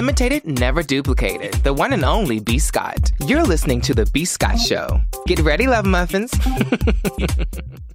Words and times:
imitated, 0.00 0.46
never 0.46 0.82
duplicated. 0.82 1.52
The 1.62 1.74
one 1.74 1.92
and 1.92 2.04
only 2.04 2.40
B. 2.40 2.58
Scott. 2.58 3.12
You're 3.26 3.44
listening 3.44 3.82
to 3.82 3.92
The 3.92 4.06
B. 4.06 4.24
Scott 4.24 4.58
Show. 4.58 4.98
Get 5.26 5.40
ready, 5.40 5.66
love 5.66 5.84
muffins. 5.84 6.32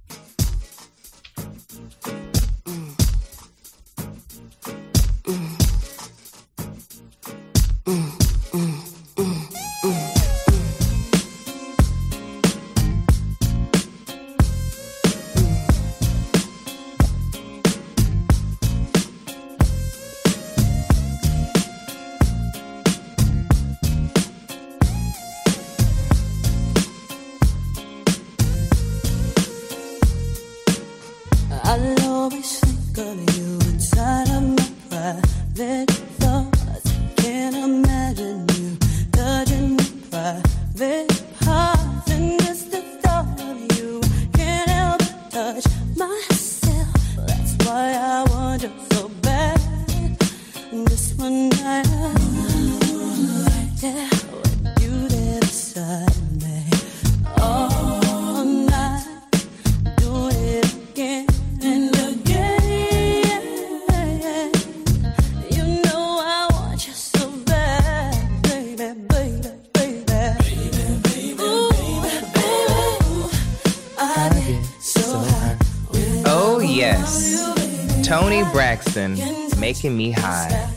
Making 79.76 79.96
Me 79.98 80.10
High. 80.10 80.70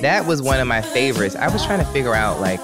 That 0.00 0.24
was 0.24 0.40
one 0.40 0.60
of 0.60 0.68
my 0.68 0.82
favorites. 0.82 1.34
I 1.34 1.48
was 1.48 1.66
trying 1.66 1.80
to 1.80 1.84
figure 1.86 2.14
out 2.14 2.40
like 2.40 2.60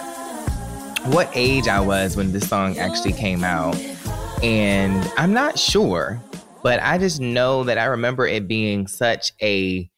what 1.06 1.28
age 1.34 1.66
I 1.66 1.80
was 1.80 2.16
when 2.16 2.30
this 2.30 2.48
song 2.48 2.78
actually 2.78 3.14
came 3.14 3.42
out. 3.42 3.74
And 4.44 5.10
I'm 5.16 5.32
not 5.32 5.58
sure, 5.58 6.22
but 6.62 6.80
I 6.80 6.98
just 6.98 7.20
know 7.20 7.64
that 7.64 7.78
I 7.78 7.86
remember 7.86 8.28
it 8.28 8.46
being 8.46 8.86
such 8.86 9.32
a 9.42 9.90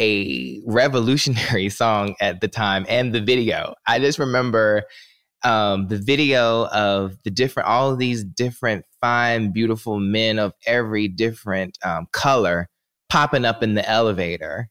a 0.00 0.62
revolutionary 0.66 1.68
song 1.68 2.14
at 2.22 2.40
the 2.40 2.48
time 2.48 2.86
and 2.88 3.14
the 3.14 3.20
video. 3.20 3.74
I 3.86 3.98
just 3.98 4.18
remember 4.18 4.84
um, 5.42 5.88
the 5.88 5.98
video 5.98 6.66
of 6.68 7.22
the 7.24 7.30
different, 7.30 7.68
all 7.68 7.90
of 7.90 7.98
these 7.98 8.24
different 8.24 8.86
fine, 9.02 9.52
beautiful 9.52 10.00
men 10.00 10.38
of 10.38 10.54
every 10.66 11.08
different 11.08 11.76
um, 11.84 12.06
color 12.10 12.70
popping 13.08 13.44
up 13.44 13.62
in 13.62 13.74
the 13.74 13.88
elevator. 13.88 14.68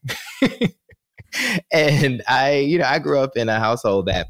and 1.72 2.22
I, 2.28 2.56
you 2.56 2.78
know, 2.78 2.86
I 2.86 2.98
grew 2.98 3.18
up 3.18 3.36
in 3.36 3.48
a 3.48 3.58
household 3.58 4.06
that 4.06 4.28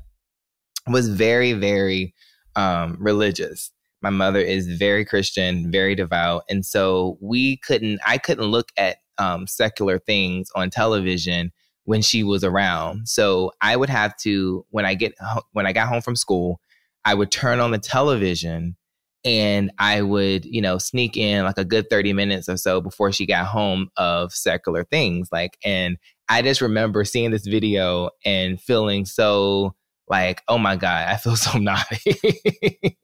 was 0.87 1.09
very, 1.09 1.53
very 1.53 2.15
um, 2.57 2.97
religious. 3.01 3.71
My 4.03 4.11
mother 4.11 4.41
is 4.41 4.69
very 4.69 5.05
Christian, 5.05 5.71
very 5.71 5.95
devout. 5.95 6.45
And 6.49 6.65
so 6.65 7.17
we 7.21 7.57
couldn't, 7.59 8.01
I 8.07 8.19
couldn't 8.19 8.45
look 8.45 8.69
at 8.77 8.99
um, 9.19 9.47
secular 9.47 9.99
things 9.99 10.49
on 10.55 10.71
television 10.71 11.53
when 11.85 12.03
she 12.03 12.23
was 12.23 12.45
around. 12.45 13.09
So 13.09 13.53
I 13.61 13.77
would 13.77 13.89
have 13.89 14.17
to, 14.19 14.67
when 14.71 14.85
I 14.85 14.95
get, 14.95 15.15
when 15.53 15.67
I 15.67 15.73
got 15.73 15.89
home 15.89 16.03
from 16.03 16.17
school, 16.17 16.61
I 17.05 17.15
would 17.15 17.31
turn 17.31 17.61
on 17.61 17.71
the 17.71 17.79
television 17.79 18.77
and 19.25 19.73
I 19.79 20.03
would, 20.03 20.45
you 20.45 20.61
know, 20.61 20.79
sneak 20.79 21.17
in 21.17 21.45
like 21.45 21.57
a 21.59 21.65
good 21.65 21.89
30 21.89 22.13
minutes 22.13 22.49
or 22.49 22.57
so 22.57 22.81
before 22.81 23.11
she 23.11 23.27
got 23.27 23.47
home 23.47 23.91
of 23.97 24.33
secular 24.33 24.85
things. 24.85 25.29
Like, 25.33 25.57
and 25.65 25.97
I 26.29 26.43
just 26.43 26.61
remember 26.61 27.05
seeing 27.05 27.31
this 27.31 27.47
video 27.47 28.11
and 28.25 28.61
feeling 28.61 29.07
so 29.07 29.75
like, 30.09 30.43
oh 30.49 30.59
my 30.59 30.77
God, 30.77 31.09
I 31.09 31.17
feel 31.17 31.37
so 31.37 31.59
naughty. 31.59 32.99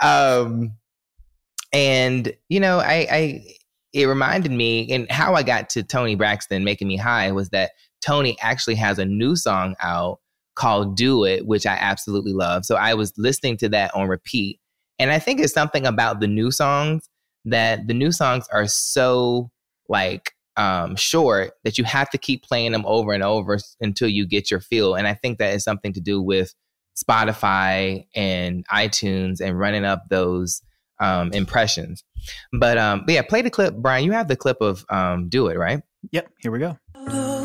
um, 0.00 0.72
and, 1.72 2.32
you 2.48 2.60
know, 2.60 2.78
I, 2.80 3.06
I, 3.10 3.44
it 3.92 4.06
reminded 4.06 4.52
me, 4.52 4.90
and 4.92 5.10
how 5.10 5.34
I 5.34 5.42
got 5.42 5.70
to 5.70 5.82
Toni 5.82 6.14
Braxton 6.14 6.62
making 6.62 6.88
me 6.88 6.96
high 6.96 7.32
was 7.32 7.48
that 7.50 7.72
Toni 8.00 8.36
actually 8.40 8.76
has 8.76 8.98
a 8.98 9.04
new 9.04 9.34
song 9.34 9.74
out 9.82 10.20
called 10.54 10.96
Do 10.96 11.24
It, 11.24 11.46
which 11.46 11.66
I 11.66 11.74
absolutely 11.74 12.32
love. 12.32 12.64
So 12.64 12.76
I 12.76 12.94
was 12.94 13.12
listening 13.16 13.56
to 13.58 13.68
that 13.70 13.94
on 13.94 14.08
repeat 14.08 14.60
and 15.00 15.10
I 15.10 15.18
think 15.18 15.40
it's 15.40 15.54
something 15.54 15.86
about 15.86 16.20
the 16.20 16.28
new 16.28 16.50
songs 16.50 17.08
that 17.46 17.86
the 17.86 17.94
new 17.94 18.12
songs 18.12 18.46
are 18.52 18.66
so 18.66 19.50
like 19.88 20.32
um, 20.58 20.94
short 20.94 21.52
that 21.64 21.78
you 21.78 21.84
have 21.84 22.10
to 22.10 22.18
keep 22.18 22.42
playing 22.44 22.72
them 22.72 22.84
over 22.86 23.12
and 23.14 23.22
over 23.22 23.58
until 23.80 24.08
you 24.08 24.26
get 24.26 24.50
your 24.50 24.60
feel. 24.60 24.94
And 24.94 25.08
I 25.08 25.14
think 25.14 25.38
that 25.38 25.54
is 25.54 25.64
something 25.64 25.94
to 25.94 26.00
do 26.00 26.20
with 26.20 26.54
Spotify 27.02 28.06
and 28.14 28.68
iTunes 28.68 29.40
and 29.40 29.58
running 29.58 29.86
up 29.86 30.04
those 30.10 30.60
um, 31.00 31.32
impressions. 31.32 32.04
But, 32.52 32.76
um, 32.76 33.04
but 33.06 33.14
yeah, 33.14 33.22
play 33.22 33.40
the 33.40 33.50
clip, 33.50 33.74
Brian. 33.76 34.04
You 34.04 34.12
have 34.12 34.28
the 34.28 34.36
clip 34.36 34.58
of 34.60 34.84
um, 34.90 35.30
"Do 35.30 35.46
It," 35.46 35.56
right? 35.56 35.82
Yep. 36.12 36.30
Here 36.40 36.52
we 36.52 36.58
go. 36.58 37.39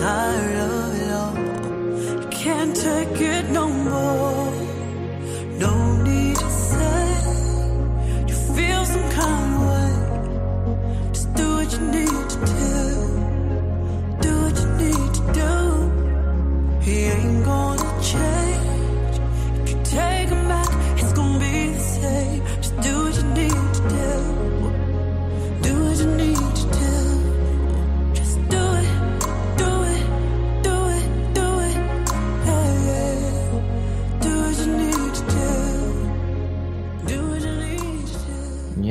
tired. 0.00 0.49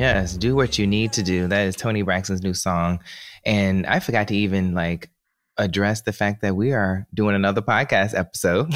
Yes, 0.00 0.34
do 0.34 0.56
what 0.56 0.78
you 0.78 0.86
need 0.86 1.12
to 1.12 1.22
do. 1.22 1.46
That 1.46 1.66
is 1.66 1.76
Toni 1.76 2.00
Braxton's 2.00 2.42
new 2.42 2.54
song. 2.54 3.00
And 3.44 3.84
I 3.84 4.00
forgot 4.00 4.28
to 4.28 4.34
even 4.34 4.72
like 4.72 5.10
address 5.58 6.00
the 6.00 6.12
fact 6.14 6.40
that 6.40 6.56
we 6.56 6.72
are 6.72 7.06
doing 7.12 7.34
another 7.34 7.60
podcast 7.60 8.18
episode. 8.18 8.72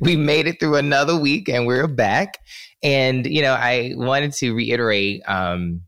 we 0.00 0.16
made 0.16 0.46
it 0.46 0.58
through 0.58 0.76
another 0.76 1.14
week 1.14 1.50
and 1.50 1.66
we're 1.66 1.86
back. 1.86 2.38
And, 2.82 3.26
you 3.26 3.42
know, 3.42 3.52
I 3.52 3.92
wanted 3.94 4.32
to 4.36 4.54
reiterate, 4.54 5.20
um, 5.28 5.82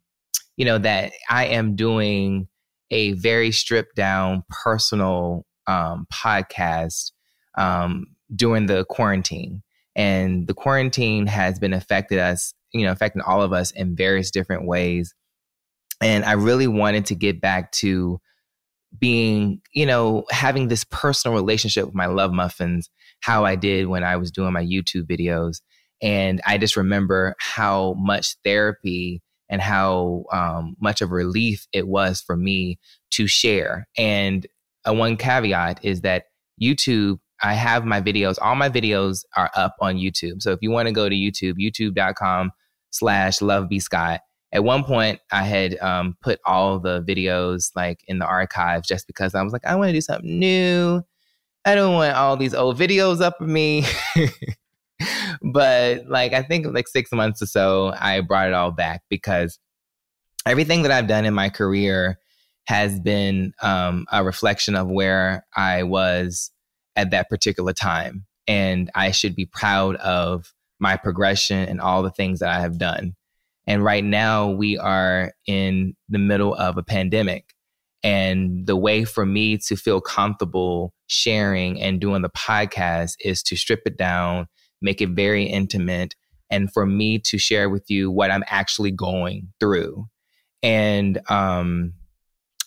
you 0.59 0.67
know, 0.67 0.77
that 0.77 1.15
I 1.31 1.47
am 1.47 1.75
doing 1.75 2.49
a 2.91 3.13
very 3.13 3.51
stripped 3.51 3.97
down 3.97 4.45
personal 4.51 5.47
um, 5.67 6.07
podcast 6.13 7.13
um, 7.57 8.09
during 8.35 8.67
the 8.67 8.85
quarantine. 8.91 9.63
And 9.95 10.47
the 10.47 10.53
quarantine 10.53 11.27
has 11.29 11.59
been 11.59 11.73
affected 11.73 12.19
us 12.19 12.53
you 12.79 12.87
know, 12.87 12.93
affecting 12.93 13.23
all 13.23 13.43
of 13.43 13.53
us 13.53 13.71
in 13.71 13.97
various 13.97 14.31
different 14.31 14.67
ways. 14.67 15.15
And 16.01 16.25
I 16.25 16.33
really 16.33 16.67
wanted 16.67 17.07
to 17.07 17.15
get 17.15 17.41
back 17.41 17.73
to 17.73 18.21
being, 18.99 19.61
you 19.73 19.87
know, 19.87 20.25
having 20.31 20.69
this 20.69 20.85
personal 20.85 21.35
relationship 21.35 21.87
with 21.87 21.95
my 21.95 22.07
love 22.07 22.33
muffins, 22.33 22.91
how 23.21 23.45
I 23.45 23.57
did 23.57 23.89
when 23.89 24.05
I 24.05 24.17
was 24.17 24.31
doing 24.31 24.53
my 24.53 24.65
YouTube 24.65 25.05
videos. 25.05 25.61
And 26.03 26.41
I 26.47 26.59
just 26.59 26.77
remember 26.77 27.35
how 27.39 27.95
much 27.95 28.37
therapy 28.45 29.23
and 29.49 29.61
how 29.63 30.25
um, 30.33 30.77
much 30.81 31.01
of 31.01 31.11
relief 31.13 31.67
it 31.73 31.87
was 31.87 32.21
for 32.21 32.37
me 32.37 32.79
to 33.13 33.27
share. 33.27 33.89
And 33.97 34.47
a 34.85 34.93
one 34.93 35.17
caveat 35.17 35.85
is 35.85 36.03
that 36.03 36.25
YouTube, 36.61 37.19
I 37.43 37.55
have 37.55 37.85
my 37.85 38.01
videos, 38.01 38.39
all 38.41 38.55
my 38.55 38.69
videos 38.69 39.25
are 39.37 39.51
up 39.55 39.77
on 39.81 39.97
YouTube. 39.97 40.43
So 40.43 40.53
if 40.53 40.59
you 40.63 40.71
want 40.71 40.89
to 40.89 40.93
go 40.93 41.09
to 41.09 41.15
YouTube, 41.15 41.55
youtube.com 41.59 42.51
slash 42.99 43.41
love 43.41 43.69
B 43.69 43.79
Scott. 43.81 44.21
At 44.53 44.65
one 44.65 44.85
point, 44.85 45.21
I 45.33 45.43
had 45.43 45.79
um, 45.81 46.17
put 46.23 46.41
all 46.45 46.79
the 46.79 47.03
videos 47.03 47.71
like 47.75 48.01
in 48.07 48.19
the 48.19 48.27
archives 48.27 48.87
just 48.87 49.07
because 49.07 49.35
I 49.35 49.43
was 49.43 49.53
like, 49.53 49.67
I 49.67 49.75
want 49.75 49.89
to 49.89 49.93
do 49.93 50.01
something 50.01 50.39
new. 50.39 51.03
I 51.65 51.75
don't 51.75 51.95
want 51.95 52.17
all 52.17 52.37
these 52.37 52.55
old 52.55 52.79
videos 52.79 53.21
up 53.21 53.41
of 53.41 53.49
me. 53.49 53.85
but 55.43 56.07
like, 56.07 56.33
I 56.33 56.43
think 56.43 56.67
like 56.73 56.89
six 56.89 57.11
months 57.13 57.43
or 57.43 57.47
so, 57.47 57.93
I 57.99 58.21
brought 58.21 58.49
it 58.49 58.55
all 58.55 58.71
back 58.71 59.03
because 59.11 59.59
everything 60.47 60.83
that 60.83 60.93
I've 60.93 61.09
done 61.09 61.25
in 61.25 61.35
my 61.35 61.51
career 61.51 62.19
has 62.67 62.99
been 63.01 63.53
um, 63.63 64.07
a 64.13 64.25
reflection 64.25 64.75
of 64.75 64.89
where 64.89 65.45
I 65.57 65.83
was 65.83 66.51
at 66.95 67.11
that 67.11 67.29
particular 67.29 67.73
time. 67.73 68.27
And 68.49 68.91
I 68.95 69.11
should 69.11 69.35
be 69.35 69.47
proud 69.47 69.97
of 69.97 70.53
my 70.79 70.97
progression 70.97 71.69
and 71.69 71.81
all 71.81 72.03
the 72.03 72.11
things 72.11 72.41
that 72.41 72.51
I 72.51 72.61
have 72.61 72.79
done. 72.79 73.15
And 73.67 73.83
right 73.83 74.05
now, 74.05 74.51
we 74.51 74.79
are 74.79 75.33
in 75.47 75.97
the 76.09 76.19
middle 76.19 76.55
of 76.55 76.77
a 76.77 76.83
pandemic. 76.83 77.55
And 78.03 78.67
the 78.67 78.77
way 78.77 79.05
for 79.05 79.27
me 79.27 79.59
to 79.59 79.77
feel 79.77 80.01
comfortable 80.01 80.95
sharing 81.09 81.81
and 81.81 82.01
doing 82.01 82.23
the 82.23 82.31
podcast 82.31 83.15
is 83.21 83.43
to 83.45 83.57
strip 83.57 83.83
it 83.87 83.97
down, 83.97 84.47
make 84.81 85.01
it 85.01 85.11
very 85.11 85.45
intimate, 85.45 86.15
and 86.51 86.73
for 86.73 86.87
me 86.87 87.19
to 87.19 87.39
share 87.39 87.69
with 87.69 87.91
you 87.91 88.11
what 88.11 88.31
I'm 88.31 88.45
actually 88.47 88.93
going 88.93 89.49
through. 89.59 90.07
And 90.63 91.19
um, 91.29 91.95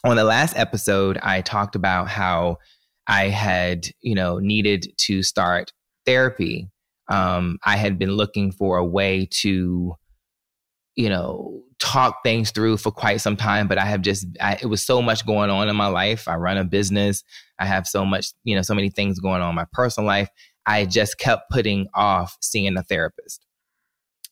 on 0.03 0.17
the 0.17 0.23
last 0.23 0.57
episode, 0.57 1.17
I 1.21 1.41
talked 1.41 1.75
about 1.75 2.09
how 2.09 2.57
I 3.07 3.29
had, 3.29 3.87
you 4.01 4.15
know, 4.15 4.39
needed 4.39 4.93
to 4.97 5.23
start 5.23 5.71
therapy 6.05 6.69
um, 7.09 7.57
I 7.63 7.75
had 7.75 7.97
been 7.97 8.11
looking 8.11 8.51
for 8.51 8.77
a 8.77 8.85
way 8.85 9.27
to, 9.41 9.95
you 10.95 11.09
know, 11.09 11.63
talk 11.79 12.23
things 12.23 12.51
through 12.51 12.77
for 12.77 12.91
quite 12.91 13.21
some 13.21 13.35
time, 13.35 13.67
but 13.67 13.77
I 13.77 13.85
have 13.85 14.01
just, 14.01 14.27
I, 14.39 14.57
it 14.61 14.67
was 14.67 14.83
so 14.83 15.01
much 15.01 15.25
going 15.25 15.49
on 15.49 15.69
in 15.69 15.75
my 15.75 15.87
life. 15.87 16.27
I 16.27 16.35
run 16.35 16.57
a 16.57 16.63
business. 16.63 17.23
I 17.57 17.65
have 17.65 17.87
so 17.87 18.05
much, 18.05 18.27
you 18.43 18.55
know, 18.55 18.61
so 18.61 18.75
many 18.75 18.89
things 18.89 19.19
going 19.19 19.41
on 19.41 19.49
in 19.49 19.55
my 19.55 19.65
personal 19.73 20.05
life. 20.07 20.29
I 20.65 20.85
just 20.85 21.17
kept 21.17 21.49
putting 21.49 21.87
off 21.95 22.37
seeing 22.41 22.77
a 22.77 22.83
therapist. 22.83 23.45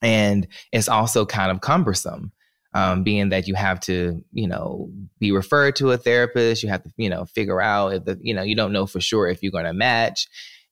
And 0.01 0.47
it's 0.71 0.89
also 0.89 1.25
kind 1.25 1.51
of 1.51 1.61
cumbersome. 1.61 2.31
Um, 2.73 3.01
being 3.01 3.29
that 3.29 3.47
you 3.47 3.55
have 3.55 3.79
to, 3.81 4.23
you 4.33 4.47
know, 4.47 4.91
be 5.19 5.31
referred 5.31 5.77
to 5.77 5.91
a 5.91 5.97
therapist, 5.97 6.61
you 6.61 6.69
have 6.69 6.83
to, 6.83 6.91
you 6.97 7.09
know, 7.09 7.25
figure 7.25 7.59
out 7.59 7.93
if 7.93 8.05
the, 8.05 8.19
you 8.21 8.35
know, 8.35 8.43
you 8.43 8.55
don't 8.55 8.73
know 8.73 8.85
for 8.85 8.99
sure 8.99 9.27
if 9.27 9.41
you're 9.41 9.53
going 9.53 9.65
to 9.65 9.73
match. 9.73 10.27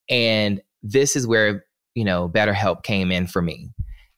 And 0.08 0.62
this 0.84 1.16
is 1.16 1.26
where 1.26 1.66
you 1.96 2.04
know, 2.04 2.30
BetterHelp 2.30 2.84
came 2.84 3.12
in 3.12 3.26
for 3.26 3.42
me. 3.42 3.72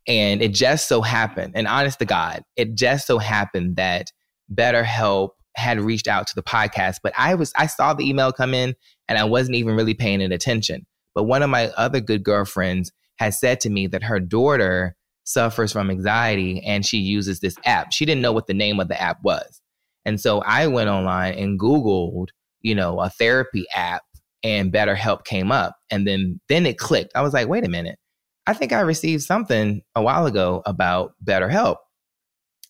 And 0.07 0.41
it 0.41 0.53
just 0.53 0.87
so 0.87 1.01
happened, 1.01 1.53
and 1.55 1.67
honest 1.67 1.99
to 1.99 2.05
God, 2.05 2.43
it 2.55 2.75
just 2.75 3.07
so 3.07 3.17
happened 3.17 3.75
that 3.75 4.11
BetterHelp 4.53 5.31
had 5.57 5.81
reached 5.81 6.07
out 6.07 6.27
to 6.27 6.35
the 6.35 6.43
podcast, 6.43 6.97
but 7.03 7.13
I 7.17 7.33
was 7.35 7.51
I 7.57 7.65
saw 7.65 7.93
the 7.93 8.07
email 8.07 8.31
come 8.31 8.53
in 8.53 8.75
and 9.09 9.17
I 9.17 9.23
wasn't 9.23 9.57
even 9.57 9.75
really 9.75 9.95
paying 9.95 10.21
it 10.21 10.31
attention. 10.31 10.85
But 11.15 11.23
one 11.23 11.41
of 11.41 11.49
my 11.49 11.69
other 11.69 11.99
good 11.99 12.23
girlfriends 12.23 12.91
has 13.17 13.39
said 13.39 13.59
to 13.61 13.69
me 13.69 13.87
that 13.87 14.03
her 14.03 14.19
daughter 14.19 14.95
suffers 15.23 15.73
from 15.73 15.89
anxiety 15.89 16.63
and 16.63 16.85
she 16.85 16.99
uses 16.99 17.39
this 17.39 17.57
app. 17.65 17.91
She 17.91 18.05
didn't 18.05 18.21
know 18.21 18.31
what 18.31 18.47
the 18.47 18.53
name 18.53 18.79
of 18.79 18.87
the 18.87 19.01
app 19.01 19.17
was. 19.23 19.61
And 20.05 20.21
so 20.21 20.41
I 20.43 20.67
went 20.67 20.89
online 20.89 21.33
and 21.33 21.59
Googled, 21.59 22.27
you 22.61 22.75
know, 22.75 23.01
a 23.01 23.09
therapy 23.09 23.65
app 23.75 24.03
and 24.43 24.71
BetterHelp 24.71 25.25
came 25.25 25.51
up. 25.51 25.75
And 25.89 26.07
then 26.07 26.39
then 26.49 26.65
it 26.65 26.77
clicked. 26.77 27.11
I 27.15 27.21
was 27.21 27.33
like, 27.33 27.47
wait 27.47 27.65
a 27.65 27.69
minute. 27.69 27.97
I 28.45 28.53
think 28.53 28.71
I 28.71 28.79
received 28.81 29.23
something 29.23 29.81
a 29.95 30.01
while 30.01 30.25
ago 30.25 30.61
about 30.65 31.13
BetterHelp. 31.23 31.77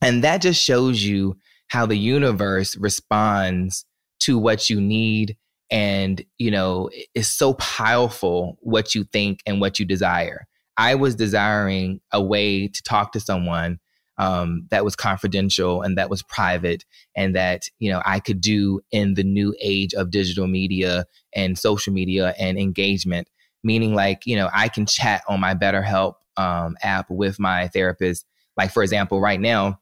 And 0.01 0.23
that 0.23 0.41
just 0.41 0.63
shows 0.63 1.03
you 1.03 1.37
how 1.67 1.85
the 1.85 1.97
universe 1.97 2.75
responds 2.77 3.85
to 4.21 4.37
what 4.37 4.69
you 4.69 4.81
need 4.81 5.37
and 5.69 6.23
you 6.37 6.49
know 6.49 6.89
it's 7.13 7.29
so 7.29 7.53
powerful 7.55 8.57
what 8.61 8.95
you 8.95 9.03
think 9.03 9.41
and 9.45 9.59
what 9.59 9.79
you 9.79 9.85
desire 9.85 10.45
i 10.77 10.95
was 10.95 11.13
desiring 11.15 11.99
a 12.13 12.21
way 12.21 12.67
to 12.67 12.81
talk 12.83 13.11
to 13.11 13.19
someone 13.19 13.77
um, 14.17 14.67
that 14.71 14.83
was 14.83 14.95
confidential 14.95 15.81
and 15.81 15.97
that 15.97 16.09
was 16.09 16.23
private 16.23 16.83
and 17.15 17.35
that 17.35 17.63
you 17.79 17.91
know 17.91 18.01
I 18.05 18.19
could 18.19 18.41
do 18.41 18.81
in 18.91 19.13
the 19.13 19.23
new 19.23 19.55
age 19.61 19.93
of 19.93 20.11
digital 20.11 20.47
media 20.47 21.05
and 21.33 21.57
social 21.57 21.93
media 21.93 22.33
and 22.39 22.57
engagement. 22.57 23.29
Meaning, 23.63 23.95
like 23.95 24.25
you 24.25 24.35
know, 24.35 24.49
I 24.53 24.69
can 24.69 24.85
chat 24.85 25.23
on 25.27 25.39
my 25.39 25.53
BetterHelp 25.53 26.13
um, 26.37 26.77
app 26.81 27.09
with 27.09 27.39
my 27.39 27.67
therapist. 27.69 28.25
Like 28.55 28.71
for 28.71 28.83
example, 28.83 29.19
right 29.19 29.39
now, 29.39 29.79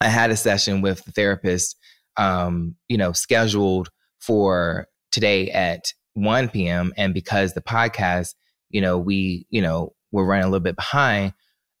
I 0.00 0.08
had 0.08 0.30
a 0.30 0.36
session 0.36 0.80
with 0.80 1.04
the 1.04 1.12
therapist, 1.12 1.76
um, 2.16 2.76
you 2.88 2.96
know, 2.96 3.12
scheduled 3.12 3.90
for 4.18 4.86
today 5.10 5.50
at 5.50 5.92
1 6.14 6.48
p.m. 6.50 6.92
And 6.96 7.12
because 7.12 7.52
the 7.52 7.60
podcast, 7.60 8.34
you 8.70 8.80
know, 8.80 8.98
we, 8.98 9.46
you 9.50 9.60
know, 9.60 9.94
we're 10.12 10.24
running 10.24 10.44
a 10.44 10.48
little 10.48 10.60
bit 10.60 10.76
behind, 10.76 11.34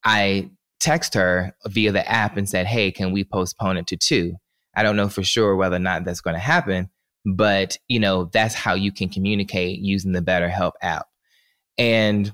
I 0.04 0.50
text 0.80 1.14
her 1.14 1.54
via 1.68 1.92
the 1.92 2.08
app 2.10 2.36
and 2.36 2.48
said, 2.48 2.66
Hey, 2.66 2.90
can 2.90 3.12
we 3.12 3.24
postpone 3.24 3.76
it 3.76 3.86
to 3.88 3.96
two? 3.96 4.34
I 4.74 4.82
don't 4.82 4.96
know 4.96 5.08
for 5.08 5.22
sure 5.22 5.56
whether 5.56 5.76
or 5.76 5.80
not 5.80 6.04
that's 6.04 6.20
going 6.20 6.34
to 6.34 6.40
happen, 6.40 6.88
but 7.24 7.76
you 7.88 8.00
know, 8.00 8.24
that's 8.24 8.54
how 8.54 8.74
you 8.74 8.92
can 8.92 9.08
communicate 9.08 9.80
using 9.80 10.12
the 10.12 10.22
BetterHelp 10.22 10.72
app. 10.82 11.06
And, 11.78 12.32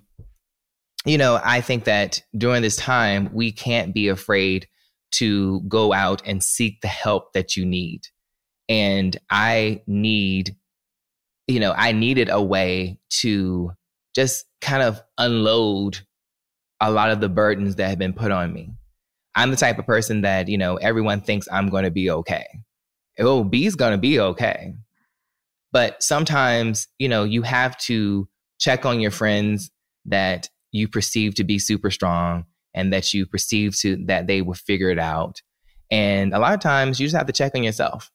you 1.05 1.19
know, 1.19 1.41
I 1.43 1.61
think 1.61 1.85
that 1.85 2.23
during 2.37 2.63
this 2.63 2.77
time, 2.77 3.31
we 3.33 3.53
can't 3.53 3.95
be 3.95 4.09
afraid 4.09 4.67
to 5.13 5.61
go 5.63 5.93
out 5.93 6.23
and 6.27 6.43
seek 6.43 6.81
the 6.81 6.89
help 6.89 7.33
that 7.33 7.57
you 7.57 7.65
need. 7.65 8.03
And 8.69 9.17
I 9.31 9.83
need, 9.87 10.57
you 11.47 11.61
know, 11.61 11.73
I 11.77 11.93
needed 11.93 12.29
a 12.29 12.43
way 12.43 12.99
to 13.21 13.73
just 14.15 14.47
kind 14.61 14.83
of 14.83 15.01
unload 15.19 16.01
a 16.81 16.91
lot 16.91 17.11
of 17.11 17.21
the 17.21 17.29
burdens 17.29 17.77
that 17.77 17.89
have 17.89 17.99
been 17.99 18.13
put 18.13 18.31
on 18.31 18.53
me. 18.53 18.71
I'm 19.35 19.51
the 19.51 19.57
type 19.57 19.79
of 19.79 19.87
person 19.87 20.23
that, 20.23 20.49
you 20.49 20.59
know, 20.59 20.77
everyone 20.77 21.21
thinks 21.21 21.49
I'm 21.51 21.69
going 21.69 21.85
to 21.85 21.91
be 21.91 22.11
okay. 22.11 22.47
Oh, 23.19 23.45
B's 23.45 23.75
going 23.75 23.93
to 23.93 23.99
be 23.99 24.19
okay. 24.19 24.75
But 25.73 26.03
sometimes, 26.03 26.89
you 26.99 27.09
know, 27.09 27.25
you 27.25 27.43
have 27.43 27.77
to 27.79 28.29
check 28.59 28.87
on 28.87 29.01
your 29.01 29.11
friends 29.11 29.71
that 30.07 30.49
you 30.73 30.89
perceive 30.89 31.35
to 31.35 31.45
be 31.45 31.59
super 31.59 31.91
strong 31.91 32.45
and 32.75 32.93
that 32.93 33.13
you 33.13 33.27
perceive 33.27 33.77
to 33.79 33.97
that 34.07 34.27
they 34.27 34.43
will 34.43 34.55
figure 34.55 34.91
it 34.91 34.99
out. 34.99 35.43
And 35.91 36.35
a 36.35 36.39
lot 36.39 36.55
of 36.55 36.61
times 36.61 36.99
you 36.99 37.07
just 37.07 37.17
have 37.17 37.27
to 37.27 37.33
check 37.33 37.53
on 37.55 37.63
yourself. 37.63 38.11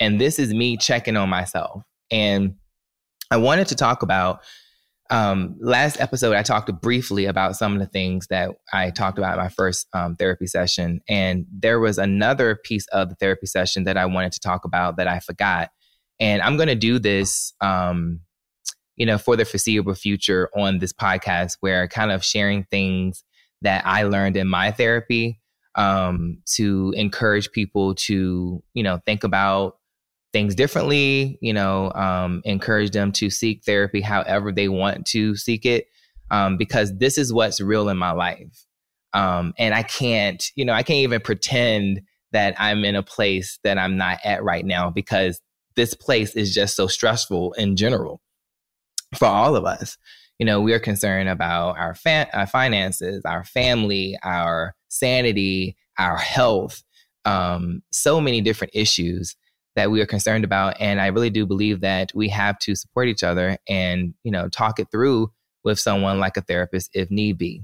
And 0.00 0.20
this 0.20 0.38
is 0.38 0.54
me 0.54 0.76
checking 0.76 1.16
on 1.16 1.28
myself. 1.28 1.82
And 2.10 2.56
I 3.30 3.36
wanted 3.36 3.68
to 3.68 3.74
talk 3.74 4.02
about 4.02 4.42
um, 5.10 5.56
last 5.58 6.00
episode, 6.00 6.34
I 6.34 6.42
talked 6.42 6.70
briefly 6.82 7.24
about 7.24 7.56
some 7.56 7.72
of 7.72 7.78
the 7.78 7.86
things 7.86 8.26
that 8.28 8.50
I 8.72 8.90
talked 8.90 9.16
about 9.16 9.38
in 9.38 9.44
my 9.44 9.48
first 9.48 9.86
um, 9.94 10.16
therapy 10.16 10.46
session. 10.46 11.00
And 11.08 11.46
there 11.50 11.80
was 11.80 11.96
another 11.98 12.56
piece 12.62 12.86
of 12.88 13.08
the 13.08 13.14
therapy 13.14 13.46
session 13.46 13.84
that 13.84 13.96
I 13.96 14.04
wanted 14.06 14.32
to 14.32 14.40
talk 14.40 14.64
about 14.64 14.96
that 14.98 15.08
I 15.08 15.20
forgot. 15.20 15.70
And 16.20 16.42
I'm 16.42 16.56
going 16.56 16.68
to 16.68 16.74
do 16.74 16.98
this, 16.98 17.54
um, 17.60 18.20
you 18.96 19.06
know, 19.06 19.16
for 19.16 19.36
the 19.36 19.44
foreseeable 19.44 19.94
future 19.94 20.50
on 20.54 20.78
this 20.78 20.92
podcast, 20.92 21.56
where 21.60 21.88
kind 21.88 22.10
of 22.10 22.24
sharing 22.24 22.64
things 22.64 23.24
that 23.62 23.86
I 23.86 24.02
learned 24.02 24.36
in 24.36 24.46
my 24.46 24.72
therapy 24.72 25.40
um, 25.74 26.38
to 26.56 26.92
encourage 26.96 27.50
people 27.52 27.94
to, 27.94 28.62
you 28.74 28.82
know, 28.82 29.00
think 29.06 29.24
about 29.24 29.77
things 30.32 30.54
differently, 30.54 31.38
you 31.40 31.52
know, 31.52 31.92
um, 31.94 32.42
encourage 32.44 32.90
them 32.90 33.12
to 33.12 33.30
seek 33.30 33.64
therapy 33.64 34.00
however 34.00 34.52
they 34.52 34.68
want 34.68 35.06
to 35.06 35.36
seek 35.36 35.64
it, 35.64 35.86
um, 36.30 36.56
because 36.56 36.96
this 36.98 37.18
is 37.18 37.32
what's 37.32 37.60
real 37.60 37.88
in 37.88 37.96
my 37.96 38.12
life. 38.12 38.66
Um, 39.14 39.54
and 39.58 39.74
I 39.74 39.82
can't, 39.82 40.44
you 40.54 40.64
know, 40.64 40.74
I 40.74 40.82
can't 40.82 40.98
even 40.98 41.20
pretend 41.20 42.02
that 42.32 42.54
I'm 42.58 42.84
in 42.84 42.94
a 42.94 43.02
place 43.02 43.58
that 43.64 43.78
I'm 43.78 43.96
not 43.96 44.18
at 44.22 44.44
right 44.44 44.64
now 44.64 44.90
because 44.90 45.40
this 45.76 45.94
place 45.94 46.36
is 46.36 46.52
just 46.52 46.76
so 46.76 46.86
stressful 46.86 47.52
in 47.54 47.76
general 47.76 48.20
for 49.16 49.26
all 49.26 49.56
of 49.56 49.64
us. 49.64 49.96
You 50.38 50.44
know, 50.44 50.60
we're 50.60 50.78
concerned 50.80 51.28
about 51.28 51.78
our, 51.78 51.94
fa- 51.94 52.28
our 52.32 52.46
finances, 52.46 53.22
our 53.24 53.44
family, 53.44 54.18
our 54.22 54.74
sanity, 54.88 55.76
our 55.98 56.16
health, 56.16 56.82
um, 57.24 57.82
so 57.90 58.20
many 58.20 58.40
different 58.40 58.72
issues 58.74 59.34
that 59.78 59.92
we 59.92 60.00
are 60.00 60.06
concerned 60.06 60.42
about. 60.42 60.76
And 60.80 61.00
I 61.00 61.06
really 61.06 61.30
do 61.30 61.46
believe 61.46 61.82
that 61.82 62.10
we 62.12 62.28
have 62.30 62.58
to 62.60 62.74
support 62.74 63.06
each 63.06 63.22
other 63.22 63.58
and, 63.68 64.12
you 64.24 64.32
know, 64.32 64.48
talk 64.48 64.80
it 64.80 64.88
through 64.90 65.30
with 65.62 65.78
someone 65.78 66.18
like 66.18 66.36
a 66.36 66.40
therapist 66.40 66.90
if 66.94 67.12
need 67.12 67.38
be. 67.38 67.62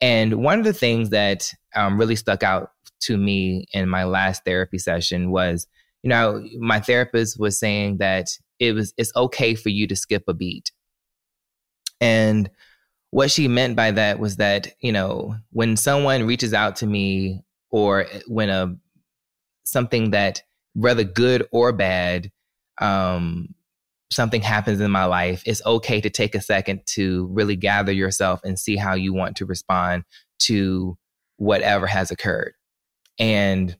And 0.00 0.44
one 0.44 0.60
of 0.60 0.64
the 0.64 0.72
things 0.72 1.10
that 1.10 1.52
um, 1.74 1.98
really 1.98 2.14
stuck 2.14 2.44
out 2.44 2.70
to 3.00 3.16
me 3.16 3.66
in 3.72 3.88
my 3.88 4.04
last 4.04 4.44
therapy 4.44 4.78
session 4.78 5.32
was, 5.32 5.66
you 6.04 6.08
know, 6.08 6.40
my 6.60 6.78
therapist 6.78 7.40
was 7.40 7.58
saying 7.58 7.98
that 7.98 8.28
it 8.60 8.72
was 8.72 8.94
it's 8.96 9.12
okay 9.16 9.56
for 9.56 9.70
you 9.70 9.88
to 9.88 9.96
skip 9.96 10.22
a 10.28 10.34
beat. 10.34 10.70
And 12.00 12.48
what 13.10 13.32
she 13.32 13.48
meant 13.48 13.74
by 13.74 13.90
that 13.90 14.20
was 14.20 14.36
that, 14.36 14.68
you 14.78 14.92
know, 14.92 15.34
when 15.50 15.76
someone 15.76 16.28
reaches 16.28 16.54
out 16.54 16.76
to 16.76 16.86
me 16.86 17.42
or 17.72 18.06
when 18.28 18.50
a 18.50 18.76
something 19.64 20.12
that 20.12 20.42
whether 20.74 21.04
good 21.04 21.46
or 21.52 21.72
bad 21.72 22.30
um 22.78 23.54
something 24.12 24.42
happens 24.42 24.80
in 24.80 24.90
my 24.90 25.04
life, 25.04 25.42
it's 25.46 25.64
okay 25.64 26.00
to 26.00 26.10
take 26.10 26.34
a 26.34 26.40
second 26.40 26.80
to 26.84 27.28
really 27.32 27.56
gather 27.56 27.92
yourself 27.92 28.40
and 28.44 28.58
see 28.58 28.76
how 28.76 28.94
you 28.94 29.14
want 29.14 29.36
to 29.36 29.46
respond 29.46 30.02
to 30.40 30.98
whatever 31.36 31.86
has 31.86 32.10
occurred. 32.10 32.54
And 33.18 33.76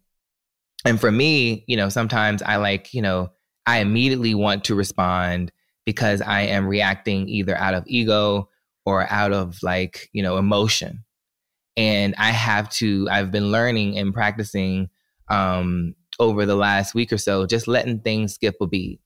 and 0.84 1.00
for 1.00 1.12
me, 1.12 1.64
you 1.66 1.76
know, 1.76 1.88
sometimes 1.88 2.42
I 2.42 2.56
like, 2.56 2.94
you 2.94 3.02
know, 3.02 3.30
I 3.66 3.78
immediately 3.78 4.34
want 4.34 4.64
to 4.64 4.74
respond 4.74 5.52
because 5.84 6.22
I 6.22 6.42
am 6.42 6.66
reacting 6.66 7.28
either 7.28 7.56
out 7.56 7.74
of 7.74 7.84
ego 7.86 8.48
or 8.86 9.06
out 9.10 9.32
of 9.32 9.62
like, 9.62 10.08
you 10.12 10.22
know, 10.22 10.38
emotion. 10.38 11.04
And 11.76 12.14
I 12.16 12.30
have 12.30 12.70
to, 12.70 13.08
I've 13.10 13.30
been 13.30 13.50
learning 13.50 13.98
and 13.98 14.14
practicing 14.14 14.88
um, 15.28 15.94
over 16.20 16.46
the 16.46 16.54
last 16.54 16.94
week 16.94 17.12
or 17.12 17.18
so, 17.18 17.46
just 17.46 17.66
letting 17.66 18.00
things 18.00 18.34
skip 18.34 18.54
a 18.60 18.66
beat. 18.66 19.00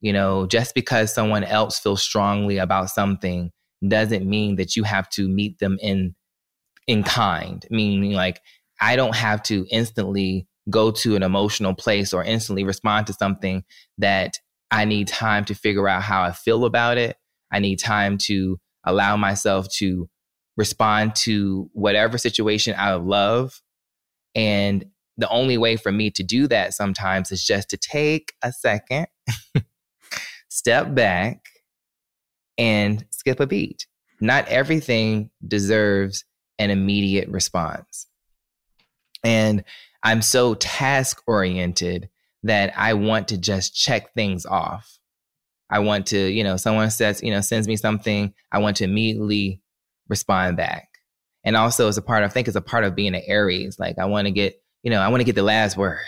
You 0.00 0.12
know, 0.12 0.46
just 0.46 0.74
because 0.74 1.12
someone 1.12 1.44
else 1.44 1.78
feels 1.78 2.02
strongly 2.02 2.58
about 2.58 2.90
something 2.90 3.50
doesn't 3.86 4.28
mean 4.28 4.56
that 4.56 4.74
you 4.76 4.82
have 4.82 5.08
to 5.10 5.28
meet 5.28 5.58
them 5.60 5.78
in 5.80 6.14
in 6.86 7.04
kind. 7.04 7.64
Meaning 7.70 8.12
like 8.12 8.40
I 8.80 8.96
don't 8.96 9.14
have 9.14 9.42
to 9.44 9.66
instantly 9.70 10.48
go 10.70 10.90
to 10.90 11.16
an 11.16 11.22
emotional 11.22 11.74
place 11.74 12.12
or 12.12 12.24
instantly 12.24 12.64
respond 12.64 13.06
to 13.06 13.12
something 13.12 13.64
that 13.98 14.38
I 14.70 14.84
need 14.84 15.08
time 15.08 15.44
to 15.46 15.54
figure 15.54 15.88
out 15.88 16.02
how 16.02 16.22
I 16.22 16.32
feel 16.32 16.64
about 16.64 16.98
it. 16.98 17.16
I 17.50 17.58
need 17.58 17.78
time 17.78 18.18
to 18.22 18.58
allow 18.84 19.16
myself 19.16 19.68
to 19.76 20.08
respond 20.56 21.14
to 21.16 21.70
whatever 21.72 22.18
situation 22.18 22.74
out 22.76 23.00
of 23.00 23.06
love. 23.06 23.60
And 24.34 24.84
the 25.18 25.28
only 25.28 25.58
way 25.58 25.76
for 25.76 25.92
me 25.92 26.10
to 26.12 26.22
do 26.22 26.46
that 26.46 26.72
sometimes 26.72 27.30
is 27.32 27.44
just 27.44 27.68
to 27.70 27.76
take 27.76 28.32
a 28.42 28.52
second, 28.52 29.08
step 30.48 30.94
back, 30.94 31.40
and 32.56 33.04
skip 33.10 33.40
a 33.40 33.46
beat. 33.46 33.86
Not 34.20 34.48
everything 34.48 35.30
deserves 35.46 36.24
an 36.58 36.70
immediate 36.70 37.28
response. 37.28 38.06
And 39.24 39.64
I'm 40.02 40.22
so 40.22 40.54
task 40.54 41.20
oriented 41.26 42.08
that 42.44 42.72
I 42.76 42.94
want 42.94 43.28
to 43.28 43.38
just 43.38 43.74
check 43.74 44.14
things 44.14 44.46
off. 44.46 44.98
I 45.70 45.80
want 45.80 46.06
to, 46.08 46.18
you 46.18 46.44
know, 46.44 46.56
someone 46.56 46.90
says, 46.90 47.22
you 47.22 47.30
know, 47.30 47.40
sends 47.40 47.68
me 47.68 47.76
something, 47.76 48.32
I 48.52 48.58
want 48.58 48.76
to 48.78 48.84
immediately 48.84 49.60
respond 50.08 50.56
back. 50.56 50.88
And 51.44 51.56
also 51.56 51.88
as 51.88 51.98
a 51.98 52.02
part 52.02 52.22
of, 52.22 52.30
I 52.30 52.32
think 52.32 52.48
it's 52.48 52.56
a 52.56 52.62
part 52.62 52.84
of 52.84 52.94
being 52.94 53.14
an 53.14 53.22
Aries. 53.26 53.78
Like 53.78 53.98
I 53.98 54.06
want 54.06 54.26
to 54.26 54.30
get, 54.32 54.60
you 54.82 54.90
know, 54.90 55.00
I 55.00 55.08
want 55.08 55.20
to 55.20 55.24
get 55.24 55.34
the 55.34 55.42
last 55.42 55.76
word. 55.76 55.98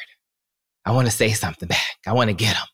I 0.85 0.93
want 0.93 1.07
to 1.07 1.13
say 1.13 1.31
something 1.31 1.69
back. 1.69 1.97
I 2.07 2.13
want 2.13 2.29
to 2.29 2.35
get 2.35 2.55
them. 2.55 2.67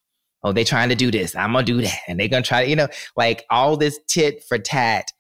Oh, 0.43 0.53
they 0.53 0.65
trying 0.65 0.91
to 0.91 0.95
do 0.95 1.11
this. 1.11 1.35
I'm 1.35 1.53
gonna 1.53 1.65
do 1.65 1.81
that, 1.81 1.99
and 2.07 2.21
they're 2.21 2.29
gonna 2.29 2.43
try. 2.43 2.63
You 2.63 2.77
know, 2.77 2.89
like 3.17 3.45
all 3.51 3.77
this 3.77 3.99
tit 4.07 4.45
for 4.49 4.59
tat. 4.59 5.11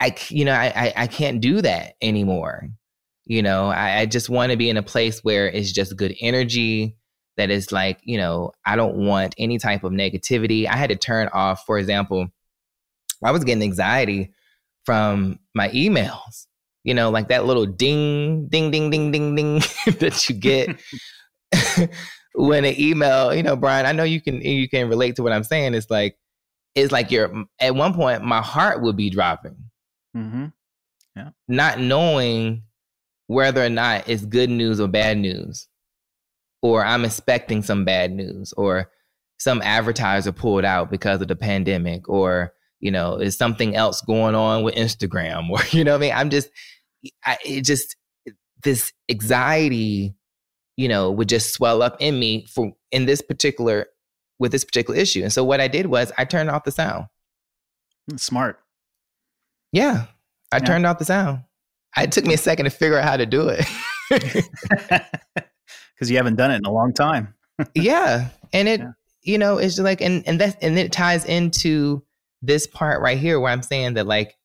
I, 0.00 0.16
you 0.28 0.44
know, 0.44 0.52
I, 0.54 0.72
I, 0.74 0.92
I 0.96 1.06
can't 1.06 1.40
do 1.40 1.60
that 1.62 1.94
anymore. 2.02 2.68
You 3.24 3.42
know, 3.42 3.66
I, 3.66 4.00
I 4.00 4.06
just 4.06 4.28
want 4.28 4.50
to 4.50 4.58
be 4.58 4.68
in 4.68 4.76
a 4.76 4.82
place 4.82 5.20
where 5.20 5.48
it's 5.48 5.70
just 5.70 5.96
good 5.96 6.14
energy. 6.20 6.96
That 7.36 7.50
is 7.50 7.72
like, 7.72 8.00
you 8.02 8.18
know, 8.18 8.52
I 8.66 8.74
don't 8.74 9.06
want 9.06 9.34
any 9.38 9.58
type 9.58 9.84
of 9.84 9.92
negativity. 9.92 10.66
I 10.66 10.76
had 10.76 10.90
to 10.90 10.96
turn 10.96 11.28
off, 11.28 11.64
for 11.66 11.78
example, 11.78 12.28
I 13.22 13.30
was 13.30 13.44
getting 13.44 13.62
anxiety 13.62 14.32
from 14.84 15.38
my 15.54 15.68
emails. 15.68 16.46
You 16.84 16.94
know, 16.94 17.10
like 17.10 17.28
that 17.28 17.46
little 17.46 17.66
ding, 17.66 18.48
ding, 18.48 18.70
ding, 18.70 18.90
ding, 18.90 19.12
ding, 19.12 19.34
ding 19.34 19.54
that 20.00 20.28
you 20.28 20.34
get 20.34 20.80
when 22.34 22.64
an 22.64 22.78
email. 22.78 23.34
You 23.34 23.42
know, 23.42 23.56
Brian, 23.56 23.86
I 23.86 23.92
know 23.92 24.04
you 24.04 24.20
can 24.20 24.40
you 24.40 24.68
can 24.68 24.88
relate 24.88 25.16
to 25.16 25.22
what 25.22 25.32
I'm 25.32 25.44
saying. 25.44 25.74
It's 25.74 25.90
like 25.90 26.16
it's 26.74 26.92
like 26.92 27.10
you're 27.10 27.44
at 27.60 27.74
one 27.74 27.94
point 27.94 28.24
my 28.24 28.40
heart 28.40 28.82
would 28.82 28.96
be 28.96 29.10
dropping. 29.10 29.56
Mm-hmm. 30.16 30.46
Yeah. 31.16 31.30
Not 31.48 31.78
knowing 31.78 32.62
whether 33.26 33.64
or 33.64 33.68
not 33.68 34.08
it's 34.08 34.24
good 34.24 34.50
news 34.50 34.80
or 34.80 34.88
bad 34.88 35.18
news, 35.18 35.68
or 36.62 36.84
I'm 36.84 37.04
expecting 37.04 37.62
some 37.62 37.84
bad 37.84 38.12
news, 38.12 38.52
or 38.54 38.90
some 39.38 39.60
advertiser 39.62 40.32
pulled 40.32 40.64
out 40.64 40.90
because 40.90 41.20
of 41.20 41.28
the 41.28 41.36
pandemic, 41.36 42.08
or 42.08 42.52
you 42.80 42.90
know, 42.90 43.16
is 43.16 43.36
something 43.36 43.76
else 43.76 44.00
going 44.00 44.34
on 44.34 44.62
with 44.62 44.74
Instagram, 44.74 45.50
or 45.50 45.60
you 45.70 45.84
know, 45.84 45.94
I 45.94 45.98
mean, 45.98 46.12
I'm 46.14 46.30
just, 46.30 46.48
I, 47.24 47.38
it 47.44 47.62
just 47.62 47.96
this 48.62 48.92
anxiety, 49.10 50.14
you 50.76 50.88
know, 50.88 51.10
would 51.10 51.28
just 51.28 51.52
swell 51.52 51.82
up 51.82 51.96
in 52.00 52.18
me 52.18 52.46
for 52.46 52.72
in 52.90 53.06
this 53.06 53.22
particular 53.22 53.86
with 54.38 54.52
this 54.52 54.64
particular 54.64 54.98
issue. 54.98 55.22
And 55.22 55.32
so 55.32 55.44
what 55.44 55.60
I 55.60 55.68
did 55.68 55.86
was 55.86 56.12
I 56.18 56.24
turned 56.24 56.50
off 56.50 56.64
the 56.64 56.72
sound. 56.72 57.06
Smart. 58.16 58.58
Yeah, 59.72 60.06
I 60.50 60.56
yeah. 60.56 60.64
turned 60.64 60.86
off 60.86 60.98
the 60.98 61.04
sound. 61.04 61.42
It 61.96 62.10
took 62.12 62.24
me 62.24 62.34
a 62.34 62.38
second 62.38 62.64
to 62.64 62.70
figure 62.70 62.98
out 62.98 63.04
how 63.04 63.16
to 63.16 63.26
do 63.26 63.48
it. 63.48 63.66
Because 66.02 66.10
you 66.10 66.16
haven't 66.16 66.34
done 66.34 66.50
it 66.50 66.56
in 66.56 66.64
a 66.64 66.72
long 66.72 66.92
time. 66.92 67.32
yeah. 67.76 68.30
And 68.52 68.66
it, 68.66 68.80
yeah. 68.80 68.90
you 69.22 69.38
know, 69.38 69.58
it's 69.58 69.78
like, 69.78 70.00
and, 70.00 70.26
and 70.26 70.40
that, 70.40 70.56
and 70.60 70.76
it 70.76 70.90
ties 70.90 71.24
into 71.24 72.02
this 72.40 72.66
part 72.66 73.00
right 73.00 73.16
here 73.16 73.38
where 73.38 73.52
I'm 73.52 73.62
saying 73.62 73.94
that 73.94 74.08
like, 74.08 74.36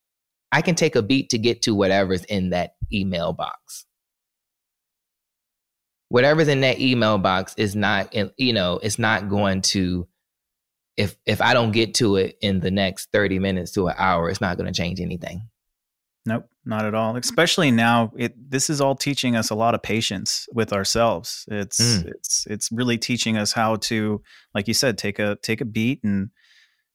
I 0.50 0.62
can 0.62 0.74
take 0.74 0.96
a 0.96 1.02
beat 1.02 1.30
to 1.30 1.38
get 1.38 1.62
to 1.62 1.74
whatever's 1.74 2.24
in 2.24 2.50
that 2.50 2.74
email 2.92 3.32
box. 3.32 3.84
Whatever's 6.08 6.48
in 6.48 6.62
that 6.62 6.80
email 6.80 7.18
box 7.18 7.54
is 7.58 7.76
not, 7.76 8.14
you 8.38 8.52
know, 8.52 8.80
it's 8.82 8.98
not 8.98 9.28
going 9.28 9.60
to, 9.62 10.08
if 10.96 11.16
if 11.26 11.40
I 11.40 11.54
don't 11.54 11.70
get 11.70 11.94
to 11.96 12.16
it 12.16 12.38
in 12.40 12.60
the 12.60 12.70
next 12.70 13.12
30 13.12 13.38
minutes 13.38 13.72
to 13.72 13.88
an 13.88 13.94
hour, 13.98 14.30
it's 14.30 14.40
not 14.40 14.56
going 14.56 14.72
to 14.72 14.76
change 14.76 15.00
anything. 15.00 15.42
Nope, 16.28 16.48
not 16.64 16.84
at 16.84 16.94
all. 16.94 17.16
Especially 17.16 17.70
now, 17.70 18.12
it 18.16 18.34
this 18.50 18.68
is 18.68 18.80
all 18.80 18.94
teaching 18.94 19.34
us 19.34 19.48
a 19.48 19.54
lot 19.54 19.74
of 19.74 19.82
patience 19.82 20.46
with 20.52 20.72
ourselves. 20.72 21.46
It's 21.50 21.80
mm. 21.80 22.06
it's 22.06 22.46
it's 22.48 22.72
really 22.72 22.98
teaching 22.98 23.36
us 23.36 23.52
how 23.52 23.76
to, 23.76 24.22
like 24.54 24.68
you 24.68 24.74
said, 24.74 24.98
take 24.98 25.18
a 25.18 25.36
take 25.42 25.60
a 25.60 25.64
beat 25.64 26.00
and 26.04 26.30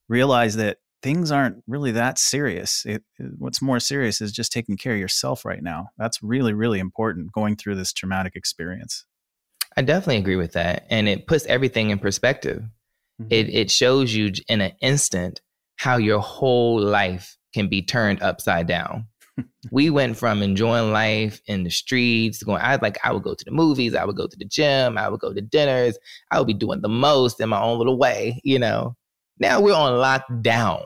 realize 0.08 0.56
that 0.58 0.78
things 1.04 1.32
aren't 1.32 1.64
really 1.68 1.92
that 1.92 2.18
serious. 2.18 2.84
It, 2.86 3.04
what's 3.38 3.62
more 3.62 3.80
serious 3.80 4.22
is 4.22 4.32
just 4.32 4.52
taking 4.52 4.78
care 4.78 4.94
of 4.94 5.00
yourself 5.00 5.46
right 5.46 5.62
now. 5.62 5.90
That's 5.98 6.24
really 6.24 6.54
really 6.54 6.80
important 6.80 7.32
going 7.32 7.56
through 7.56 7.76
this 7.76 7.94
traumatic 7.94 8.36
experience. 8.36 9.06
I 9.78 9.82
definitely 9.82 10.18
agree 10.18 10.36
with 10.36 10.54
that, 10.54 10.86
and 10.90 11.08
it 11.08 11.28
puts 11.28 11.46
everything 11.46 11.90
in 11.90 12.00
perspective. 12.00 12.64
Mm-hmm. 13.22 13.28
It 13.30 13.50
it 13.50 13.72
shows 13.72 14.14
you 14.14 14.32
in 14.48 14.62
an 14.62 14.72
instant 14.82 15.42
how 15.76 15.98
your 15.98 16.20
whole 16.20 16.80
life 16.80 17.38
can 17.54 17.68
be 17.68 17.82
turned 17.82 18.22
upside 18.24 18.68
down 18.68 19.08
we 19.72 19.90
went 19.90 20.18
from 20.18 20.42
enjoying 20.42 20.92
life 20.92 21.42
in 21.48 21.64
the 21.64 21.70
streets, 21.70 22.44
going, 22.44 22.62
I 22.62 22.76
like, 22.76 22.98
I 23.04 23.12
would 23.12 23.24
go 23.24 23.34
to 23.34 23.46
the 23.46 23.52
movies, 23.52 23.96
I 23.96 24.06
would 24.06 24.16
go 24.16 24.28
to 24.28 24.38
the 24.38 24.46
gym, 24.46 24.98
I 24.98 25.10
would 25.10 25.20
go 25.20 25.34
to 25.34 25.42
dinners, 25.42 25.98
I 26.32 26.40
would 26.40 26.48
be 26.48 26.54
doing 26.54 26.82
the 26.82 26.90
most 26.90 27.40
in 27.40 27.50
my 27.50 27.62
own 27.62 27.78
little 27.78 27.98
way, 27.98 28.40
you 28.44 28.60
know. 28.60 28.96
Now 29.40 29.62
we're 29.62 29.74
on 29.76 29.94
lockdown. 29.94 30.86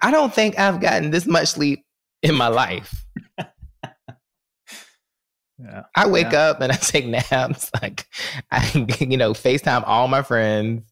I 0.00 0.10
don't 0.10 0.32
think 0.32 0.58
I've 0.58 0.80
gotten 0.80 1.10
this 1.10 1.26
much 1.26 1.48
sleep 1.48 1.84
in 2.22 2.34
my 2.34 2.48
life. 2.48 3.04
Yeah. 5.58 5.82
I 5.94 6.08
wake 6.08 6.32
yeah. 6.32 6.42
up 6.42 6.60
and 6.60 6.72
I 6.72 6.76
take 6.76 7.06
naps. 7.06 7.70
Like 7.82 8.06
I, 8.50 8.86
you 8.98 9.16
know, 9.16 9.32
FaceTime 9.32 9.84
all 9.86 10.08
my 10.08 10.22
friends 10.22 10.82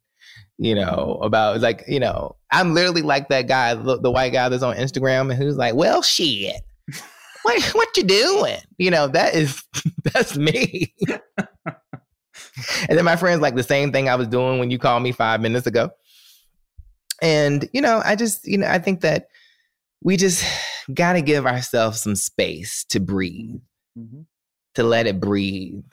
you 0.62 0.74
know, 0.76 1.18
about 1.22 1.60
like, 1.60 1.84
you 1.88 1.98
know, 1.98 2.36
I'm 2.52 2.72
literally 2.72 3.02
like 3.02 3.28
that 3.28 3.48
guy, 3.48 3.74
the, 3.74 3.98
the 3.98 4.10
white 4.10 4.32
guy 4.32 4.48
that's 4.48 4.62
on 4.62 4.76
Instagram 4.76 5.22
and 5.22 5.34
who's 5.34 5.56
like, 5.56 5.74
well, 5.74 6.02
shit, 6.02 6.62
what, 7.42 7.62
what 7.74 7.96
you 7.96 8.04
doing? 8.04 8.58
You 8.78 8.92
know, 8.92 9.08
that 9.08 9.34
is, 9.34 9.62
that's 10.04 10.36
me. 10.36 10.94
and 12.88 12.98
then 12.98 13.04
my 13.04 13.16
friend's 13.16 13.42
like 13.42 13.54
the 13.54 13.62
same 13.62 13.92
thing 13.92 14.08
I 14.08 14.14
was 14.14 14.28
doing 14.28 14.58
when 14.58 14.70
you 14.70 14.78
called 14.78 15.02
me 15.02 15.12
five 15.12 15.40
minutes 15.40 15.66
ago. 15.66 15.90
And, 17.20 17.68
you 17.72 17.80
know, 17.80 18.02
I 18.04 18.16
just, 18.16 18.46
you 18.46 18.58
know, 18.58 18.66
I 18.66 18.78
think 18.78 19.00
that 19.02 19.28
we 20.02 20.16
just 20.16 20.44
got 20.94 21.14
to 21.14 21.22
give 21.22 21.46
ourselves 21.46 22.00
some 22.00 22.16
space 22.16 22.84
to 22.90 23.00
breathe, 23.00 23.60
mm-hmm. 23.98 24.22
to 24.74 24.82
let 24.82 25.06
it 25.06 25.20
breathe 25.20 25.84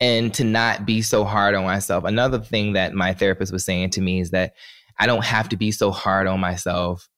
and 0.00 0.32
to 0.34 0.44
not 0.44 0.86
be 0.86 1.02
so 1.02 1.24
hard 1.24 1.54
on 1.54 1.64
myself. 1.64 2.04
Another 2.04 2.38
thing 2.38 2.72
that 2.72 2.94
my 2.94 3.12
therapist 3.12 3.52
was 3.52 3.64
saying 3.64 3.90
to 3.90 4.00
me 4.00 4.20
is 4.20 4.30
that 4.30 4.54
I 4.98 5.06
don't 5.06 5.24
have 5.24 5.48
to 5.50 5.56
be 5.56 5.72
so 5.72 5.90
hard 5.90 6.26
on 6.26 6.40
myself 6.40 7.08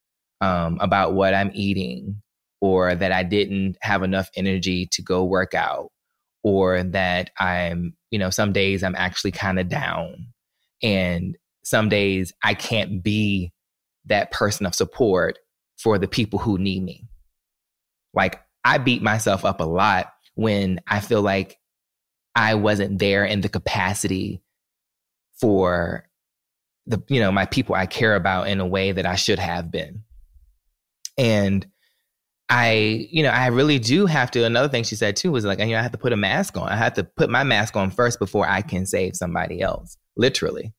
um, 0.41 0.79
about 0.81 1.15
what 1.15 1.35
I'm 1.35 1.53
eating 1.55 2.23
or 2.61 2.95
that 2.95 3.13
I 3.13 3.23
didn't 3.23 3.77
have 3.83 4.03
enough 4.03 4.31
energy 4.37 4.87
to 4.93 5.03
go 5.03 5.25
work 5.25 5.55
out 5.55 5.91
or 6.43 6.83
that 6.83 7.31
I'm, 7.39 7.95
you 8.11 8.19
know, 8.19 8.31
some 8.31 8.53
days 8.53 8.83
I'm 8.83 8.97
actually 8.97 9.33
kind 9.33 9.59
of 9.59 9.69
down. 9.69 10.29
And 10.83 11.37
some 11.65 11.89
days 11.89 12.33
I 12.43 12.55
can't 12.55 13.03
be 13.03 13.53
that 14.07 14.31
person 14.31 14.67
of 14.67 14.75
support 14.75 15.39
for 15.79 15.99
the 15.99 16.09
people 16.09 16.39
who 16.39 16.59
need 16.59 16.83
me. 16.83 17.07
Like 18.15 18.41
I 18.65 18.79
beat 18.79 19.03
myself 19.03 19.45
up 19.45 19.61
a 19.61 19.65
lot 19.65 20.13
when 20.35 20.81
I 20.87 21.01
feel 21.01 21.23
like 21.23 21.59
I 22.35 22.55
wasn't 22.55 22.99
there 22.99 23.25
in 23.25 23.41
the 23.41 23.49
capacity 23.49 24.43
for 25.41 26.09
the 26.87 27.03
you 27.09 27.21
know 27.21 27.31
my 27.31 27.47
people 27.47 27.75
I 27.75 27.87
care 27.87 28.17
about 28.17 28.49
in 28.49 28.61
a 28.61 28.67
way 28.67 28.93
that 28.93 29.07
I 29.07 29.17
should 29.17 29.39
have 29.39 29.71
been. 29.71 30.03
And 31.19 31.67
I, 32.55 33.09
you 33.11 33.23
know, 33.23 33.31
I 33.31 33.47
really 33.47 33.79
do 33.79 34.05
have 34.05 34.31
to. 34.33 34.45
Another 34.45 34.69
thing 34.69 34.85
she 34.85 34.95
said 34.95 35.17
too 35.17 35.33
was 35.33 35.47
like, 35.47 35.59
you 35.59 35.67
know, 35.69 35.79
I 35.79 35.83
have 35.83 35.93
to 35.93 35.99
put 35.99 36.13
a 36.13 36.19
mask 36.19 36.59
on. 36.59 36.69
I 36.69 36.77
have 36.77 36.93
to 36.95 37.05
put 37.05 37.31
my 37.31 37.45
mask 37.45 37.77
on 37.77 37.91
first 37.91 38.19
before 38.19 38.47
I 38.47 38.61
can 38.61 38.85
save 38.85 39.17
somebody 39.17 39.63
else, 39.63 39.97
literally. 40.17 40.75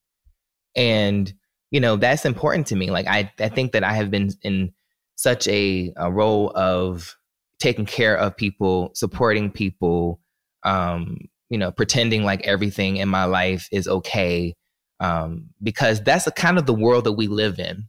And 0.76 1.34
you 1.72 1.80
know, 1.80 1.96
that's 1.96 2.24
important 2.24 2.68
to 2.68 2.76
me. 2.76 2.92
Like, 2.92 3.08
I, 3.08 3.32
I 3.40 3.50
think 3.50 3.72
that 3.72 3.84
I 3.84 3.94
have 3.94 4.12
been 4.12 4.30
in 4.44 4.72
such 5.16 5.48
a, 5.48 5.92
a 5.98 6.12
role 6.12 6.52
of 6.54 7.18
taking 7.60 7.88
care 7.88 8.16
of 8.16 8.38
people, 8.38 8.92
supporting 8.94 9.50
people, 9.50 10.20
um, 10.64 11.18
you 11.50 11.58
know, 11.58 11.72
pretending 11.72 12.24
like 12.24 12.46
everything 12.46 12.98
in 12.98 13.10
my 13.10 13.26
life 13.26 13.68
is 13.72 13.88
okay, 13.88 14.56
um, 15.00 15.50
because 15.64 16.00
that's 16.04 16.28
a 16.28 16.32
kind 16.32 16.60
of 16.60 16.68
the 16.68 16.76
world 16.76 17.06
that 17.06 17.14
we 17.14 17.28
live 17.28 17.58
in. 17.58 17.86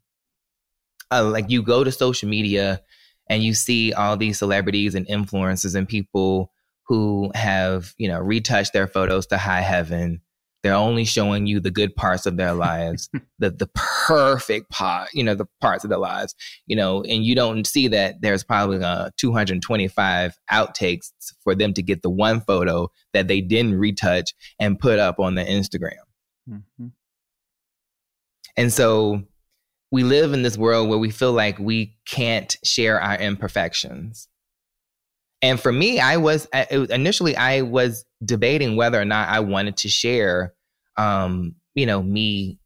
Uh, 1.10 1.24
like, 1.24 1.50
you 1.50 1.62
go 1.62 1.84
to 1.84 1.92
social 1.92 2.26
media 2.26 2.80
and 3.28 3.42
you 3.42 3.54
see 3.54 3.92
all 3.92 4.16
these 4.16 4.38
celebrities 4.38 4.94
and 4.94 5.06
influencers 5.06 5.74
and 5.74 5.88
people 5.88 6.50
who 6.86 7.30
have 7.34 7.94
you 7.98 8.08
know 8.08 8.20
retouched 8.20 8.72
their 8.72 8.86
photos 8.86 9.26
to 9.26 9.38
high 9.38 9.60
heaven 9.60 10.20
they're 10.62 10.74
only 10.74 11.04
showing 11.04 11.46
you 11.46 11.60
the 11.60 11.70
good 11.70 11.94
parts 11.94 12.24
of 12.26 12.36
their 12.36 12.54
lives 12.54 13.08
the 13.38 13.50
the 13.50 13.68
perfect 14.06 14.70
part 14.70 15.08
you 15.12 15.22
know 15.22 15.34
the 15.34 15.46
parts 15.60 15.84
of 15.84 15.90
their 15.90 15.98
lives 15.98 16.34
you 16.66 16.76
know 16.76 17.02
and 17.02 17.24
you 17.24 17.34
don't 17.34 17.66
see 17.66 17.88
that 17.88 18.20
there's 18.20 18.44
probably 18.44 18.82
uh, 18.82 19.10
225 19.16 20.36
outtakes 20.50 21.12
for 21.42 21.54
them 21.54 21.72
to 21.72 21.82
get 21.82 22.02
the 22.02 22.10
one 22.10 22.40
photo 22.40 22.88
that 23.12 23.28
they 23.28 23.40
didn't 23.40 23.78
retouch 23.78 24.34
and 24.58 24.78
put 24.78 24.98
up 24.98 25.18
on 25.18 25.34
the 25.34 25.44
instagram 25.44 25.92
mm-hmm. 26.48 26.86
and 28.56 28.72
so 28.72 29.22
we 29.94 30.02
live 30.02 30.32
in 30.32 30.42
this 30.42 30.58
world 30.58 30.88
where 30.88 30.98
we 30.98 31.08
feel 31.08 31.32
like 31.32 31.56
we 31.60 31.96
can't 32.04 32.56
share 32.64 33.00
our 33.00 33.14
imperfections. 33.14 34.26
And 35.40 35.60
for 35.60 35.70
me, 35.70 36.00
I 36.00 36.16
was 36.16 36.48
initially 36.72 37.36
I 37.36 37.60
was 37.60 38.04
debating 38.24 38.74
whether 38.74 39.00
or 39.00 39.04
not 39.04 39.28
I 39.28 39.38
wanted 39.38 39.76
to 39.76 39.88
share, 39.88 40.52
um, 40.96 41.54
you 41.76 41.86
know, 41.86 42.02
me 42.02 42.58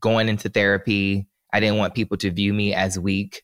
going 0.00 0.28
into 0.28 0.50
therapy. 0.50 1.26
I 1.50 1.60
didn't 1.60 1.78
want 1.78 1.94
people 1.94 2.18
to 2.18 2.30
view 2.30 2.52
me 2.52 2.74
as 2.74 2.98
weak, 2.98 3.40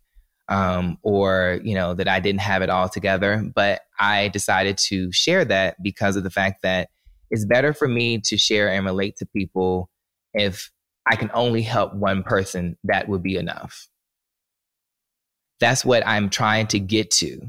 um, 0.50 0.98
or 1.02 1.58
you 1.64 1.74
know 1.74 1.94
that 1.94 2.08
I 2.08 2.20
didn't 2.20 2.42
have 2.42 2.60
it 2.60 2.68
all 2.68 2.90
together. 2.90 3.50
But 3.54 3.80
I 3.98 4.28
decided 4.28 4.76
to 4.88 5.10
share 5.10 5.46
that 5.46 5.82
because 5.82 6.16
of 6.16 6.22
the 6.22 6.30
fact 6.30 6.60
that 6.64 6.90
it's 7.30 7.46
better 7.46 7.72
for 7.72 7.88
me 7.88 8.20
to 8.26 8.36
share 8.36 8.68
and 8.68 8.84
relate 8.84 9.16
to 9.20 9.26
people 9.34 9.88
if 10.34 10.70
I 11.10 11.16
can 11.16 11.30
only 11.34 11.62
help 11.62 11.94
one 11.94 12.22
person, 12.22 12.76
that 12.84 13.08
would 13.08 13.22
be 13.22 13.36
enough. 13.36 13.88
That's 15.60 15.84
what 15.84 16.06
I'm 16.06 16.30
trying 16.30 16.68
to 16.68 16.80
get 16.80 17.10
to 17.12 17.40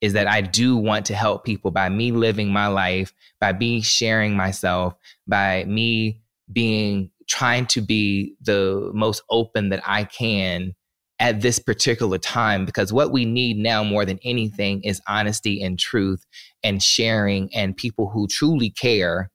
is 0.00 0.14
that 0.14 0.26
I 0.26 0.40
do 0.40 0.76
want 0.76 1.06
to 1.06 1.14
help 1.14 1.44
people 1.44 1.70
by 1.70 1.88
me 1.88 2.10
living 2.10 2.52
my 2.52 2.66
life, 2.66 3.14
by 3.40 3.52
me 3.52 3.80
sharing 3.80 4.36
myself, 4.36 4.94
by 5.28 5.64
me 5.64 6.20
being 6.52 7.10
trying 7.28 7.66
to 7.66 7.80
be 7.80 8.34
the 8.42 8.90
most 8.92 9.22
open 9.30 9.68
that 9.70 9.82
I 9.86 10.04
can 10.04 10.74
at 11.20 11.40
this 11.40 11.60
particular 11.60 12.18
time 12.18 12.64
because 12.64 12.92
what 12.92 13.12
we 13.12 13.24
need 13.24 13.56
now 13.56 13.84
more 13.84 14.04
than 14.04 14.18
anything 14.24 14.82
is 14.82 15.00
honesty 15.06 15.62
and 15.62 15.78
truth 15.78 16.26
and 16.64 16.82
sharing 16.82 17.54
and 17.54 17.76
people 17.76 18.10
who 18.10 18.26
truly 18.26 18.70
care 18.70 19.30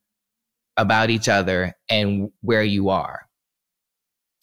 about 0.76 1.10
each 1.10 1.30
other 1.30 1.74
and 1.90 2.30
where 2.42 2.64
you 2.64 2.90
are. 2.90 3.27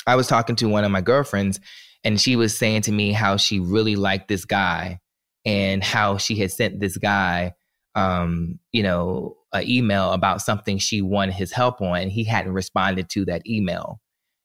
I 0.06 0.16
was 0.16 0.26
talking 0.26 0.56
to 0.56 0.68
one 0.68 0.84
of 0.84 0.90
my 0.90 1.00
girlfriends 1.00 1.60
and 2.02 2.20
she 2.20 2.36
was 2.36 2.56
saying 2.56 2.82
to 2.82 2.92
me 2.92 3.12
how 3.12 3.36
she 3.36 3.60
really 3.60 3.96
liked 3.96 4.28
this 4.28 4.44
guy 4.44 5.00
and 5.44 5.82
how 5.82 6.18
she 6.18 6.36
had 6.36 6.52
sent 6.52 6.80
this 6.80 6.96
guy 6.96 7.54
um, 7.94 8.58
you 8.72 8.82
know, 8.82 9.36
an 9.52 9.68
email 9.68 10.12
about 10.12 10.42
something 10.42 10.78
she 10.78 11.00
wanted 11.00 11.34
his 11.34 11.52
help 11.52 11.80
on 11.80 12.00
and 12.00 12.10
he 12.10 12.24
hadn't 12.24 12.52
responded 12.52 13.08
to 13.10 13.24
that 13.26 13.46
email. 13.46 14.00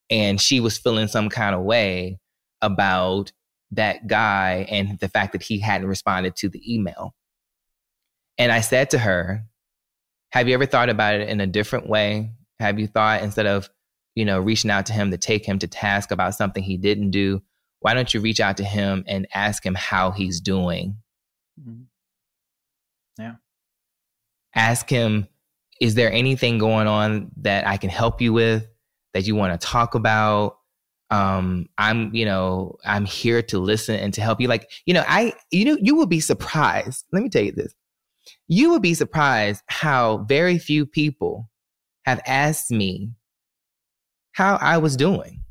And 0.09 0.39
she 0.39 0.59
was 0.59 0.77
feeling 0.77 1.07
some 1.07 1.29
kind 1.29 1.55
of 1.55 1.61
way 1.61 2.19
about 2.61 3.31
that 3.71 4.07
guy 4.07 4.67
and 4.69 4.99
the 4.99 5.09
fact 5.09 5.33
that 5.33 5.43
he 5.43 5.59
hadn't 5.59 5.87
responded 5.87 6.35
to 6.37 6.49
the 6.49 6.61
email. 6.73 7.15
And 8.37 8.51
I 8.51 8.61
said 8.61 8.91
to 8.91 8.99
her, 8.99 9.45
Have 10.31 10.47
you 10.47 10.53
ever 10.53 10.65
thought 10.65 10.89
about 10.89 11.15
it 11.15 11.29
in 11.29 11.41
a 11.41 11.47
different 11.47 11.87
way? 11.87 12.31
Have 12.59 12.79
you 12.79 12.87
thought 12.87 13.21
instead 13.21 13.45
of 13.45 13.69
you 14.15 14.25
know, 14.25 14.39
reaching 14.39 14.71
out 14.71 14.85
to 14.87 14.93
him 14.93 15.11
to 15.11 15.17
take 15.17 15.45
him 15.45 15.59
to 15.59 15.67
task 15.67 16.11
about 16.11 16.35
something 16.35 16.63
he 16.63 16.77
didn't 16.77 17.11
do, 17.11 17.41
why 17.79 17.93
don't 17.93 18.13
you 18.13 18.19
reach 18.19 18.39
out 18.39 18.57
to 18.57 18.63
him 18.63 19.03
and 19.07 19.27
ask 19.33 19.65
him 19.65 19.75
how 19.75 20.11
he's 20.11 20.41
doing? 20.41 20.97
Mm-hmm. 21.59 21.83
Yeah. 23.17 23.35
Ask 24.55 24.89
him, 24.89 25.27
is 25.79 25.95
there 25.95 26.11
anything 26.11 26.57
going 26.57 26.87
on 26.87 27.31
that 27.37 27.65
I 27.67 27.77
can 27.77 27.89
help 27.89 28.21
you 28.21 28.33
with 28.33 28.67
that 29.13 29.25
you 29.25 29.35
want 29.35 29.59
to 29.59 29.65
talk 29.65 29.95
about? 29.95 30.57
Um, 31.09 31.67
I'm, 31.77 32.13
you 32.13 32.25
know, 32.25 32.75
I'm 32.85 33.05
here 33.05 33.41
to 33.43 33.59
listen 33.59 33.95
and 33.95 34.13
to 34.13 34.21
help 34.21 34.41
you. 34.41 34.47
Like, 34.47 34.69
you 34.85 34.93
know, 34.93 35.03
I, 35.07 35.33
you 35.51 35.65
know, 35.65 35.77
you 35.81 35.95
will 35.95 36.05
be 36.05 36.19
surprised. 36.19 37.05
Let 37.11 37.23
me 37.23 37.29
tell 37.29 37.43
you 37.43 37.51
this. 37.51 37.73
You 38.47 38.69
will 38.69 38.79
be 38.79 38.93
surprised 38.93 39.63
how 39.67 40.25
very 40.27 40.57
few 40.57 40.85
people 40.85 41.49
have 42.05 42.21
asked 42.25 42.71
me 42.71 43.11
how 44.39 44.56
I 44.56 44.78
was 44.78 44.95
doing. 44.95 45.41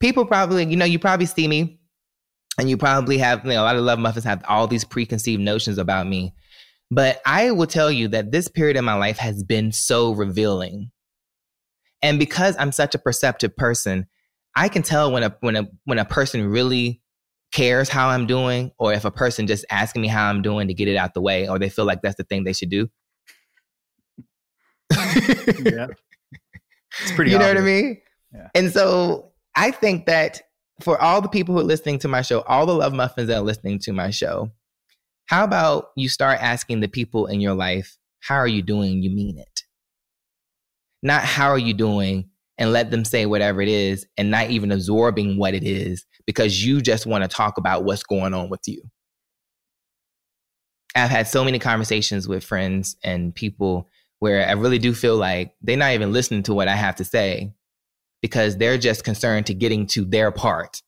People 0.00 0.26
probably, 0.26 0.66
you 0.66 0.76
know, 0.76 0.84
you 0.84 0.98
probably 0.98 1.26
see 1.26 1.46
me 1.46 1.78
and 2.58 2.68
you 2.68 2.76
probably 2.76 3.18
have, 3.18 3.44
you 3.44 3.52
know, 3.52 3.62
a 3.62 3.64
lot 3.64 3.76
of 3.76 3.82
love 3.82 4.00
muffins 4.00 4.24
have 4.24 4.42
all 4.48 4.66
these 4.66 4.84
preconceived 4.84 5.40
notions 5.40 5.78
about 5.78 6.08
me. 6.08 6.34
But 6.90 7.22
I 7.24 7.52
will 7.52 7.68
tell 7.68 7.88
you 7.88 8.08
that 8.08 8.32
this 8.32 8.48
period 8.48 8.76
in 8.76 8.84
my 8.84 8.94
life 8.94 9.16
has 9.18 9.44
been 9.44 9.70
so 9.70 10.12
revealing. 10.12 10.90
And 12.02 12.18
because 12.18 12.56
I'm 12.58 12.72
such 12.72 12.96
a 12.96 12.98
perceptive 12.98 13.56
person, 13.56 14.08
I 14.56 14.68
can 14.68 14.82
tell 14.82 15.12
when 15.12 15.22
a 15.22 15.36
when 15.38 15.54
a 15.54 15.68
when 15.84 16.00
a 16.00 16.04
person 16.04 16.48
really 16.48 17.00
cares 17.52 17.88
how 17.88 18.08
I'm 18.08 18.26
doing, 18.26 18.72
or 18.76 18.92
if 18.92 19.04
a 19.04 19.10
person 19.12 19.46
just 19.46 19.64
asking 19.70 20.02
me 20.02 20.08
how 20.08 20.28
I'm 20.28 20.42
doing 20.42 20.66
to 20.66 20.74
get 20.74 20.88
it 20.88 20.96
out 20.96 21.14
the 21.14 21.22
way, 21.22 21.48
or 21.48 21.60
they 21.60 21.68
feel 21.68 21.84
like 21.84 22.02
that's 22.02 22.16
the 22.16 22.24
thing 22.24 22.42
they 22.42 22.52
should 22.52 22.70
do. 22.70 22.88
yeah. 25.64 25.86
It's 27.02 27.12
pretty. 27.12 27.30
You 27.30 27.36
obvious. 27.36 27.54
know 27.54 27.60
what 27.60 27.62
I 27.62 27.72
mean? 27.82 28.00
Yeah. 28.32 28.48
And 28.54 28.72
so 28.72 29.32
I 29.54 29.70
think 29.70 30.06
that 30.06 30.42
for 30.80 31.00
all 31.00 31.20
the 31.20 31.28
people 31.28 31.54
who 31.54 31.60
are 31.60 31.64
listening 31.64 31.98
to 32.00 32.08
my 32.08 32.22
show, 32.22 32.40
all 32.42 32.66
the 32.66 32.74
love 32.74 32.92
muffins 32.92 33.28
that 33.28 33.36
are 33.36 33.42
listening 33.42 33.78
to 33.80 33.92
my 33.92 34.10
show, 34.10 34.50
how 35.26 35.44
about 35.44 35.90
you 35.96 36.08
start 36.08 36.40
asking 36.40 36.80
the 36.80 36.88
people 36.88 37.26
in 37.26 37.40
your 37.40 37.54
life, 37.54 37.96
how 38.20 38.36
are 38.36 38.48
you 38.48 38.62
doing? 38.62 39.02
You 39.02 39.10
mean 39.10 39.38
it. 39.38 39.62
Not 41.02 41.22
how 41.22 41.48
are 41.48 41.58
you 41.58 41.74
doing 41.74 42.30
and 42.58 42.72
let 42.72 42.90
them 42.90 43.04
say 43.04 43.26
whatever 43.26 43.60
it 43.60 43.68
is 43.68 44.06
and 44.16 44.30
not 44.30 44.50
even 44.50 44.72
absorbing 44.72 45.36
what 45.36 45.54
it 45.54 45.64
is 45.64 46.06
because 46.26 46.64
you 46.64 46.80
just 46.80 47.06
want 47.06 47.22
to 47.22 47.28
talk 47.28 47.58
about 47.58 47.84
what's 47.84 48.02
going 48.02 48.32
on 48.34 48.48
with 48.48 48.62
you. 48.66 48.82
I've 50.94 51.10
had 51.10 51.26
so 51.26 51.44
many 51.44 51.58
conversations 51.58 52.28
with 52.28 52.44
friends 52.44 52.96
and 53.02 53.34
people 53.34 53.88
where 54.24 54.48
I 54.48 54.52
really 54.52 54.78
do 54.78 54.94
feel 54.94 55.18
like 55.18 55.54
they're 55.60 55.76
not 55.76 55.92
even 55.92 56.10
listening 56.10 56.44
to 56.44 56.54
what 56.54 56.66
I 56.66 56.74
have 56.74 56.96
to 56.96 57.04
say 57.04 57.52
because 58.22 58.56
they're 58.56 58.78
just 58.78 59.04
concerned 59.04 59.44
to 59.48 59.52
getting 59.52 59.86
to 59.88 60.02
their 60.02 60.30
part 60.30 60.80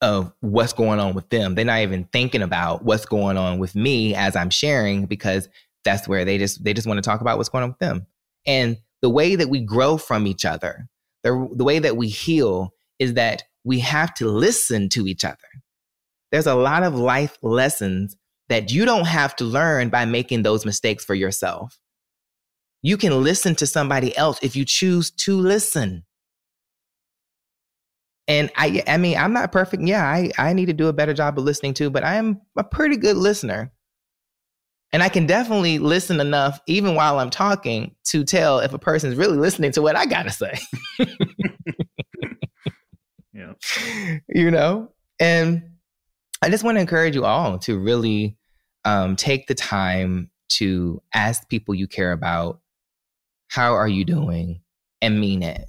of 0.00 0.32
what's 0.40 0.72
going 0.72 0.98
on 0.98 1.12
with 1.12 1.28
them. 1.28 1.54
They're 1.54 1.66
not 1.66 1.80
even 1.80 2.08
thinking 2.14 2.40
about 2.40 2.82
what's 2.82 3.04
going 3.04 3.36
on 3.36 3.58
with 3.58 3.74
me 3.74 4.14
as 4.14 4.36
I'm 4.36 4.48
sharing 4.48 5.04
because 5.04 5.50
that's 5.84 6.08
where 6.08 6.24
they 6.24 6.38
just 6.38 6.64
they 6.64 6.72
just 6.72 6.86
want 6.86 6.96
to 6.96 7.02
talk 7.02 7.20
about 7.20 7.36
what's 7.36 7.50
going 7.50 7.64
on 7.64 7.70
with 7.72 7.78
them. 7.78 8.06
And 8.46 8.78
the 9.02 9.10
way 9.10 9.36
that 9.36 9.50
we 9.50 9.60
grow 9.60 9.98
from 9.98 10.26
each 10.26 10.46
other, 10.46 10.88
the, 11.22 11.46
the 11.52 11.64
way 11.64 11.78
that 11.78 11.98
we 11.98 12.08
heal 12.08 12.72
is 12.98 13.12
that 13.12 13.42
we 13.64 13.80
have 13.80 14.14
to 14.14 14.28
listen 14.28 14.88
to 14.88 15.06
each 15.06 15.26
other. 15.26 15.36
There's 16.32 16.46
a 16.46 16.54
lot 16.54 16.84
of 16.84 16.94
life 16.94 17.36
lessons 17.42 18.16
that 18.48 18.72
you 18.72 18.84
don't 18.84 19.06
have 19.06 19.36
to 19.36 19.44
learn 19.44 19.88
by 19.88 20.04
making 20.04 20.42
those 20.42 20.66
mistakes 20.66 21.04
for 21.04 21.14
yourself. 21.14 21.78
You 22.82 22.96
can 22.96 23.22
listen 23.22 23.54
to 23.56 23.66
somebody 23.66 24.16
else 24.16 24.38
if 24.42 24.56
you 24.56 24.64
choose 24.64 25.10
to 25.12 25.36
listen. 25.36 26.04
and 28.28 28.50
I 28.56 28.82
I 28.86 28.96
mean, 28.96 29.16
I'm 29.16 29.32
not 29.32 29.52
perfect. 29.52 29.82
Yeah, 29.84 30.04
I 30.04 30.30
I 30.38 30.52
need 30.52 30.66
to 30.66 30.72
do 30.72 30.88
a 30.88 30.92
better 30.92 31.14
job 31.14 31.38
of 31.38 31.44
listening 31.44 31.74
too, 31.74 31.90
but 31.90 32.04
I 32.04 32.16
am 32.16 32.40
a 32.56 32.64
pretty 32.64 32.96
good 32.96 33.16
listener. 33.16 33.72
And 34.92 35.02
I 35.02 35.08
can 35.08 35.26
definitely 35.26 35.78
listen 35.78 36.20
enough, 36.20 36.60
even 36.66 36.94
while 36.94 37.18
I'm 37.18 37.30
talking, 37.30 37.94
to 38.04 38.24
tell 38.24 38.60
if 38.60 38.72
a 38.72 38.78
person's 38.78 39.16
really 39.16 39.36
listening 39.36 39.72
to 39.72 39.82
what 39.82 39.96
I 39.96 40.06
gotta 40.06 40.30
say. 40.30 40.58
yeah. 43.32 43.52
You 44.28 44.50
know? 44.50 44.92
And 45.20 45.62
I 46.42 46.50
just 46.50 46.64
want 46.64 46.76
to 46.76 46.80
encourage 46.80 47.14
you 47.14 47.24
all 47.24 47.58
to 47.60 47.78
really 47.78 48.36
um, 48.84 49.16
take 49.16 49.46
the 49.46 49.54
time 49.54 50.30
to 50.48 51.02
ask 51.14 51.48
people 51.48 51.74
you 51.74 51.88
care 51.88 52.12
about, 52.12 52.60
how 53.48 53.74
are 53.74 53.88
you 53.88 54.04
doing? 54.04 54.60
And 55.00 55.20
mean 55.20 55.42
it. 55.42 55.68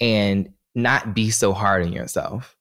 And 0.00 0.50
not 0.74 1.14
be 1.14 1.30
so 1.30 1.52
hard 1.52 1.84
on 1.84 1.92
yourself. 1.92 2.56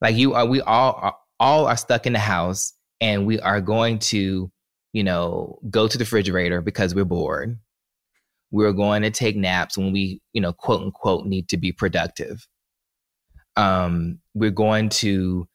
Like 0.00 0.16
you 0.16 0.34
are, 0.34 0.46
we 0.46 0.60
all 0.60 0.98
are, 1.00 1.16
all 1.38 1.66
are 1.66 1.76
stuck 1.76 2.06
in 2.06 2.12
the 2.12 2.18
house 2.18 2.72
and 3.00 3.26
we 3.26 3.40
are 3.40 3.60
going 3.60 3.98
to, 3.98 4.50
you 4.92 5.04
know, 5.04 5.58
go 5.70 5.88
to 5.88 5.98
the 5.98 6.04
refrigerator 6.04 6.60
because 6.60 6.94
we're 6.94 7.04
bored. 7.04 7.58
We're 8.50 8.72
going 8.72 9.02
to 9.02 9.10
take 9.10 9.36
naps 9.36 9.78
when 9.78 9.92
we, 9.92 10.20
you 10.32 10.40
know, 10.40 10.52
quote 10.52 10.82
unquote, 10.82 11.26
need 11.26 11.48
to 11.50 11.56
be 11.56 11.72
productive. 11.72 12.46
Um, 13.56 14.18
we're 14.34 14.50
going 14.50 14.88
to, 14.90 15.48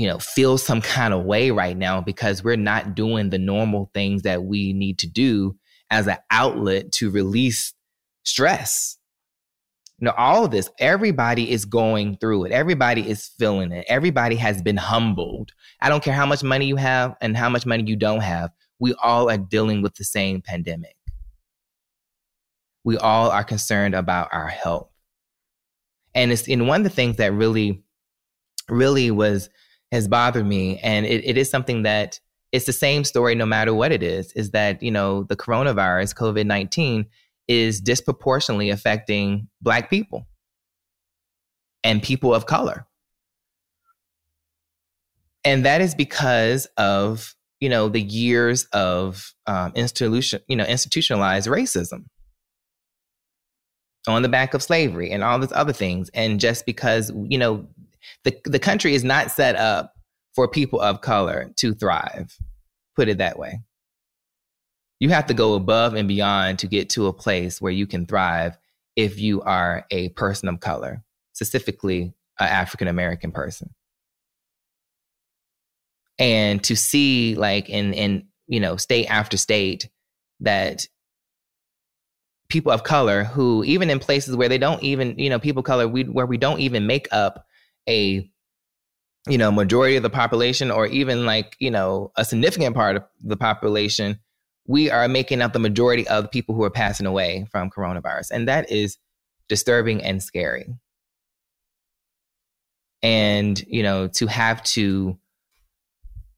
you 0.00 0.06
know, 0.06 0.18
feel 0.18 0.56
some 0.56 0.80
kind 0.80 1.12
of 1.12 1.24
way 1.24 1.50
right 1.50 1.76
now 1.76 2.00
because 2.00 2.42
we're 2.42 2.56
not 2.56 2.94
doing 2.94 3.28
the 3.28 3.38
normal 3.38 3.90
things 3.92 4.22
that 4.22 4.44
we 4.44 4.72
need 4.72 4.98
to 4.98 5.06
do 5.06 5.54
as 5.90 6.06
an 6.06 6.16
outlet 6.30 6.90
to 6.90 7.10
release 7.10 7.74
stress. 8.22 8.96
You 9.98 10.06
know, 10.06 10.14
all 10.16 10.46
of 10.46 10.52
this, 10.52 10.70
everybody 10.78 11.50
is 11.50 11.66
going 11.66 12.16
through 12.16 12.44
it. 12.44 12.50
Everybody 12.52 13.06
is 13.06 13.30
feeling 13.38 13.72
it. 13.72 13.84
Everybody 13.90 14.36
has 14.36 14.62
been 14.62 14.78
humbled. 14.78 15.52
I 15.82 15.90
don't 15.90 16.02
care 16.02 16.14
how 16.14 16.24
much 16.24 16.42
money 16.42 16.64
you 16.64 16.76
have 16.76 17.14
and 17.20 17.36
how 17.36 17.50
much 17.50 17.66
money 17.66 17.84
you 17.86 17.96
don't 17.96 18.22
have. 18.22 18.52
We 18.78 18.94
all 19.02 19.28
are 19.28 19.36
dealing 19.36 19.82
with 19.82 19.96
the 19.96 20.04
same 20.04 20.40
pandemic. 20.40 20.96
We 22.84 22.96
all 22.96 23.30
are 23.30 23.44
concerned 23.44 23.94
about 23.94 24.30
our 24.32 24.48
health. 24.48 24.88
And 26.14 26.32
it's 26.32 26.48
in 26.48 26.66
one 26.66 26.80
of 26.80 26.84
the 26.84 26.88
things 26.88 27.16
that 27.16 27.34
really, 27.34 27.82
really 28.70 29.10
was 29.10 29.50
has 29.92 30.08
bothered 30.08 30.46
me. 30.46 30.78
And 30.78 31.06
it, 31.06 31.24
it 31.24 31.36
is 31.36 31.50
something 31.50 31.82
that 31.82 32.20
it's 32.52 32.66
the 32.66 32.72
same 32.72 33.04
story 33.04 33.34
no 33.34 33.46
matter 33.46 33.72
what 33.72 33.92
it 33.92 34.02
is, 34.02 34.32
is 34.32 34.50
that, 34.50 34.82
you 34.82 34.90
know, 34.90 35.24
the 35.24 35.36
coronavirus, 35.36 36.14
COVID 36.16 36.46
19, 36.46 37.06
is 37.48 37.80
disproportionately 37.80 38.70
affecting 38.70 39.48
Black 39.60 39.90
people 39.90 40.26
and 41.82 42.02
people 42.02 42.34
of 42.34 42.46
color. 42.46 42.86
And 45.44 45.64
that 45.64 45.80
is 45.80 45.94
because 45.94 46.66
of, 46.76 47.34
you 47.60 47.68
know, 47.68 47.88
the 47.88 48.00
years 48.00 48.64
of 48.72 49.32
um, 49.46 49.72
institution, 49.74 50.40
you 50.48 50.56
know, 50.56 50.64
institutionalized 50.64 51.48
racism 51.48 52.04
on 54.06 54.22
the 54.22 54.28
back 54.28 54.54
of 54.54 54.62
slavery 54.62 55.10
and 55.10 55.22
all 55.22 55.38
these 55.38 55.52
other 55.52 55.72
things. 55.72 56.10
And 56.14 56.40
just 56.40 56.66
because, 56.66 57.10
you 57.28 57.38
know, 57.38 57.66
the, 58.24 58.36
the 58.44 58.58
country 58.58 58.94
is 58.94 59.04
not 59.04 59.30
set 59.30 59.56
up 59.56 59.94
for 60.34 60.48
people 60.48 60.80
of 60.80 61.00
color 61.00 61.50
to 61.56 61.74
thrive, 61.74 62.36
put 62.96 63.08
it 63.08 63.18
that 63.18 63.38
way. 63.38 63.60
You 64.98 65.08
have 65.10 65.26
to 65.26 65.34
go 65.34 65.54
above 65.54 65.94
and 65.94 66.06
beyond 66.06 66.58
to 66.60 66.66
get 66.66 66.90
to 66.90 67.06
a 67.06 67.12
place 67.12 67.60
where 67.60 67.72
you 67.72 67.86
can 67.86 68.06
thrive 68.06 68.58
if 68.96 69.18
you 69.18 69.40
are 69.42 69.86
a 69.90 70.10
person 70.10 70.48
of 70.48 70.60
color, 70.60 71.02
specifically 71.32 72.12
an 72.38 72.48
African 72.48 72.86
American 72.86 73.32
person. 73.32 73.70
And 76.18 76.62
to 76.64 76.76
see 76.76 77.34
like 77.34 77.70
in 77.70 77.94
in 77.94 78.28
you 78.46 78.60
know 78.60 78.76
state 78.76 79.06
after 79.06 79.38
state 79.38 79.88
that 80.40 80.86
people 82.50 82.72
of 82.72 82.84
color 82.84 83.24
who 83.24 83.64
even 83.64 83.88
in 83.88 84.00
places 84.00 84.36
where 84.36 84.48
they 84.48 84.58
don't 84.58 84.82
even 84.82 85.18
you 85.18 85.30
know 85.30 85.38
people 85.38 85.62
color 85.62 85.88
we 85.88 86.02
where 86.04 86.26
we 86.26 86.36
don't 86.36 86.60
even 86.60 86.86
make 86.86 87.08
up 87.10 87.46
a 87.88 88.28
you 89.28 89.38
know 89.38 89.50
majority 89.50 89.96
of 89.96 90.02
the 90.02 90.10
population 90.10 90.70
or 90.70 90.86
even 90.86 91.26
like 91.26 91.56
you 91.58 91.70
know 91.70 92.10
a 92.16 92.24
significant 92.24 92.74
part 92.74 92.96
of 92.96 93.04
the 93.22 93.36
population 93.36 94.18
we 94.70 94.88
are 94.88 95.08
making 95.08 95.42
up 95.42 95.52
the 95.52 95.58
majority 95.58 96.06
of 96.06 96.22
the 96.22 96.28
people 96.28 96.54
who 96.54 96.62
are 96.62 96.70
passing 96.70 97.06
away 97.06 97.44
from 97.50 97.70
coronavirus. 97.70 98.30
And 98.30 98.46
that 98.46 98.70
is 98.70 98.98
disturbing 99.48 100.00
and 100.00 100.22
scary. 100.22 100.66
And 103.02 103.58
you 103.66 103.82
know 103.82 104.08
to 104.08 104.26
have 104.26 104.62
to 104.62 105.18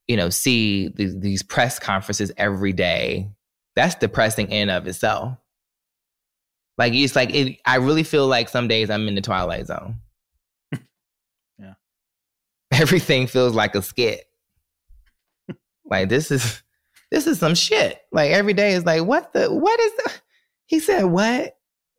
you 0.07 0.17
know 0.17 0.31
see 0.31 0.89
th- 0.91 1.15
these 1.19 1.43
press 1.43 1.79
conferences 1.79 2.31
every 2.37 2.73
day 2.73 3.29
that's 3.75 3.97
depressing 3.97 4.51
in 4.51 4.71
of 4.71 4.87
itself. 4.87 5.37
Like 6.79 6.95
it's 6.95 7.17
like 7.17 7.35
it, 7.35 7.59
I 7.67 7.77
really 7.77 8.05
feel 8.05 8.29
like 8.29 8.49
some 8.49 8.69
days 8.69 8.91
I'm 8.91 9.09
in 9.09 9.15
the 9.17 9.21
twilight 9.21 9.67
zone. 9.67 9.97
Everything 12.81 13.27
feels 13.27 13.55
like 13.55 13.75
a 13.75 13.83
skit. 13.83 14.25
like 15.85 16.09
this 16.09 16.31
is 16.31 16.63
this 17.11 17.27
is 17.27 17.39
some 17.39 17.55
shit. 17.55 18.01
Like 18.11 18.31
every 18.31 18.55
day 18.55 18.73
is 18.73 18.85
like 18.87 19.05
what 19.05 19.33
the 19.35 19.53
what 19.53 19.79
is 19.79 19.93
the 19.93 20.13
he 20.67 20.81
said 20.81 21.05
what? 21.05 21.55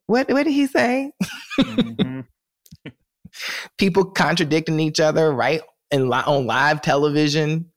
What 0.07 0.29
what 0.31 0.43
did 0.43 0.53
he 0.53 0.65
say? 0.65 1.12
Mm-hmm. 1.59 2.21
People 3.77 4.05
contradicting 4.05 4.79
each 4.79 4.99
other 4.99 5.31
right 5.31 5.62
and 5.91 6.09
li- 6.09 6.23
on 6.25 6.47
live 6.47 6.81
television. 6.81 7.71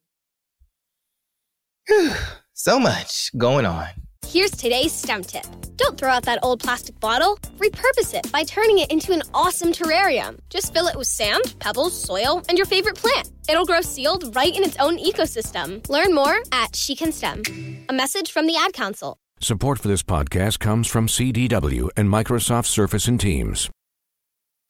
so 2.55 2.81
much 2.81 3.31
going 3.37 3.67
on. 3.67 3.89
Here's 4.37 4.51
today's 4.51 4.93
STEM 4.93 5.23
tip. 5.23 5.47
Don't 5.77 5.97
throw 5.97 6.11
out 6.11 6.25
that 6.25 6.41
old 6.43 6.61
plastic 6.61 7.01
bottle. 7.01 7.39
Repurpose 7.57 8.13
it 8.13 8.31
by 8.31 8.45
turning 8.45 8.81
it 8.81 8.93
into 8.93 9.15
an 9.15 9.23
awesome 9.33 9.73
terrarium. 9.73 10.39
Just 10.51 10.75
fill 10.75 10.89
it 10.89 10.95
with 10.95 11.07
sand, 11.07 11.55
pebbles, 11.59 11.99
soil, 11.99 12.43
and 12.51 12.59
your 12.59 12.67
favorite 12.67 12.97
plant. 12.97 13.31
It'll 13.49 13.65
grow 13.65 13.81
sealed 13.81 14.37
right 14.37 14.55
in 14.55 14.63
its 14.63 14.77
own 14.77 14.99
ecosystem. 14.99 15.89
Learn 15.89 16.15
more 16.15 16.37
at 16.53 16.77
She 16.77 16.95
Can 16.95 17.13
STEM. 17.13 17.87
A 17.89 17.95
message 17.95 18.31
from 18.31 18.47
the 18.47 18.57
Ad 18.59 18.75
Council. 18.75 19.17
Support 19.41 19.79
for 19.79 19.89
this 19.89 20.03
podcast 20.03 20.59
comes 20.59 20.87
from 20.87 21.07
CDW 21.07 21.89
and 21.97 22.11
Microsoft 22.11 22.67
Surface 22.67 23.09
and 23.09 23.19
Teams. 23.19 23.71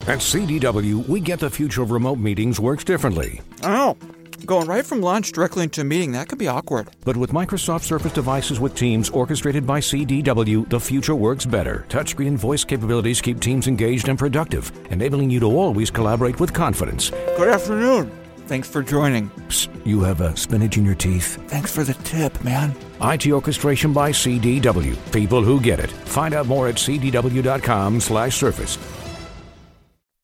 At 0.03 0.21
CDW, 0.21 1.09
we 1.09 1.19
get 1.19 1.41
the 1.41 1.51
future 1.51 1.83
of 1.83 1.91
remote 1.91 2.21
meetings 2.21 2.61
works 2.61 2.85
differently. 2.85 3.41
Oh. 3.65 3.97
Going 4.45 4.67
right 4.67 4.85
from 4.85 5.01
launch 5.01 5.33
directly 5.33 5.65
into 5.65 5.81
a 5.81 5.85
meeting, 5.85 6.13
that 6.13 6.29
could 6.29 6.39
be 6.39 6.49
awkward. 6.49 6.89
But 7.05 7.17
with 7.17 7.33
Microsoft 7.33 7.85
Surface 7.85 8.13
devices 8.13 8.61
with 8.61 8.75
Teams 8.75 9.09
orchestrated 9.11 9.67
by 9.67 9.81
CDW, 9.81 10.69
the 10.69 10.79
future 10.79 11.15
works 11.15 11.47
better. 11.47 11.87
Touchscreen 11.89 12.29
and 12.29 12.39
voice 12.39 12.65
capabilities 12.65 13.21
keep 13.21 13.41
teams 13.41 13.67
engaged 13.67 14.09
and 14.09 14.19
productive, 14.19 14.71
enabling 14.91 15.31
you 15.31 15.41
to 15.41 15.47
always 15.47 15.91
collaborate 15.91 16.39
with 16.39 16.53
confidence. 16.53 17.11
Good 17.37 17.49
afternoon. 17.49 18.11
Thanks 18.47 18.69
for 18.69 18.83
joining. 18.83 19.31
Psst, 19.49 19.69
you 19.85 20.01
have 20.03 20.21
a 20.21 20.37
spinach 20.37 20.77
in 20.77 20.85
your 20.85 20.95
teeth. 20.95 21.43
Thanks 21.49 21.75
for 21.75 21.83
the 21.83 21.95
tip, 21.95 22.45
man. 22.45 22.77
IT 23.01 23.27
orchestration 23.29 23.93
by 23.93 24.13
CDW. 24.13 25.13
People 25.13 25.43
who 25.43 25.61
get 25.61 25.81
it. 25.81 25.91
Find 25.91 26.35
out 26.35 26.47
more 26.47 26.69
at 26.69 26.77
cdw.com/surface. 26.77 28.79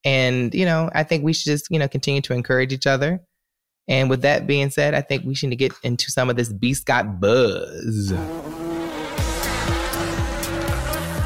And 0.04 0.54
you 0.54 0.64
know, 0.64 0.90
I 0.94 1.02
think 1.02 1.24
we 1.24 1.32
should 1.32 1.46
just 1.46 1.66
you 1.70 1.80
know 1.80 1.88
continue 1.88 2.20
to 2.22 2.34
encourage 2.34 2.72
each 2.72 2.86
other 2.86 3.20
and 3.88 4.08
with 4.08 4.22
that 4.22 4.46
being 4.46 4.70
said, 4.70 4.94
I 4.94 5.00
think 5.00 5.24
we 5.24 5.34
should 5.34 5.56
get 5.58 5.72
into 5.82 6.10
some 6.10 6.30
of 6.30 6.36
this 6.36 6.52
B 6.52 6.74
Scott 6.74 7.20
buzz. 7.20 8.08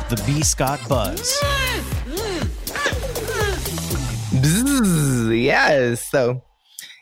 The 0.08 0.22
B 0.26 0.42
Scott 0.42 0.80
buzz. 0.88 1.36
Bzz, 4.40 5.42
yes. 5.42 6.08
So, 6.10 6.42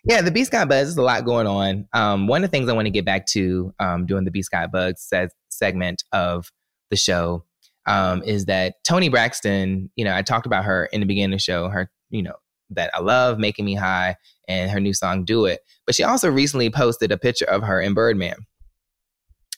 yeah, 0.05 0.23
the 0.23 0.31
B 0.31 0.45
Scott 0.45 0.69
buzz 0.69 0.88
is 0.88 0.97
a 0.97 1.03
lot 1.03 1.25
going 1.25 1.47
on. 1.47 1.87
Um, 1.93 2.27
one 2.27 2.43
of 2.45 2.51
the 2.51 2.57
things 2.57 2.69
I 2.69 2.73
want 2.73 2.87
to 2.87 2.90
get 2.90 3.05
back 3.05 3.27
to 3.27 3.73
um, 3.79 4.07
doing 4.07 4.25
the 4.25 4.31
B 4.31 4.43
Scott 4.43 4.73
buzz 4.73 5.01
says, 5.01 5.33
segment 5.51 6.03
of 6.12 6.51
the 6.90 6.97
show 6.97 7.45
um, 7.87 8.23
is 8.23 8.47
that 8.47 8.77
Toni 8.85 9.09
Braxton, 9.09 9.90
you 9.97 10.05
know, 10.05 10.14
I 10.14 10.23
talked 10.23 10.47
about 10.47 10.64
her 10.64 10.87
in 10.87 11.01
the 11.01 11.07
beginning 11.07 11.35
of 11.35 11.38
the 11.38 11.43
show, 11.43 11.69
her, 11.69 11.90
you 12.11 12.23
know, 12.23 12.35
that 12.70 12.90
I 12.94 13.00
love, 13.00 13.38
Making 13.38 13.64
Me 13.64 13.74
High, 13.74 14.16
and 14.48 14.70
her 14.70 14.81
new 14.81 14.94
song 14.94 15.24
Do 15.24 15.46
It. 15.46 15.61
But 15.87 15.94
she 15.94 16.03
also 16.03 16.31
recently 16.31 16.70
posted 16.70 17.12
a 17.12 17.18
picture 17.18 17.44
of 17.46 17.62
her 17.62 17.81
in 17.81 17.94
Birdman. 17.94 18.46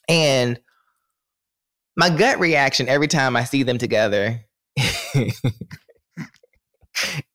And 0.08 0.60
my 1.96 2.10
gut 2.10 2.38
reaction 2.38 2.88
every 2.88 3.08
time 3.08 3.36
I 3.36 3.44
see 3.44 3.62
them 3.62 3.78
together 3.78 4.44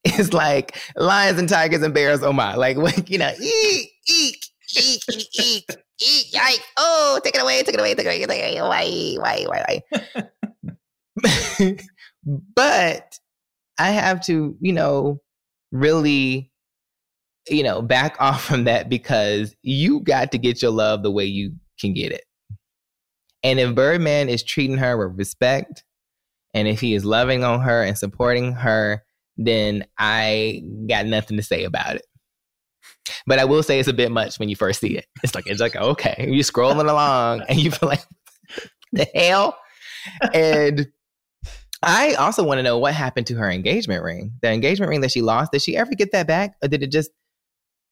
is 0.03 0.33
like 0.33 0.77
lions 0.95 1.39
and 1.39 1.49
tigers 1.49 1.81
and 1.81 1.93
bears. 1.93 2.23
Oh 2.23 2.33
my, 2.33 2.55
like 2.55 2.77
you 3.09 3.17
know, 3.17 3.31
eek, 3.41 3.91
eek, 4.09 4.45
eek, 4.77 5.01
eek, 5.09 5.27
eek, 5.39 5.65
eek, 5.99 6.31
yikes! 6.33 6.63
Oh, 6.77 7.19
take 7.23 7.35
it 7.35 7.41
away, 7.41 7.63
take 7.63 7.75
it 7.75 7.79
away, 7.79 7.95
take 7.95 8.05
it 8.05 8.07
away, 8.07 8.25
take 8.25 8.55
it 8.55 8.59
away. 8.59 9.17
Why, 9.17 9.45
why, 9.45 9.45
why, 9.47 9.81
why? 11.25 11.77
but 12.55 13.19
I 13.77 13.89
have 13.91 14.23
to, 14.25 14.55
you 14.61 14.73
know, 14.73 15.19
really, 15.71 16.51
you 17.49 17.63
know, 17.63 17.81
back 17.81 18.15
off 18.19 18.43
from 18.43 18.65
that 18.65 18.89
because 18.89 19.55
you 19.61 20.01
got 20.01 20.31
to 20.31 20.37
get 20.37 20.61
your 20.61 20.71
love 20.71 21.03
the 21.03 21.11
way 21.11 21.25
you 21.25 21.53
can 21.79 21.93
get 21.93 22.11
it. 22.11 22.23
And 23.43 23.59
if 23.59 23.73
Birdman 23.73 24.29
is 24.29 24.43
treating 24.43 24.77
her 24.77 24.97
with 24.97 25.17
respect, 25.17 25.83
and 26.53 26.67
if 26.67 26.79
he 26.79 26.93
is 26.93 27.05
loving 27.05 27.43
on 27.43 27.61
her 27.61 27.81
and 27.83 27.97
supporting 27.97 28.53
her, 28.53 29.03
then 29.37 29.85
I 29.97 30.63
got 30.87 31.05
nothing 31.05 31.37
to 31.37 31.43
say 31.43 31.63
about 31.63 31.95
it. 31.95 32.05
But 33.25 33.39
I 33.39 33.45
will 33.45 33.63
say 33.63 33.79
it's 33.79 33.87
a 33.87 33.93
bit 33.93 34.11
much 34.11 34.37
when 34.37 34.49
you 34.49 34.55
first 34.55 34.79
see 34.79 34.97
it. 34.97 35.05
It's 35.23 35.33
like 35.33 35.47
it's 35.47 35.61
like 35.61 35.75
okay, 35.75 36.27
you're 36.29 36.43
scrolling 36.43 36.89
along 36.89 37.41
and 37.47 37.59
you 37.59 37.71
feel 37.71 37.89
like 37.89 38.03
the 38.91 39.07
hell. 39.15 39.57
And 40.33 40.87
I 41.83 42.13
also 42.13 42.43
want 42.43 42.59
to 42.59 42.63
know 42.63 42.77
what 42.77 42.93
happened 42.93 43.27
to 43.27 43.35
her 43.35 43.49
engagement 43.49 44.03
ring. 44.03 44.33
The 44.41 44.51
engagement 44.51 44.89
ring 44.89 45.01
that 45.01 45.11
she 45.11 45.21
lost, 45.21 45.51
did 45.51 45.61
she 45.61 45.75
ever 45.75 45.91
get 45.91 46.11
that 46.11 46.27
back? 46.27 46.55
Or 46.61 46.67
did 46.67 46.83
it 46.83 46.91
just, 46.91 47.09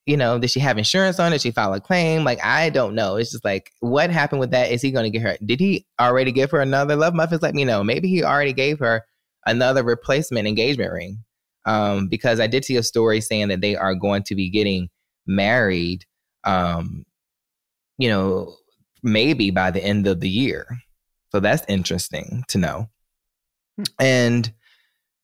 you 0.06 0.15
know, 0.15 0.38
did 0.38 0.52
she 0.52 0.60
have 0.60 0.78
insurance 0.78 1.19
on 1.19 1.28
it? 1.28 1.36
Did 1.36 1.41
she 1.41 1.52
file 1.52 1.73
a 1.73 1.80
claim? 1.80 2.23
Like, 2.23 2.43
I 2.43 2.69
don't 2.69 2.93
know. 2.93 3.15
It's 3.15 3.32
just 3.32 3.43
like, 3.43 3.71
what 3.80 4.12
happened 4.12 4.39
with 4.39 4.52
that? 4.52 4.71
Is 4.71 4.82
he 4.82 4.91
going 4.91 5.06
to 5.06 5.10
get 5.10 5.23
her? 5.23 5.38
Did 5.43 5.60
he 5.60 5.88
already 5.99 6.32
give 6.32 6.52
her 6.52 6.60
another 6.60 6.95
love 6.95 7.15
muffins? 7.15 7.41
Let 7.41 7.56
me 7.56 7.65
know. 7.65 7.84
Maybe 7.84 8.08
he 8.10 8.23
already 8.23 8.54
gave 8.54 8.78
her 8.80 9.04
another 9.45 9.84
replacement 9.84 10.47
engagement 10.47 10.91
ring. 10.91 11.23
Um, 11.65 12.08
because 12.08 12.39
I 12.39 12.47
did 12.47 12.65
see 12.65 12.78
a 12.78 12.84
story 12.84 13.21
saying 13.21 13.49
that 13.49 13.62
they 13.62 13.75
are 13.75 13.95
going 13.95 14.23
to 14.23 14.36
be 14.36 14.49
getting 14.49 14.89
married, 15.28 16.06
um, 16.43 17.06
you 17.97 18.10
know, 18.10 18.56
maybe 19.04 19.52
by 19.52 19.71
the 19.71 19.84
end 19.84 20.08
of 20.08 20.19
the 20.19 20.30
year. 20.30 20.65
So 21.32 21.39
that's 21.39 21.63
interesting 21.67 22.43
to 22.47 22.58
know. 22.58 22.89
And 24.00 24.52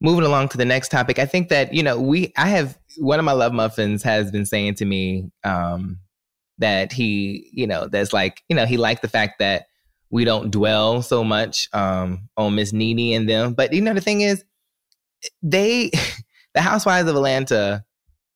moving 0.02 0.26
along 0.26 0.50
to 0.50 0.58
the 0.58 0.66
next 0.66 0.90
topic, 0.90 1.20
I 1.20 1.26
think 1.26 1.50
that, 1.50 1.74
you 1.74 1.84
know, 1.84 2.00
we, 2.00 2.34
I 2.38 2.50
have, 2.50 2.78
one 2.98 3.20
of 3.20 3.26
my 3.26 3.32
love 3.32 3.54
muffins 3.54 4.04
has 4.04 4.32
been 4.32 4.46
saying 4.46 4.76
to 4.76 4.86
me 4.86 5.32
um, 5.44 6.00
that 6.58 6.92
he, 6.92 7.50
you 7.52 7.68
know, 7.68 7.88
that's 7.88 8.14
like, 8.14 8.44
you 8.50 8.56
know, 8.56 8.66
he 8.66 8.78
liked 8.78 9.02
the 9.02 9.08
fact 9.08 9.40
that 9.40 9.68
we 10.10 10.24
don't 10.24 10.52
dwell 10.52 11.02
so 11.02 11.24
much 11.24 11.68
um, 11.74 12.30
on 12.38 12.56
Miss 12.56 12.72
Nene 12.72 13.16
and 13.16 13.28
them. 13.28 13.54
But, 13.54 13.74
you 13.74 13.82
know, 13.82 13.94
the 13.94 14.02
thing 14.02 14.22
is, 14.22 14.44
they, 15.42 15.92
the 16.54 16.62
Housewives 16.62 17.10
of 17.10 17.16
Atlanta 17.16 17.84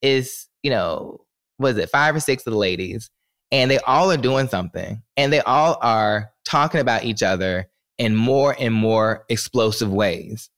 is, 0.01 0.47
you 0.63 0.71
know, 0.71 1.21
was 1.58 1.77
it 1.77 1.89
five 1.89 2.15
or 2.15 2.19
six 2.19 2.45
of 2.47 2.53
the 2.53 2.60
ladies, 2.60 3.10
and 3.51 3.69
they 3.69 3.79
all 3.79 4.12
are 4.12 4.17
doing 4.17 4.47
something, 4.47 5.01
and 5.17 5.34
they 5.34 5.41
all 5.41 5.77
are 5.82 6.32
talking 6.45 6.79
about 6.79 7.03
each 7.03 7.21
other 7.21 7.68
in 7.99 8.15
more 8.15 8.55
and 8.57 8.73
more 8.73 9.25
explosive 9.29 9.93
ways. 9.93 10.49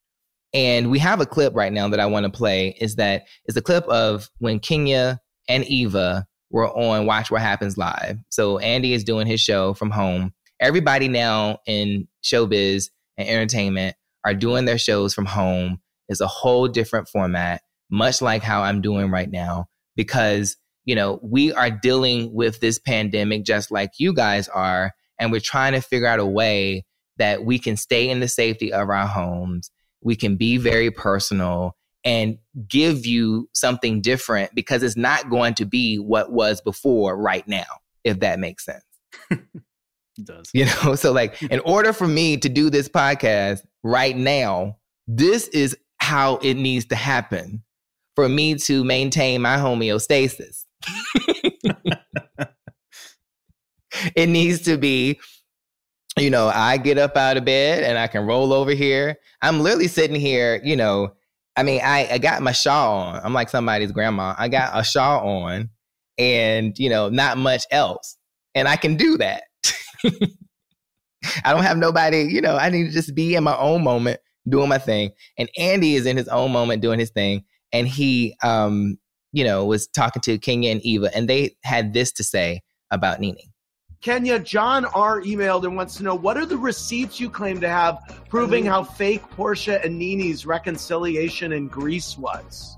And 0.54 0.92
we 0.92 1.00
have 1.00 1.20
a 1.20 1.26
clip 1.26 1.56
right 1.56 1.74
now 1.74 1.90
that 1.90 2.00
I 2.00 2.06
want 2.06 2.26
to 2.26 2.30
play. 2.30 2.78
Is 2.80 2.96
that 2.96 3.26
is 3.46 3.58
a 3.58 3.62
clip 3.62 3.86
of 3.86 4.30
when 4.38 4.60
Kenya 4.60 5.20
and 5.50 5.66
Eva 5.66 6.28
were 6.52 6.70
on 6.70 7.06
Watch 7.06 7.32
What 7.32 7.42
Happens 7.42 7.78
Live. 7.78 8.20
So 8.30 8.60
Andy 8.60 8.94
is 8.94 9.04
doing 9.04 9.28
his 9.28 9.42
show 9.42 9.74
from 9.74 9.90
home. 9.90 10.34
Everybody 10.60 11.08
now 11.08 11.60
in 11.66 12.08
showbiz 12.24 12.90
and 13.18 13.28
entertainment 13.28 13.96
are 14.24 14.36
doing 14.36 14.66
their 14.66 14.78
shows 14.78 15.14
from 15.14 15.26
home. 15.26 15.80
It's 16.08 16.22
a 16.22 16.28
whole 16.28 16.68
different 16.68 17.08
format, 17.08 17.62
much 17.90 18.22
like 18.22 18.44
how 18.44 18.62
I'm 18.62 18.82
doing 18.82 19.10
right 19.10 19.30
now, 19.30 19.68
because 19.96 20.58
you 20.86 20.94
know 20.96 21.20
we 21.24 21.54
are 21.54 21.72
dealing 21.72 22.34
with 22.34 22.60
this 22.60 22.78
pandemic 22.78 23.46
just 23.46 23.72
like 23.72 23.94
you 23.98 24.14
guys 24.14 24.48
are, 24.50 24.92
and 25.18 25.32
we're 25.32 25.40
trying 25.40 25.74
to 25.74 25.82
figure 25.82 26.08
out 26.08 26.20
a 26.20 26.26
way 26.26 26.86
that 27.22 27.46
we 27.46 27.60
can 27.60 27.78
stay 27.78 28.10
in 28.10 28.20
the 28.20 28.28
safety 28.28 28.74
of 28.74 28.90
our 28.90 29.06
homes. 29.06 29.70
We 30.02 30.16
can 30.16 30.38
be 30.38 30.58
very 30.58 30.90
personal 30.90 31.76
and 32.04 32.40
give 32.68 33.06
you 33.06 33.48
something 33.54 34.02
different 34.02 34.56
because 34.56 34.82
it's 34.82 34.98
not 34.98 35.30
going 35.30 35.54
to 35.54 35.66
be 35.66 35.98
what 35.98 36.32
was 36.32 36.62
before 36.62 37.16
right 37.16 37.48
now, 37.48 37.68
if 38.04 38.22
that 38.22 38.40
makes 38.40 38.66
sense. 38.66 38.84
it 39.30 39.40
does. 40.24 40.50
You 40.52 40.66
know, 40.66 40.96
so 40.96 41.12
like 41.12 41.40
in 41.44 41.60
order 41.60 41.94
for 41.94 42.08
me 42.08 42.38
to 42.38 42.50
do 42.50 42.72
this 42.72 42.90
podcast 42.90 43.60
right 43.84 44.18
now, 44.18 44.78
this 45.08 45.48
is 45.50 45.78
how 46.00 46.38
it 46.38 46.56
needs 46.56 46.86
to 46.86 46.96
happen 46.96 47.62
for 48.16 48.28
me 48.28 48.56
to 48.56 48.84
maintain 48.84 49.44
my 49.44 49.58
homeostasis. 49.58 50.66
it 54.16 54.28
needs 54.28 54.62
to 54.62 54.80
be 54.80 55.20
you 56.18 56.30
know, 56.30 56.52
I 56.54 56.78
get 56.78 56.98
up 56.98 57.16
out 57.16 57.38
of 57.38 57.46
bed 57.46 57.84
and 57.84 57.98
I 57.98 58.08
can 58.08 58.26
roll 58.26 58.54
over 58.54 58.72
here. 58.72 59.18
I'm 59.42 59.62
literally 59.62 59.88
sitting 59.88 60.20
here, 60.20 60.62
you 60.64 60.76
know, 60.76 61.14
I 61.56 61.64
mean, 61.64 61.82
I, 61.84 62.08
I 62.12 62.18
got 62.18 62.42
my 62.42 62.52
shawl 62.52 62.98
on. 62.98 63.22
I'm 63.24 63.34
like 63.34 63.50
somebody's 63.50 63.92
grandma. 63.92 64.36
I 64.38 64.48
got 64.48 64.78
a 64.78 64.84
shawl 64.84 65.28
on 65.28 65.70
and, 66.18 66.78
you 66.78 66.90
know, 66.90 67.10
not 67.10 67.38
much 67.38 67.64
else. 67.72 68.18
And 68.56 68.68
I 68.68 68.76
can 68.76 68.96
do 68.96 69.18
that. 69.18 69.44
I 71.46 71.54
don't 71.54 71.64
have 71.64 71.78
nobody, 71.78 72.24
you 72.24 72.42
know, 72.42 72.58
I 72.58 72.70
need 72.70 72.86
to 72.86 72.92
just 72.92 73.14
be 73.14 73.36
in 73.36 73.44
my 73.44 73.56
own 73.58 73.84
moment 73.84 74.20
doing 74.50 74.70
my 74.70 74.78
thing. 74.78 75.12
And 75.38 75.50
Andy 75.58 75.96
is 75.96 76.06
in 76.06 76.18
his 76.18 76.28
own 76.28 76.52
moment 76.52 76.82
doing 76.82 77.00
his 77.00 77.12
thing. 77.12 77.44
And 77.72 77.88
he, 77.88 78.36
um, 78.44 78.98
you 79.32 79.44
know, 79.44 79.66
was 79.66 79.88
talking 79.88 80.22
to 80.24 80.38
Kenya 80.38 80.72
and 80.72 80.82
Eva, 80.82 81.10
and 81.16 81.30
they 81.30 81.56
had 81.64 81.94
this 81.94 82.12
to 82.14 82.24
say 82.24 82.62
about 82.90 83.20
Nene. 83.20 83.51
Kenya, 84.02 84.40
John 84.40 84.86
R. 84.86 85.22
emailed 85.22 85.64
and 85.64 85.76
wants 85.76 85.96
to 85.98 86.04
know 86.04 86.16
what 86.16 86.36
are 86.36 86.46
the 86.48 86.58
receipts 86.58 87.20
you 87.20 87.30
claim 87.30 87.62
to 87.62 87.70
have 87.70 88.00
proving 88.30 88.66
how 88.66 88.84
fake 88.84 89.22
Porsha 89.38 89.86
and 89.86 90.00
Nene's 90.00 90.44
reconciliation 90.44 91.52
in 91.54 91.68
Greece 91.68 92.18
was? 92.18 92.78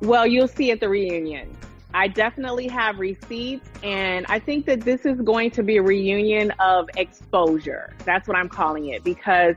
Well, 0.00 0.28
you'll 0.28 0.46
see 0.46 0.70
at 0.70 0.78
the 0.78 0.88
reunion. 0.88 1.56
I 1.92 2.06
definitely 2.06 2.68
have 2.68 3.00
receipts, 3.00 3.68
and 3.82 4.26
I 4.28 4.38
think 4.38 4.64
that 4.66 4.82
this 4.82 5.04
is 5.04 5.20
going 5.22 5.50
to 5.52 5.64
be 5.64 5.78
a 5.78 5.82
reunion 5.82 6.52
of 6.60 6.88
exposure. 6.96 7.96
That's 8.04 8.28
what 8.28 8.36
I'm 8.36 8.48
calling 8.48 8.90
it 8.90 9.02
because 9.02 9.56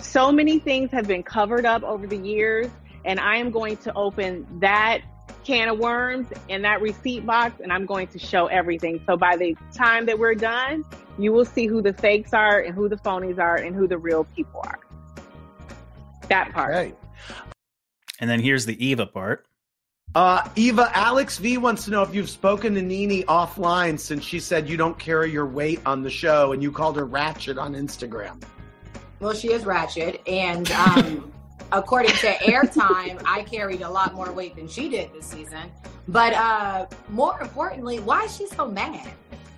so 0.00 0.32
many 0.32 0.58
things 0.58 0.90
have 0.92 1.06
been 1.06 1.22
covered 1.22 1.66
up 1.66 1.82
over 1.82 2.06
the 2.06 2.16
years, 2.16 2.68
and 3.04 3.20
I 3.20 3.36
am 3.36 3.50
going 3.50 3.76
to 3.78 3.92
open 3.94 4.46
that 4.60 5.02
can 5.44 5.68
of 5.68 5.78
worms 5.78 6.26
in 6.48 6.62
that 6.62 6.80
receipt 6.80 7.24
box 7.26 7.60
and 7.60 7.72
I'm 7.72 7.86
going 7.86 8.08
to 8.08 8.18
show 8.18 8.46
everything. 8.46 9.02
So 9.06 9.16
by 9.16 9.36
the 9.36 9.56
time 9.74 10.06
that 10.06 10.18
we're 10.18 10.34
done, 10.34 10.84
you 11.18 11.32
will 11.32 11.44
see 11.44 11.66
who 11.66 11.82
the 11.82 11.92
fakes 11.92 12.32
are 12.32 12.60
and 12.60 12.74
who 12.74 12.88
the 12.88 12.96
phonies 12.96 13.38
are 13.38 13.56
and 13.56 13.74
who 13.74 13.86
the 13.86 13.98
real 13.98 14.24
people 14.36 14.60
are. 14.64 14.80
That 16.28 16.52
part. 16.52 16.72
Right. 16.72 16.96
And 18.20 18.30
then 18.30 18.40
here's 18.40 18.64
the 18.64 18.84
Eva 18.84 19.06
part. 19.06 19.46
Uh, 20.14 20.48
Eva, 20.54 20.90
Alex 20.94 21.38
V 21.38 21.58
wants 21.58 21.84
to 21.86 21.90
know 21.90 22.02
if 22.02 22.14
you've 22.14 22.30
spoken 22.30 22.74
to 22.74 22.82
Nene 22.82 23.24
offline 23.24 23.98
since 23.98 24.24
she 24.24 24.38
said 24.38 24.68
you 24.68 24.76
don't 24.76 24.96
carry 24.98 25.30
your 25.30 25.46
weight 25.46 25.80
on 25.84 26.02
the 26.02 26.10
show 26.10 26.52
and 26.52 26.62
you 26.62 26.70
called 26.70 26.96
her 26.96 27.04
ratchet 27.04 27.58
on 27.58 27.74
Instagram. 27.74 28.40
Well, 29.18 29.34
she 29.34 29.52
is 29.52 29.64
ratchet. 29.64 30.20
And 30.28 30.70
um, 30.70 31.32
according 31.72 32.12
to 32.12 32.32
airtime, 32.44 33.22
I 33.26 33.42
carried 33.42 33.82
a 33.82 33.90
lot 33.90 34.14
more 34.14 34.32
weight 34.32 34.56
than 34.56 34.68
she 34.68 34.88
did 34.88 35.12
this 35.12 35.26
season. 35.26 35.70
But 36.08 36.34
uh, 36.34 36.86
more 37.08 37.40
importantly, 37.40 37.98
why 38.00 38.24
is 38.24 38.36
she 38.36 38.46
so 38.46 38.68
mad? 38.68 39.12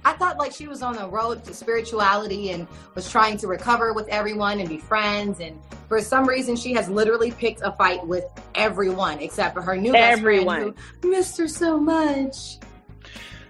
I 0.04 0.12
thought 0.12 0.38
like 0.38 0.52
she 0.52 0.68
was 0.68 0.82
on 0.82 0.94
the 0.94 1.08
road 1.08 1.44
to 1.44 1.52
spirituality 1.52 2.52
and 2.52 2.68
was 2.94 3.10
trying 3.10 3.36
to 3.38 3.48
recover 3.48 3.92
with 3.92 4.06
everyone 4.06 4.60
and 4.60 4.68
be 4.68 4.78
friends. 4.78 5.40
And 5.40 5.60
for 5.88 6.00
some 6.00 6.28
reason, 6.28 6.54
she 6.54 6.72
has 6.74 6.88
literally 6.88 7.32
picked 7.32 7.62
a 7.62 7.72
fight 7.72 8.06
with 8.06 8.24
everyone 8.54 9.18
except 9.18 9.54
for 9.54 9.62
her 9.62 9.76
new 9.76 9.94
everyone. 9.96 10.46
best 10.46 10.62
friend 10.62 10.74
who 11.02 11.10
missed 11.10 11.36
her 11.38 11.48
so 11.48 11.80
much. 11.80 12.58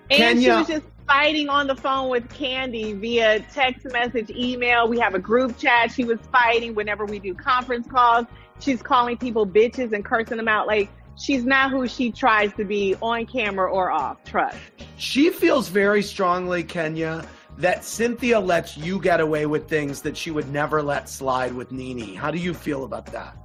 And 0.09 0.19
Kenya. 0.19 0.43
she 0.43 0.51
was 0.51 0.67
just 0.67 0.87
fighting 1.07 1.49
on 1.49 1.67
the 1.67 1.77
phone 1.77 2.09
with 2.09 2.29
Kandi 2.29 2.99
via 2.99 3.41
text 3.53 3.87
message, 3.93 4.31
email. 4.31 4.89
We 4.89 4.99
have 4.99 5.15
a 5.15 5.19
group 5.19 5.59
chat. 5.59 5.93
She 5.93 6.05
was 6.05 6.19
fighting 6.33 6.75
whenever 6.75 7.05
we 7.05 7.19
do 7.19 7.35
conference 7.35 7.87
calls 7.87 8.27
she's 8.61 8.83
calling 8.83 9.17
people 9.17 9.47
bitches 9.47 9.93
and 9.93 10.05
cursing 10.05 10.37
them 10.37 10.49
out. 10.49 10.67
Like 10.67 10.89
she's 11.17 11.45
not 11.45 11.71
who 11.71 11.87
she 11.87 12.11
tries 12.11 12.53
to 12.55 12.65
be 12.65 12.95
on 13.01 13.27
camera 13.27 13.71
or 13.71 13.91
off. 13.91 14.23
Trust. 14.25 14.59
She 14.97 15.31
feels 15.31 15.69
very 15.69 16.03
strongly, 16.03 16.63
Kenya, 16.63 17.27
that 17.59 17.85
Cynthia 17.85 18.39
lets 18.41 18.77
you 18.77 19.01
get 19.01 19.21
away 19.21 19.47
with 19.47 19.69
things 19.69 20.03
that 20.03 20.17
she 20.17 20.31
would 20.31 20.51
never 20.53 20.83
let 20.83 21.09
slide 21.09 21.55
with 21.55 21.73
Nene. 21.73 22.15
How 22.15 22.31
do 22.31 22.39
you 22.39 22.55
feel 22.55 22.85
about 22.85 23.07
that? 23.07 23.37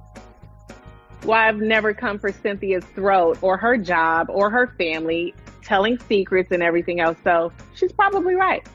Well, 1.24 1.38
I've 1.38 1.60
never 1.60 1.94
come 1.94 2.18
for 2.18 2.32
Cynthia's 2.32 2.84
throat 2.96 3.38
or 3.42 3.56
her 3.56 3.76
job 3.76 4.26
or 4.28 4.50
her 4.50 4.74
family 4.76 5.34
telling 5.62 5.98
secrets 6.08 6.50
and 6.52 6.62
everything 6.62 7.00
else. 7.00 7.16
So 7.24 7.52
she's 7.74 7.92
probably 7.92 8.34
right. 8.34 8.66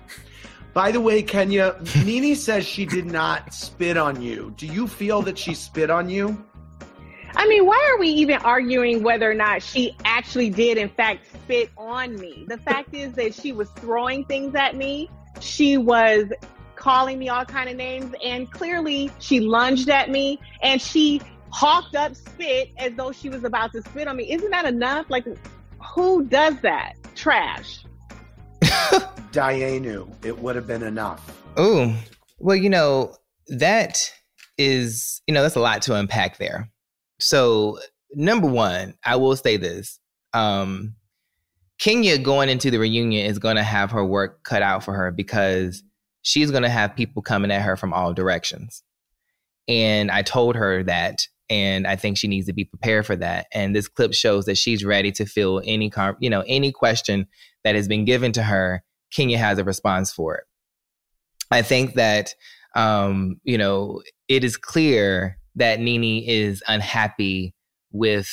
By 0.73 0.91
the 0.91 1.01
way, 1.01 1.23
Kenya, 1.23 1.75
Nene 2.05 2.35
says 2.35 2.65
she 2.65 2.85
did 2.85 3.05
not 3.05 3.53
spit 3.53 3.97
on 3.97 4.21
you. 4.21 4.53
Do 4.57 4.67
you 4.67 4.87
feel 4.87 5.21
that 5.23 5.37
she 5.37 5.53
spit 5.53 5.89
on 5.89 6.09
you? 6.09 6.43
I 7.35 7.47
mean, 7.47 7.65
why 7.65 7.91
are 7.91 7.99
we 7.99 8.09
even 8.09 8.37
arguing 8.37 9.03
whether 9.03 9.29
or 9.29 9.33
not 9.33 9.61
she 9.61 9.95
actually 10.05 10.49
did, 10.49 10.77
in 10.77 10.89
fact, 10.89 11.27
spit 11.33 11.69
on 11.77 12.15
me? 12.15 12.45
The 12.47 12.57
fact 12.57 12.93
is 12.93 13.13
that 13.13 13.33
she 13.33 13.51
was 13.51 13.69
throwing 13.71 14.25
things 14.25 14.55
at 14.55 14.75
me. 14.75 15.09
She 15.39 15.77
was 15.77 16.25
calling 16.75 17.19
me 17.19 17.29
all 17.29 17.45
kind 17.45 17.69
of 17.69 17.75
names, 17.75 18.13
and 18.23 18.51
clearly 18.51 19.11
she 19.19 19.39
lunged 19.39 19.89
at 19.89 20.09
me, 20.09 20.39
and 20.61 20.81
she 20.81 21.21
hawked 21.49 21.95
up 21.95 22.15
spit 22.15 22.71
as 22.77 22.93
though 22.93 23.11
she 23.11 23.29
was 23.29 23.43
about 23.43 23.71
to 23.71 23.81
spit 23.81 24.07
on 24.07 24.15
me. 24.15 24.31
Isn't 24.31 24.51
that 24.51 24.65
enough? 24.65 25.07
Like, 25.09 25.25
who 25.83 26.25
does 26.25 26.59
that? 26.61 26.93
Trash. 27.15 27.85
Dianu, 29.31 30.09
it 30.25 30.37
would 30.39 30.55
have 30.55 30.67
been 30.67 30.83
enough. 30.83 31.43
Oh, 31.57 31.95
well, 32.39 32.55
you 32.55 32.69
know, 32.69 33.15
that 33.47 34.11
is, 34.57 35.21
you 35.27 35.33
know, 35.33 35.41
that's 35.41 35.55
a 35.55 35.59
lot 35.61 35.81
to 35.83 35.95
unpack 35.95 36.37
there. 36.37 36.69
So, 37.19 37.79
number 38.13 38.47
one, 38.47 38.95
I 39.03 39.15
will 39.15 39.35
say 39.35 39.57
this. 39.57 39.99
Um, 40.33 40.95
Kenya 41.79 42.17
going 42.17 42.49
into 42.49 42.71
the 42.71 42.79
reunion 42.79 43.25
is 43.25 43.39
going 43.39 43.55
to 43.55 43.63
have 43.63 43.91
her 43.91 44.03
work 44.03 44.43
cut 44.43 44.61
out 44.61 44.83
for 44.83 44.93
her 44.93 45.11
because 45.11 45.83
she's 46.21 46.51
going 46.51 46.63
to 46.63 46.69
have 46.69 46.95
people 46.95 47.21
coming 47.21 47.51
at 47.51 47.61
her 47.61 47.75
from 47.75 47.93
all 47.93 48.13
directions. 48.13 48.83
And 49.67 50.09
I 50.09 50.21
told 50.21 50.55
her 50.55 50.83
that 50.83 51.27
and 51.49 51.87
I 51.87 51.95
think 51.95 52.17
she 52.17 52.27
needs 52.27 52.47
to 52.47 52.53
be 52.53 52.65
prepared 52.65 53.05
for 53.05 53.15
that. 53.15 53.47
And 53.53 53.75
this 53.75 53.87
clip 53.87 54.13
shows 54.13 54.45
that 54.45 54.57
she's 54.57 54.83
ready 54.83 55.11
to 55.13 55.25
fill 55.25 55.61
any, 55.65 55.91
you 56.19 56.29
know, 56.29 56.43
any 56.47 56.71
question 56.71 57.27
that 57.63 57.75
has 57.75 57.87
been 57.87 58.05
given 58.05 58.31
to 58.33 58.43
her. 58.43 58.83
Kenya 59.13 59.37
has 59.37 59.57
a 59.57 59.63
response 59.63 60.11
for 60.11 60.35
it. 60.35 60.43
I 61.49 61.61
think 61.61 61.95
that, 61.95 62.33
um, 62.75 63.39
you 63.43 63.57
know, 63.57 64.01
it 64.27 64.43
is 64.43 64.57
clear 64.57 65.37
that 65.55 65.79
NeNe 65.79 66.23
is 66.25 66.61
unhappy 66.67 67.55
with 67.91 68.29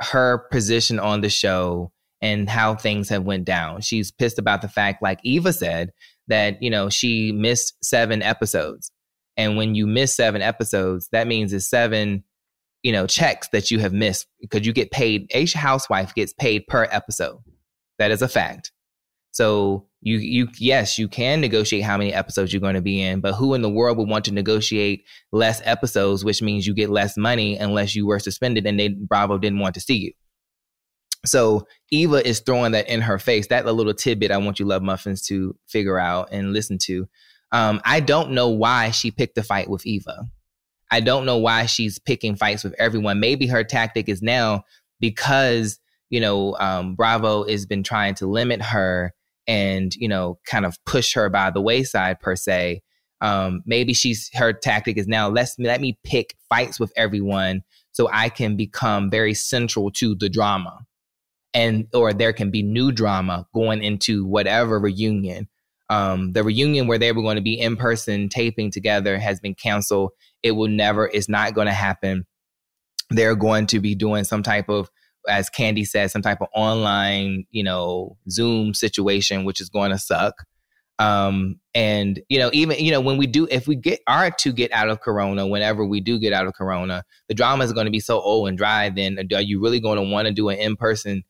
her 0.00 0.46
position 0.50 0.98
on 0.98 1.20
the 1.20 1.28
show 1.28 1.92
and 2.22 2.48
how 2.48 2.74
things 2.74 3.08
have 3.10 3.24
went 3.24 3.44
down. 3.44 3.80
She's 3.82 4.10
pissed 4.10 4.38
about 4.38 4.62
the 4.62 4.68
fact, 4.68 5.02
like 5.02 5.20
Eva 5.22 5.52
said, 5.52 5.90
that 6.28 6.62
you 6.62 6.70
know 6.70 6.88
she 6.88 7.32
missed 7.32 7.74
seven 7.84 8.22
episodes 8.22 8.90
and 9.36 9.56
when 9.56 9.74
you 9.74 9.86
miss 9.86 10.14
seven 10.14 10.42
episodes, 10.42 11.08
that 11.12 11.26
means 11.26 11.52
it's 11.52 11.68
seven, 11.68 12.24
you 12.82 12.92
know, 12.92 13.06
checks 13.06 13.48
that 13.52 13.70
you 13.70 13.78
have 13.78 13.92
missed 13.92 14.26
because 14.40 14.66
you 14.66 14.72
get 14.72 14.90
paid. 14.90 15.34
Each 15.34 15.52
housewife 15.52 16.14
gets 16.14 16.32
paid 16.32 16.66
per 16.66 16.86
episode. 16.90 17.38
That 17.98 18.10
is 18.10 18.22
a 18.22 18.28
fact. 18.28 18.72
So 19.32 19.86
you 20.02 20.18
you 20.18 20.48
yes, 20.58 20.98
you 20.98 21.08
can 21.08 21.40
negotiate 21.40 21.84
how 21.84 21.96
many 21.96 22.12
episodes 22.12 22.52
you're 22.52 22.60
going 22.60 22.74
to 22.74 22.82
be 22.82 23.00
in, 23.00 23.20
but 23.20 23.34
who 23.34 23.54
in 23.54 23.62
the 23.62 23.70
world 23.70 23.96
would 23.96 24.08
want 24.08 24.26
to 24.26 24.34
negotiate 24.34 25.04
less 25.32 25.62
episodes, 25.64 26.24
which 26.24 26.42
means 26.42 26.66
you 26.66 26.74
get 26.74 26.90
less 26.90 27.16
money 27.16 27.56
unless 27.56 27.94
you 27.94 28.06
were 28.06 28.18
suspended 28.18 28.66
and 28.66 28.78
they 28.78 28.88
Bravo 28.88 29.38
didn't 29.38 29.60
want 29.60 29.74
to 29.74 29.80
see 29.80 29.96
you. 29.96 30.12
So 31.24 31.66
Eva 31.90 32.26
is 32.26 32.40
throwing 32.40 32.72
that 32.72 32.88
in 32.88 33.00
her 33.00 33.18
face. 33.18 33.46
That 33.46 33.64
little 33.64 33.94
tidbit 33.94 34.32
I 34.32 34.38
want 34.38 34.58
you 34.58 34.66
love 34.66 34.82
muffins 34.82 35.22
to 35.28 35.56
figure 35.68 35.98
out 35.98 36.28
and 36.32 36.52
listen 36.52 36.78
to. 36.82 37.08
Um, 37.52 37.80
I 37.84 38.00
don't 38.00 38.32
know 38.32 38.48
why 38.48 38.90
she 38.90 39.10
picked 39.10 39.36
a 39.38 39.42
fight 39.42 39.68
with 39.68 39.86
Eva. 39.86 40.26
I 40.90 41.00
don't 41.00 41.26
know 41.26 41.38
why 41.38 41.66
she's 41.66 41.98
picking 41.98 42.34
fights 42.36 42.64
with 42.64 42.74
everyone. 42.78 43.20
Maybe 43.20 43.46
her 43.46 43.62
tactic 43.62 44.08
is 44.08 44.22
now 44.22 44.64
because, 45.00 45.78
you 46.10 46.20
know, 46.20 46.56
um, 46.58 46.94
Bravo 46.94 47.44
has 47.48 47.66
been 47.66 47.82
trying 47.82 48.14
to 48.16 48.26
limit 48.26 48.60
her 48.62 49.14
and, 49.46 49.94
you 49.94 50.08
know, 50.08 50.38
kind 50.46 50.66
of 50.66 50.82
push 50.84 51.14
her 51.14 51.28
by 51.28 51.50
the 51.50 51.60
wayside 51.60 52.20
per 52.20 52.36
se. 52.36 52.82
Um, 53.20 53.62
maybe 53.66 53.94
she's 53.94 54.30
her 54.34 54.52
tactic 54.52 54.98
is 54.98 55.06
now 55.06 55.28
let's 55.28 55.56
let 55.58 55.80
me 55.80 55.98
pick 56.04 56.34
fights 56.48 56.80
with 56.80 56.92
everyone 56.96 57.62
so 57.92 58.08
I 58.12 58.28
can 58.28 58.56
become 58.56 59.10
very 59.10 59.32
central 59.34 59.90
to 59.92 60.14
the 60.14 60.28
drama. 60.28 60.80
And 61.54 61.86
or 61.94 62.12
there 62.12 62.32
can 62.32 62.50
be 62.50 62.62
new 62.62 62.92
drama 62.92 63.46
going 63.54 63.82
into 63.82 64.24
whatever 64.24 64.80
reunion 64.80 65.48
um, 65.92 66.32
the 66.32 66.42
reunion 66.42 66.86
where 66.86 66.96
they 66.96 67.12
were 67.12 67.20
going 67.20 67.36
to 67.36 67.42
be 67.42 67.60
in 67.60 67.76
person 67.76 68.30
taping 68.30 68.70
together 68.70 69.18
has 69.18 69.40
been 69.40 69.54
canceled. 69.54 70.12
It 70.42 70.52
will 70.52 70.68
never, 70.68 71.06
it's 71.12 71.28
not 71.28 71.52
going 71.52 71.66
to 71.66 71.72
happen. 71.72 72.24
They're 73.10 73.36
going 73.36 73.66
to 73.66 73.78
be 73.78 73.94
doing 73.94 74.24
some 74.24 74.42
type 74.42 74.70
of, 74.70 74.90
as 75.28 75.50
Kandi 75.50 75.86
said, 75.86 76.10
some 76.10 76.22
type 76.22 76.40
of 76.40 76.48
online, 76.54 77.44
you 77.50 77.62
know, 77.62 78.16
Zoom 78.30 78.72
situation, 78.72 79.44
which 79.44 79.60
is 79.60 79.68
going 79.68 79.90
to 79.90 79.98
suck. 79.98 80.34
Um, 80.98 81.60
and 81.74 82.22
you 82.30 82.38
know, 82.38 82.48
even 82.54 82.78
you 82.78 82.90
know, 82.90 83.00
when 83.00 83.18
we 83.18 83.26
do, 83.26 83.46
if 83.50 83.68
we 83.68 83.76
get 83.76 84.00
are 84.06 84.30
to 84.30 84.52
get 84.52 84.72
out 84.72 84.88
of 84.88 85.00
Corona, 85.00 85.46
whenever 85.46 85.84
we 85.84 86.00
do 86.00 86.18
get 86.18 86.32
out 86.32 86.46
of 86.46 86.54
Corona, 86.54 87.02
the 87.28 87.34
drama 87.34 87.64
is 87.64 87.72
going 87.72 87.86
to 87.86 87.90
be 87.90 88.00
so 88.00 88.20
old 88.20 88.48
and 88.48 88.56
dry. 88.56 88.88
Then 88.88 89.18
are 89.34 89.40
you 89.40 89.60
really 89.60 89.80
going 89.80 89.96
to 89.96 90.10
want 90.10 90.26
to 90.28 90.32
do 90.32 90.48
an 90.48 90.58
in 90.58 90.76
person 90.76 91.22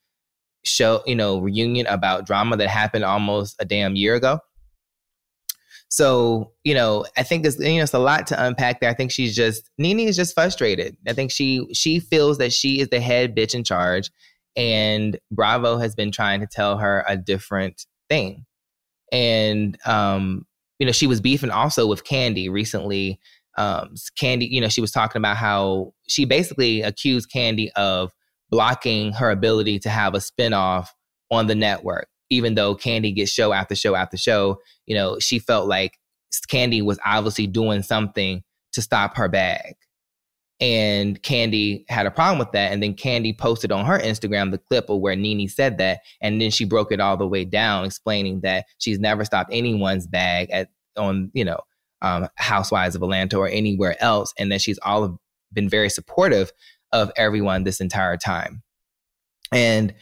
show, 0.65 1.03
you 1.07 1.17
know, 1.17 1.39
reunion 1.39 1.87
about 1.87 2.27
drama 2.27 2.57
that 2.59 2.69
happened 2.69 3.05
almost 3.05 3.57
a 3.59 3.65
damn 3.65 3.97
year 3.97 4.15
ago? 4.15 4.41
So, 5.93 6.53
you 6.65 6.73
know, 6.73 7.05
I 7.19 7.23
think 7.23 7.45
it's 7.45 7.59
you 7.59 7.77
know 7.77 7.83
it's 7.83 7.93
a 7.93 7.99
lot 7.99 8.27
to 8.29 8.43
unpack 8.47 8.81
there. 8.81 8.89
I 8.89 8.95
think 8.95 9.11
she's 9.11 9.37
just 9.37 9.69
NeNe 9.77 10.01
is 10.01 10.17
just 10.17 10.33
frustrated. 10.33 10.97
I 11.07 11.13
think 11.13 11.31
she 11.31 11.67
she 11.75 12.01
feels 12.01 12.39
that 12.39 12.55
she 12.55 12.81
is 12.81 12.89
the 12.89 12.99
head 12.99 13.37
bitch 13.37 13.55
in 13.55 13.63
charge, 13.63 14.11
and 14.57 15.19
Bravo 15.31 15.77
has 15.77 15.95
been 15.95 16.11
trying 16.11 16.41
to 16.41 16.47
tell 16.47 16.79
her 16.79 17.05
a 17.07 17.19
different 17.19 17.85
thing. 18.09 18.47
And 19.13 19.77
um, 19.85 20.47
you 20.79 20.87
know, 20.87 20.93
she 20.93 21.07
was 21.07 21.21
beefing 21.21 21.51
also 21.51 21.87
with 21.87 22.05
Kandi 22.05 22.51
recently. 22.51 23.21
Um, 23.59 23.95
Kandi, 24.19 24.49
you 24.51 24.63
know, 24.63 24.71
she 24.71 24.81
was 24.81 24.93
talking 24.93 25.21
about 25.21 25.37
how 25.37 25.93
she 26.09 26.25
basically 26.25 26.81
accused 26.81 27.31
Kandi 27.31 27.69
of 27.77 28.15
blocking 28.51 29.13
her 29.13 29.31
ability 29.31 29.79
to 29.81 29.91
have 29.91 30.15
a 30.15 30.21
spinoff 30.21 30.87
on 31.31 31.49
the 31.49 31.55
network 31.55 32.09
even 32.33 32.55
though 32.55 32.75
Kandi 32.75 33.15
gets 33.15 33.31
show 33.31 33.53
after 33.53 33.75
show 33.75 33.95
after 33.95 34.17
show, 34.17 34.59
you 34.93 34.99
know, 34.99 35.19
she 35.19 35.39
felt 35.39 35.67
like 35.67 35.99
Kandi 36.51 36.85
was 36.85 36.99
obviously 37.03 37.47
doing 37.47 37.83
something 37.83 38.43
to 38.75 38.83
stop 38.83 39.17
her 39.17 39.27
bag. 39.27 39.75
And 40.61 41.21
Kandi 41.23 41.87
had 41.89 42.05
a 42.05 42.11
problem 42.11 42.39
with 42.39 42.53
that. 42.53 42.73
And 42.73 42.83
then 42.83 42.93
Kandi 42.93 43.39
posted 43.39 43.73
on 43.73 43.87
her 43.87 43.99
Instagram 43.99 44.51
the 44.51 44.59
clip 44.59 44.91
of 44.91 45.01
where 45.01 45.17
NeNe 45.17 45.49
said 45.49 45.79
that. 45.79 46.01
And 46.21 46.43
then 46.43 46.51
she 46.51 46.67
broke 46.67 46.93
it 46.93 47.01
all 47.01 47.17
the 47.17 47.27
way 47.27 47.47
down, 47.47 47.87
explaining 47.87 48.43
that 48.43 48.67
she's 48.77 48.99
never 48.99 49.25
stopped 49.25 49.49
anyone's 49.51 50.07
bag 50.07 50.51
at 50.51 50.69
on, 50.99 51.31
you 51.33 51.47
know, 51.47 51.61
um, 52.03 52.29
Housewives 52.37 52.95
of 52.95 53.03
Atlanta 53.03 53.39
or 53.39 53.49
anywhere 53.49 53.97
else. 53.99 54.35
And 54.39 54.53
that 54.53 54.61
she's 54.61 54.79
all 54.83 55.19
been 55.55 55.71
very 55.71 55.89
supportive 55.89 56.53
of 56.93 57.11
everyone 57.17 57.65
this 57.65 57.81
entire 57.81 58.19
time. 58.19 58.63
And 59.53 59.95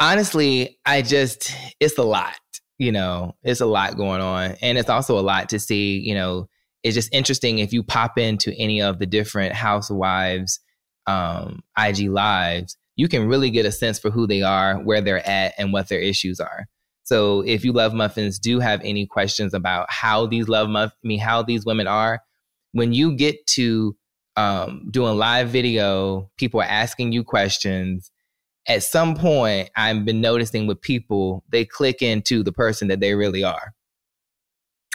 honestly, 0.00 0.80
I 0.84 1.02
just, 1.02 1.52
it's 1.78 1.98
a 1.98 2.02
lot, 2.02 2.34
you 2.78 2.92
know, 2.92 3.34
it's 3.42 3.60
a 3.60 3.66
lot 3.66 3.96
going 3.96 4.20
on. 4.20 4.56
And 4.60 4.78
it's 4.78 4.90
also 4.90 5.18
a 5.18 5.22
lot 5.22 5.48
to 5.50 5.58
see, 5.58 5.98
you 5.98 6.14
know, 6.14 6.48
it's 6.82 6.94
just 6.94 7.12
interesting 7.14 7.58
if 7.58 7.72
you 7.72 7.82
pop 7.82 8.18
into 8.18 8.52
any 8.58 8.82
of 8.82 8.98
the 8.98 9.06
different 9.06 9.54
housewives 9.54 10.60
um, 11.06 11.62
IG 11.78 12.10
lives, 12.10 12.76
you 12.96 13.08
can 13.08 13.26
really 13.26 13.50
get 13.50 13.66
a 13.66 13.72
sense 13.72 13.98
for 13.98 14.10
who 14.10 14.26
they 14.26 14.42
are, 14.42 14.76
where 14.76 15.00
they're 15.00 15.26
at, 15.26 15.54
and 15.58 15.72
what 15.72 15.88
their 15.88 15.98
issues 16.00 16.40
are. 16.40 16.66
So 17.04 17.42
if 17.42 17.64
you 17.64 17.72
love 17.72 17.92
muffins, 17.92 18.38
do 18.38 18.60
have 18.60 18.80
any 18.82 19.06
questions 19.06 19.52
about 19.52 19.90
how 19.90 20.26
these 20.26 20.48
love 20.48 20.68
muff, 20.68 20.92
I 21.04 21.06
mean, 21.06 21.20
how 21.20 21.42
these 21.42 21.66
women 21.66 21.86
are, 21.86 22.20
when 22.72 22.92
you 22.92 23.14
get 23.14 23.46
to 23.48 23.96
um, 24.36 24.88
doing 24.90 25.16
live 25.16 25.48
video, 25.48 26.30
people 26.38 26.60
are 26.60 26.64
asking 26.64 27.12
you 27.12 27.22
questions 27.22 28.10
at 28.66 28.82
some 28.82 29.14
point 29.14 29.70
I've 29.76 30.04
been 30.04 30.20
noticing 30.20 30.66
with 30.66 30.80
people, 30.80 31.44
they 31.48 31.64
click 31.64 32.02
into 32.02 32.42
the 32.42 32.52
person 32.52 32.88
that 32.88 33.00
they 33.00 33.14
really 33.14 33.44
are. 33.44 33.74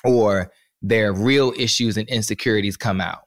Or 0.03 0.51
their 0.81 1.11
real 1.13 1.53
issues 1.57 1.97
and 1.97 2.07
insecurities 2.07 2.77
come 2.77 3.01
out. 3.01 3.23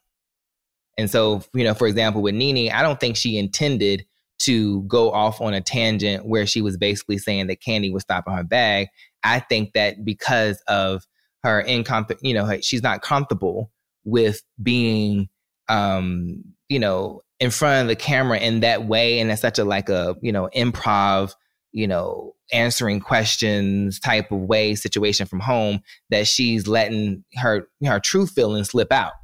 And 0.99 1.11
so, 1.11 1.43
you 1.55 1.65
know, 1.65 1.75
for 1.75 1.87
example, 1.87 2.23
with 2.23 2.35
NeNe, 2.35 2.71
I 2.71 2.83
don't 2.83 3.01
think 3.01 3.17
she 3.17 3.39
intended 3.39 4.07
to 4.41 4.83
go 4.83 5.13
off 5.13 5.41
on 5.41 5.55
a 5.55 5.61
tangent 5.61 6.27
where 6.27 6.47
she 6.47 6.61
was 6.63 6.77
basically 6.77 7.19
saying 7.19 7.47
that 7.47 7.61
Kandi 7.61 7.93
was 7.93 8.03
stopping 8.03 8.35
her 8.35 8.45
bag. 8.45 8.89
I 9.23 9.41
think 9.41 9.73
that 9.75 10.05
because 10.05 10.61
of 10.67 11.07
her 11.45 11.63
incom, 11.63 12.11
you 12.23 12.35
know, 12.35 12.59
she's 12.61 12.83
not 12.83 13.03
comfortable 13.03 13.71
with 14.05 14.43
being, 14.63 15.29
um, 15.69 16.43
you 16.69 16.79
know, 16.79 17.23
in 17.43 17.51
front 17.51 17.83
of 17.83 17.89
the 17.89 17.97
camera 17.97 18.39
in 18.39 18.61
that 18.61 18.87
way 18.87 19.19
and 19.19 19.29
it's 19.29 19.43
such 19.43 19.59
a 19.59 19.65
like 19.65 19.89
a 19.89 20.15
you 20.23 20.31
know 20.31 20.49
improv 20.55 21.35
you 21.73 21.89
know 21.89 22.37
answering 22.53 23.01
questions 23.01 23.99
type 23.99 24.31
of 24.31 24.39
way 24.39 24.77
situation 24.77 25.27
from 25.27 25.41
home 25.41 25.81
that 26.09 26.29
she's 26.29 26.69
letting 26.69 27.25
her 27.35 27.67
her 27.85 27.99
true 27.99 28.29
feelings 28.29 28.71
slip 28.71 28.93
out. 28.93 29.15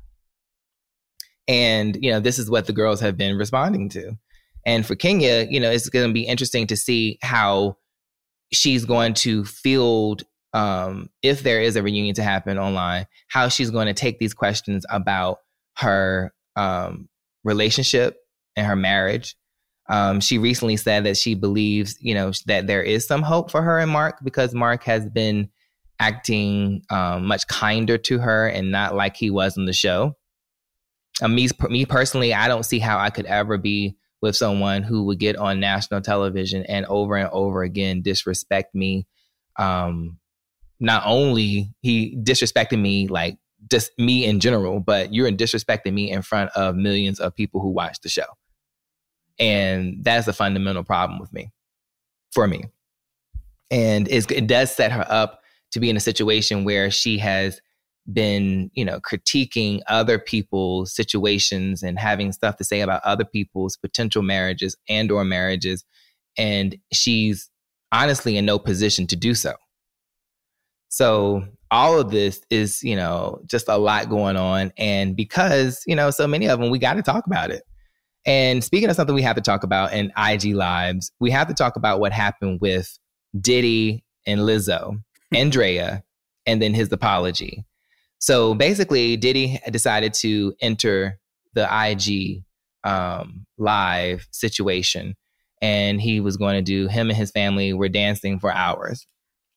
And 1.46 1.96
you 2.02 2.10
know 2.10 2.18
this 2.18 2.40
is 2.40 2.50
what 2.50 2.66
the 2.66 2.72
girls 2.72 3.00
have 3.00 3.16
been 3.16 3.38
responding 3.38 3.88
to. 3.90 4.18
And 4.66 4.84
for 4.84 4.96
kenya 4.96 5.46
you 5.48 5.60
know 5.60 5.70
it's 5.70 5.88
going 5.88 6.08
to 6.08 6.12
be 6.12 6.26
interesting 6.26 6.66
to 6.66 6.76
see 6.76 7.20
how 7.22 7.76
she's 8.52 8.84
going 8.84 9.14
to 9.14 9.44
field 9.44 10.24
um, 10.54 11.08
if 11.22 11.44
there 11.44 11.60
is 11.60 11.76
a 11.76 11.84
reunion 11.84 12.16
to 12.16 12.24
happen 12.24 12.58
online 12.58 13.06
how 13.28 13.48
she's 13.48 13.70
going 13.70 13.86
to 13.86 13.94
take 13.94 14.18
these 14.18 14.34
questions 14.34 14.84
about 14.90 15.38
her 15.76 16.34
um, 16.56 17.08
relationship 17.44 18.16
and 18.56 18.66
her 18.66 18.76
marriage. 18.76 19.36
Um, 19.88 20.20
she 20.20 20.38
recently 20.38 20.76
said 20.76 21.04
that 21.04 21.16
she 21.16 21.34
believes, 21.34 21.96
you 22.00 22.14
know, 22.14 22.32
that 22.46 22.66
there 22.66 22.82
is 22.82 23.06
some 23.06 23.22
hope 23.22 23.50
for 23.50 23.62
her 23.62 23.78
and 23.78 23.90
Marc 23.90 24.22
because 24.22 24.54
Marc 24.54 24.84
has 24.84 25.06
been 25.06 25.48
acting 25.98 26.82
um, 26.90 27.26
much 27.26 27.46
kinder 27.46 27.98
to 27.98 28.18
her 28.18 28.46
and 28.48 28.70
not 28.70 28.94
like 28.94 29.16
he 29.16 29.30
was 29.30 29.56
on 29.56 29.64
the 29.64 29.72
show. 29.72 30.14
uh, 31.22 31.28
me, 31.28 31.48
me 31.68 31.86
personally, 31.86 32.34
I 32.34 32.48
don't 32.48 32.64
see 32.64 32.78
how 32.78 32.98
I 32.98 33.10
could 33.10 33.26
ever 33.26 33.58
be 33.58 33.96
with 34.20 34.36
someone 34.36 34.82
who 34.82 35.04
would 35.04 35.18
get 35.18 35.36
on 35.36 35.60
national 35.60 36.00
television 36.00 36.64
and 36.64 36.84
over 36.86 37.16
and 37.16 37.30
over 37.30 37.62
again 37.62 38.02
disrespect 38.02 38.74
me. 38.74 39.06
Um, 39.56 40.18
not 40.80 41.02
only 41.06 41.72
he 41.80 42.16
disrespected 42.16 42.80
me 42.80 43.08
like 43.08 43.38
just 43.70 43.90
me 43.98 44.24
in 44.24 44.40
general, 44.40 44.80
but 44.80 45.12
you're 45.12 45.30
disrespecting 45.30 45.92
me 45.92 46.10
in 46.10 46.22
front 46.22 46.50
of 46.56 46.76
millions 46.76 47.20
of 47.20 47.34
people 47.34 47.60
who 47.60 47.70
watch 47.70 48.00
the 48.00 48.08
show. 48.08 48.26
And 49.38 50.02
that's 50.02 50.26
a 50.26 50.32
fundamental 50.32 50.84
problem 50.84 51.18
with 51.18 51.32
me, 51.32 51.50
for 52.32 52.46
me. 52.48 52.64
And 53.70 54.08
it 54.08 54.46
does 54.46 54.74
set 54.74 54.92
her 54.92 55.06
up 55.08 55.40
to 55.72 55.80
be 55.80 55.90
in 55.90 55.96
a 55.96 56.00
situation 56.00 56.64
where 56.64 56.90
she 56.90 57.18
has 57.18 57.60
been, 58.10 58.70
you 58.72 58.84
know, 58.84 59.00
critiquing 59.00 59.80
other 59.86 60.18
people's 60.18 60.94
situations 60.94 61.82
and 61.82 61.98
having 61.98 62.32
stuff 62.32 62.56
to 62.56 62.64
say 62.64 62.80
about 62.80 63.02
other 63.04 63.24
people's 63.24 63.76
potential 63.76 64.22
marriages 64.22 64.76
and 64.88 65.12
or 65.12 65.24
marriages. 65.24 65.84
And 66.38 66.76
she's 66.92 67.50
honestly 67.92 68.36
in 68.38 68.46
no 68.46 68.58
position 68.58 69.06
to 69.08 69.16
do 69.16 69.34
so. 69.34 69.54
So 70.88 71.46
all 71.70 72.00
of 72.00 72.10
this 72.10 72.40
is, 72.50 72.82
you 72.82 72.96
know, 72.96 73.40
just 73.46 73.68
a 73.68 73.76
lot 73.76 74.08
going 74.08 74.36
on. 74.36 74.72
And 74.78 75.16
because, 75.16 75.82
you 75.86 75.94
know, 75.94 76.10
so 76.10 76.26
many 76.26 76.46
of 76.46 76.60
them, 76.60 76.70
we 76.70 76.78
got 76.78 76.94
to 76.94 77.02
talk 77.02 77.26
about 77.26 77.50
it. 77.50 77.64
And 78.24 78.62
speaking 78.62 78.90
of 78.90 78.96
something 78.96 79.14
we 79.14 79.22
have 79.22 79.36
to 79.36 79.42
talk 79.42 79.62
about 79.62 79.92
in 79.92 80.12
IG 80.16 80.54
Lives, 80.54 81.12
we 81.20 81.30
have 81.30 81.48
to 81.48 81.54
talk 81.54 81.76
about 81.76 82.00
what 82.00 82.12
happened 82.12 82.60
with 82.60 82.98
Diddy 83.40 84.04
and 84.26 84.40
Lizzo, 84.40 85.02
Andrea, 85.34 86.02
and 86.46 86.60
then 86.60 86.74
his 86.74 86.92
apology. 86.92 87.64
So 88.18 88.54
basically, 88.54 89.16
Diddy 89.16 89.60
decided 89.70 90.12
to 90.14 90.54
enter 90.60 91.18
the 91.54 91.68
IG 91.70 92.42
um, 92.84 93.46
live 93.58 94.26
situation, 94.30 95.14
and 95.62 96.00
he 96.00 96.20
was 96.20 96.36
going 96.36 96.56
to 96.56 96.62
do 96.62 96.88
him 96.88 97.08
and 97.08 97.16
his 97.16 97.30
family 97.30 97.72
were 97.72 97.88
dancing 97.88 98.38
for 98.38 98.52
hours, 98.52 99.06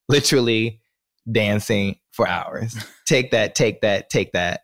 literally 0.09 0.79
dancing 1.31 1.95
for 2.11 2.27
hours. 2.27 2.75
take 3.07 3.31
that, 3.31 3.55
take 3.55 3.81
that, 3.81 4.09
take 4.09 4.31
that 4.33 4.61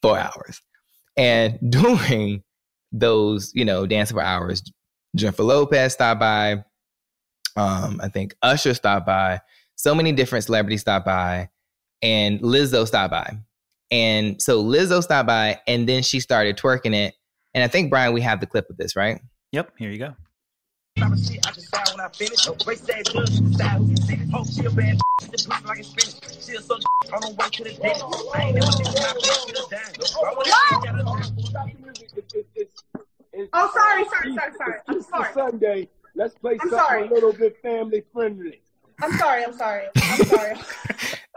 for 0.00 0.18
hours. 0.18 0.60
And 1.16 1.58
during 1.70 2.42
those, 2.92 3.52
you 3.54 3.64
know, 3.64 3.86
dancing 3.86 4.16
for 4.16 4.22
hours, 4.22 4.62
Jennifer 5.16 5.42
Lopez 5.42 5.94
stopped 5.94 6.20
by. 6.20 6.64
Um, 7.54 8.00
I 8.02 8.08
think 8.08 8.34
Usher 8.42 8.74
stopped 8.74 9.06
by. 9.06 9.40
So 9.76 9.94
many 9.94 10.12
different 10.12 10.44
celebrities 10.44 10.80
stopped 10.80 11.06
by 11.06 11.50
and 12.02 12.40
Lizzo 12.40 12.86
stopped 12.86 13.10
by. 13.10 13.36
And 13.90 14.40
so 14.40 14.62
Lizzo 14.62 15.02
stopped 15.02 15.26
by 15.26 15.60
and 15.66 15.88
then 15.88 16.02
she 16.02 16.20
started 16.20 16.56
twerking 16.56 16.94
it. 16.94 17.14
And 17.54 17.62
I 17.62 17.68
think, 17.68 17.90
Brian, 17.90 18.14
we 18.14 18.22
have 18.22 18.40
the 18.40 18.46
clip 18.46 18.70
of 18.70 18.78
this, 18.78 18.96
right? 18.96 19.20
Yep, 19.52 19.72
here 19.78 19.90
you 19.90 19.98
go. 19.98 20.14
Oh, 33.54 33.70
oh, 33.70 33.70
sorry, 33.74 34.04
sorry, 34.04 34.34
sorry, 34.34 34.52
sorry. 34.56 34.78
I'm 34.88 35.02
sorry. 35.02 35.32
Sunday. 35.34 35.88
Let's 36.14 36.34
play 36.34 36.58
I'm 36.60 36.68
something 36.68 36.78
sorry. 36.78 37.08
a 37.08 37.10
little 37.10 37.32
bit 37.32 37.56
family 37.62 38.02
friendly. 38.12 38.60
I'm 39.00 39.12
sorry. 39.18 39.44
I'm 39.44 39.54
sorry. 39.54 39.86
I'm 39.96 40.24
sorry. 40.24 40.56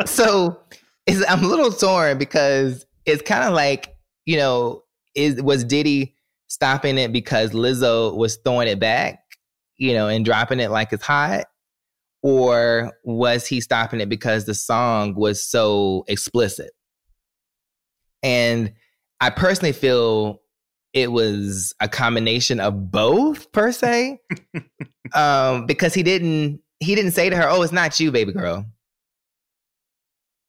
so 0.05 0.59
it's, 1.07 1.23
I'm 1.29 1.43
a 1.43 1.47
little 1.47 1.71
torn 1.71 2.17
because 2.17 2.85
it's 3.05 3.21
kind 3.21 3.45
of 3.45 3.53
like, 3.53 3.95
you 4.25 4.37
know, 4.37 4.83
is 5.15 5.41
was 5.41 5.63
Diddy 5.63 6.15
stopping 6.47 6.97
it 6.97 7.13
because 7.13 7.51
Lizzo 7.51 8.15
was 8.15 8.37
throwing 8.37 8.67
it 8.67 8.79
back, 8.79 9.19
you 9.77 9.93
know, 9.93 10.07
and 10.07 10.25
dropping 10.25 10.59
it 10.59 10.71
like 10.71 10.91
it's 10.91 11.05
hot? 11.05 11.45
Or 12.25 12.91
was 13.03 13.45
he 13.45 13.61
stopping 13.61 14.01
it 14.01 14.09
because 14.09 14.45
the 14.45 14.55
song 14.55 15.13
was 15.13 15.43
so 15.43 16.03
explicit? 16.07 16.71
And 18.23 18.73
I 19.21 19.29
personally 19.29 19.73
feel 19.73 20.41
it 20.91 21.11
was 21.11 21.75
a 21.79 21.87
combination 21.87 22.59
of 22.59 22.89
both 22.89 23.51
per 23.51 23.71
se. 23.71 24.19
um, 25.13 25.67
because 25.67 25.93
he 25.93 26.01
didn't 26.01 26.61
he 26.79 26.95
didn't 26.95 27.11
say 27.11 27.29
to 27.29 27.35
her, 27.35 27.47
"Oh, 27.47 27.61
it's 27.61 27.71
not 27.71 27.99
you, 27.99 28.11
baby 28.11 28.31
girl." 28.31 28.65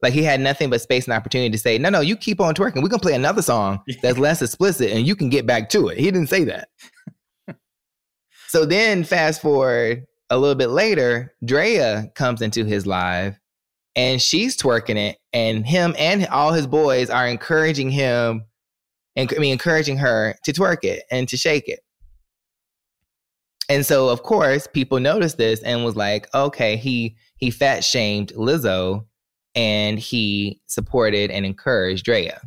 Like 0.00 0.14
he 0.14 0.22
had 0.22 0.40
nothing 0.40 0.70
but 0.70 0.80
space 0.80 1.04
and 1.04 1.12
opportunity 1.12 1.50
to 1.50 1.58
say, 1.58 1.76
"No, 1.76 1.90
no, 1.90 2.00
you 2.00 2.16
keep 2.16 2.40
on 2.40 2.54
twerking. 2.54 2.82
We're 2.82 2.88
gonna 2.88 3.02
play 3.02 3.12
another 3.12 3.42
song 3.42 3.82
that's 4.02 4.16
less 4.16 4.40
explicit, 4.40 4.92
and 4.92 5.06
you 5.06 5.14
can 5.14 5.28
get 5.28 5.44
back 5.44 5.68
to 5.70 5.88
it." 5.88 5.98
He 5.98 6.04
didn't 6.06 6.30
say 6.30 6.44
that. 6.44 6.68
so 8.48 8.64
then, 8.64 9.04
fast 9.04 9.42
forward 9.42 10.06
a 10.30 10.38
little 10.38 10.54
bit 10.54 10.70
later, 10.70 11.34
Draya 11.44 12.14
comes 12.14 12.42
into 12.42 12.64
his 12.64 12.86
live, 12.86 13.38
and 13.94 14.20
she's 14.20 14.56
twerking 14.56 14.96
it, 14.96 15.18
and 15.32 15.66
him 15.66 15.94
and 15.98 16.26
all 16.26 16.52
his 16.52 16.66
boys 16.66 17.10
are 17.10 17.26
encouraging 17.26 17.90
him, 17.90 18.44
and 19.14 19.32
I 19.34 19.38
mean, 19.38 19.52
encouraging 19.52 19.98
her 19.98 20.34
to 20.44 20.52
twerk 20.52 20.84
it 20.84 21.04
and 21.10 21.28
to 21.28 21.36
shake 21.36 21.68
it. 21.68 21.80
And 23.68 23.84
so, 23.84 24.08
of 24.08 24.22
course, 24.22 24.66
people 24.66 25.00
noticed 25.00 25.38
this 25.38 25.60
and 25.62 25.84
was 25.84 25.96
like, 25.96 26.32
okay, 26.34 26.76
he 26.76 27.16
he 27.38 27.50
fat 27.50 27.84
shamed 27.84 28.32
Lizzo 28.34 29.06
and 29.54 29.98
he 29.98 30.60
supported 30.66 31.30
and 31.30 31.44
encouraged 31.44 32.06
Draya. 32.06 32.40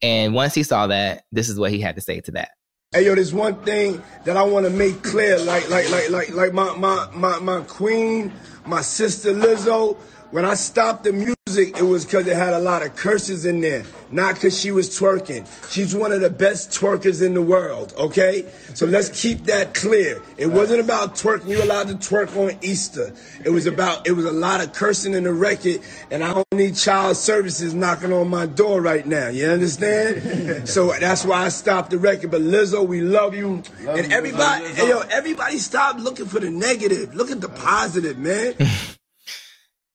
And 0.00 0.34
once 0.34 0.54
he 0.54 0.64
saw 0.64 0.88
that, 0.88 1.24
this 1.30 1.48
is 1.48 1.58
what 1.58 1.70
he 1.70 1.80
had 1.80 1.94
to 1.94 2.00
say 2.00 2.20
to 2.22 2.32
that. 2.32 2.50
Hey 2.94 3.06
yo, 3.06 3.14
there's 3.14 3.32
one 3.32 3.54
thing 3.62 4.02
that 4.24 4.36
I 4.36 4.42
want 4.42 4.66
to 4.66 4.70
make 4.70 5.02
clear, 5.02 5.38
like 5.38 5.70
like 5.70 5.90
like 5.90 6.10
like 6.10 6.28
like 6.34 6.52
my 6.52 6.76
my 6.76 7.08
my 7.14 7.38
my 7.38 7.62
queen, 7.62 8.30
my 8.66 8.82
sister 8.82 9.32
Lizzo. 9.32 9.96
When 10.32 10.46
I 10.46 10.54
stopped 10.54 11.04
the 11.04 11.12
music, 11.12 11.76
it 11.76 11.82
was 11.82 12.06
because 12.06 12.26
it 12.26 12.34
had 12.34 12.54
a 12.54 12.58
lot 12.58 12.80
of 12.80 12.96
curses 12.96 13.44
in 13.44 13.60
there, 13.60 13.84
not 14.10 14.36
because 14.36 14.58
she 14.58 14.70
was 14.70 14.88
twerking. 14.88 15.46
She's 15.70 15.94
one 15.94 16.10
of 16.10 16.22
the 16.22 16.30
best 16.30 16.70
twerkers 16.70 17.20
in 17.20 17.34
the 17.34 17.42
world, 17.42 17.92
okay? 17.98 18.50
So 18.72 18.86
let's 18.86 19.10
keep 19.10 19.44
that 19.44 19.74
clear. 19.74 20.22
It 20.38 20.46
wasn't 20.46 20.80
about 20.80 21.16
twerking. 21.16 21.48
You're 21.48 21.64
allowed 21.64 21.88
to 21.88 21.96
twerk 21.96 22.34
on 22.34 22.56
Easter. 22.62 23.12
It 23.44 23.50
was 23.50 23.66
about, 23.66 24.06
it 24.06 24.12
was 24.12 24.24
a 24.24 24.32
lot 24.32 24.62
of 24.62 24.72
cursing 24.72 25.12
in 25.12 25.24
the 25.24 25.34
record, 25.34 25.80
and 26.10 26.24
I 26.24 26.32
don't 26.32 26.50
need 26.54 26.76
child 26.76 27.18
services 27.18 27.74
knocking 27.74 28.10
on 28.10 28.30
my 28.30 28.46
door 28.46 28.80
right 28.80 29.06
now. 29.06 29.28
You 29.28 29.48
understand? 29.48 30.66
so 30.66 30.94
that's 30.98 31.26
why 31.26 31.44
I 31.44 31.50
stopped 31.50 31.90
the 31.90 31.98
record. 31.98 32.30
But 32.30 32.40
Lizzo, 32.40 32.88
we 32.88 33.02
love 33.02 33.34
you. 33.34 33.62
and 33.86 34.10
everybody, 34.10 34.64
hey, 34.68 34.88
yo, 34.88 35.00
everybody 35.00 35.58
stop 35.58 35.98
looking 35.98 36.24
for 36.24 36.40
the 36.40 36.48
negative. 36.48 37.14
Look 37.14 37.30
at 37.30 37.42
the 37.42 37.50
positive, 37.50 38.16
man. 38.16 38.54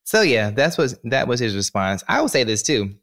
So 0.08 0.22
yeah, 0.22 0.52
that's 0.52 0.78
what 0.78 0.94
that 1.04 1.28
was 1.28 1.42
his 1.42 1.54
response. 1.54 2.02
I 2.08 2.22
will 2.22 2.30
say 2.30 2.46
this 2.46 2.64
too. 2.64 2.96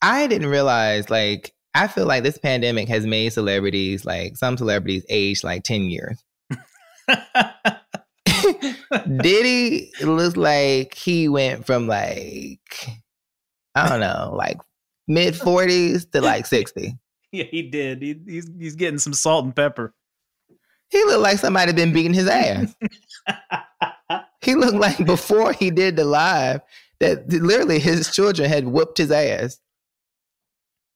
I 0.00 0.26
didn't 0.26 0.48
realize 0.48 1.10
like 1.10 1.52
I 1.74 1.86
feel 1.86 2.06
like 2.06 2.22
this 2.22 2.38
pandemic 2.38 2.88
has 2.88 3.04
made 3.04 3.34
celebrities 3.34 4.06
like 4.06 4.38
some 4.38 4.56
celebrities 4.56 5.04
age 5.10 5.44
like 5.44 5.64
10 5.64 5.82
years. 5.82 6.24
Diddy 9.20 9.92
looks 10.00 10.38
like 10.38 10.94
he 10.94 11.28
went 11.28 11.66
from 11.66 11.88
like 11.88 12.88
I 13.74 13.90
don't 13.90 14.00
know, 14.00 14.32
like 14.34 14.56
mid 15.06 15.34
40s 15.34 16.10
to 16.12 16.22
like 16.22 16.46
60. 16.46 16.96
Yeah, 17.32 17.44
he 17.44 17.68
did. 17.68 18.00
He, 18.00 18.18
he's 18.26 18.50
he's 18.58 18.76
getting 18.76 18.98
some 18.98 19.12
salt 19.12 19.44
and 19.44 19.54
pepper. 19.54 19.92
He 20.88 21.04
looked 21.04 21.20
like 21.20 21.36
somebody 21.36 21.66
had 21.66 21.76
been 21.76 21.92
beating 21.92 22.14
his 22.14 22.28
ass. 22.28 22.74
he 24.42 24.54
looked 24.54 24.76
like 24.76 25.04
before 25.04 25.52
he 25.52 25.70
did 25.70 25.96
the 25.96 26.04
live 26.04 26.60
that 27.00 27.28
literally 27.30 27.78
his 27.78 28.10
children 28.10 28.48
had 28.48 28.66
whooped 28.66 28.98
his 28.98 29.10
ass. 29.10 29.58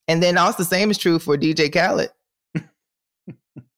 And 0.08 0.22
then 0.22 0.38
also 0.38 0.58
the 0.58 0.68
same 0.68 0.90
is 0.90 0.98
true 0.98 1.18
for 1.18 1.36
DJ 1.36 1.72
Khaled. 1.72 2.10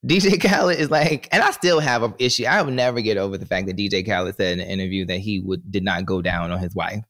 DJ 0.06 0.40
Khaled 0.40 0.78
is 0.78 0.90
like, 0.90 1.28
and 1.32 1.42
I 1.42 1.50
still 1.50 1.80
have 1.80 2.02
an 2.02 2.14
issue. 2.18 2.44
I 2.44 2.62
will 2.62 2.72
never 2.72 3.00
get 3.00 3.18
over 3.18 3.36
the 3.36 3.46
fact 3.46 3.66
that 3.66 3.76
DJ 3.76 4.06
Khaled 4.06 4.36
said 4.36 4.54
in 4.54 4.60
an 4.60 4.68
interview 4.68 5.04
that 5.06 5.18
he 5.18 5.40
would 5.40 5.70
did 5.70 5.84
not 5.84 6.06
go 6.06 6.22
down 6.22 6.50
on 6.50 6.58
his 6.58 6.74
wife. 6.74 7.04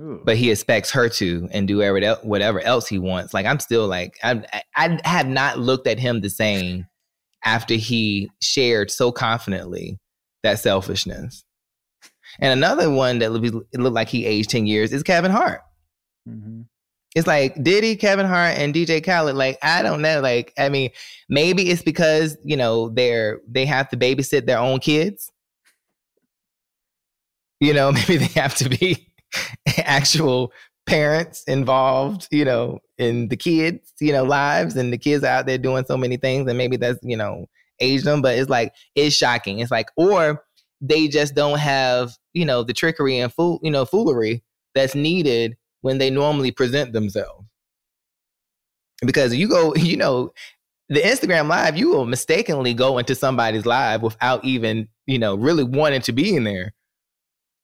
Ooh. 0.00 0.22
But 0.24 0.38
he 0.38 0.50
expects 0.50 0.90
her 0.92 1.08
to 1.10 1.48
and 1.52 1.68
do 1.68 1.78
whatever 1.78 2.20
whatever 2.22 2.60
else 2.60 2.88
he 2.88 2.98
wants. 2.98 3.34
Like 3.34 3.44
I'm 3.44 3.60
still 3.60 3.86
like 3.86 4.18
I 4.22 4.42
I 4.74 4.98
have 5.04 5.28
not 5.28 5.58
looked 5.58 5.86
at 5.86 5.98
him 5.98 6.20
the 6.20 6.30
same 6.30 6.86
after 7.44 7.74
he 7.74 8.30
shared 8.40 8.90
so 8.90 9.12
confidently 9.12 9.98
that 10.42 10.58
selfishness. 10.58 11.44
And 12.38 12.52
another 12.52 12.90
one 12.90 13.18
that 13.18 13.32
looked, 13.32 13.74
looked 13.74 13.94
like 13.94 14.08
he 14.08 14.24
aged 14.24 14.50
10 14.50 14.66
years 14.66 14.92
is 14.92 15.02
Kevin 15.02 15.30
Hart. 15.30 15.60
Mm-hmm. 16.28 16.62
It's 17.14 17.26
like 17.26 17.62
Diddy, 17.62 17.96
Kevin 17.96 18.26
Hart, 18.26 18.56
and 18.56 18.72
DJ 18.72 19.04
Khaled. 19.04 19.36
Like, 19.36 19.58
I 19.62 19.82
don't 19.82 20.00
know. 20.00 20.20
Like, 20.20 20.52
I 20.56 20.70
mean, 20.70 20.90
maybe 21.28 21.68
it's 21.68 21.82
because, 21.82 22.38
you 22.42 22.56
know, 22.56 22.88
they're 22.88 23.40
they 23.46 23.66
have 23.66 23.90
to 23.90 23.98
babysit 23.98 24.46
their 24.46 24.58
own 24.58 24.80
kids. 24.80 25.30
You 27.60 27.74
know, 27.74 27.92
maybe 27.92 28.16
they 28.16 28.40
have 28.40 28.54
to 28.56 28.68
be 28.68 29.08
actual 29.76 30.52
parents 30.86 31.44
involved, 31.44 32.28
you 32.30 32.44
know, 32.44 32.78
in 32.98 33.28
the 33.28 33.36
kids, 33.36 33.92
you 34.00 34.12
know, 34.12 34.24
lives 34.24 34.76
and 34.76 34.92
the 34.92 34.98
kids 34.98 35.24
out 35.24 35.46
there 35.46 35.58
doing 35.58 35.84
so 35.84 35.96
many 35.96 36.16
things 36.16 36.48
and 36.48 36.58
maybe 36.58 36.76
that's, 36.76 36.98
you 37.02 37.16
know, 37.16 37.46
aged 37.80 38.04
them, 38.04 38.22
but 38.22 38.36
it's 38.36 38.50
like 38.50 38.72
it's 38.94 39.14
shocking. 39.14 39.60
It's 39.60 39.70
like 39.70 39.88
or 39.96 40.42
they 40.80 41.08
just 41.08 41.34
don't 41.34 41.58
have, 41.58 42.12
you 42.32 42.44
know, 42.44 42.62
the 42.62 42.72
trickery 42.72 43.18
and 43.18 43.32
fool, 43.32 43.60
you 43.62 43.70
know, 43.70 43.84
foolery 43.84 44.42
that's 44.74 44.94
needed 44.94 45.56
when 45.82 45.98
they 45.98 46.10
normally 46.10 46.50
present 46.50 46.92
themselves. 46.92 47.46
Because 49.04 49.34
you 49.34 49.48
go, 49.48 49.74
you 49.76 49.96
know, 49.96 50.32
the 50.88 51.00
Instagram 51.00 51.48
live, 51.48 51.76
you 51.76 51.90
will 51.90 52.06
mistakenly 52.06 52.74
go 52.74 52.98
into 52.98 53.14
somebody's 53.14 53.64
live 53.64 54.02
without 54.02 54.44
even, 54.44 54.88
you 55.06 55.18
know, 55.18 55.34
really 55.34 55.64
wanting 55.64 56.02
to 56.02 56.12
be 56.12 56.34
in 56.36 56.44
there. 56.44 56.74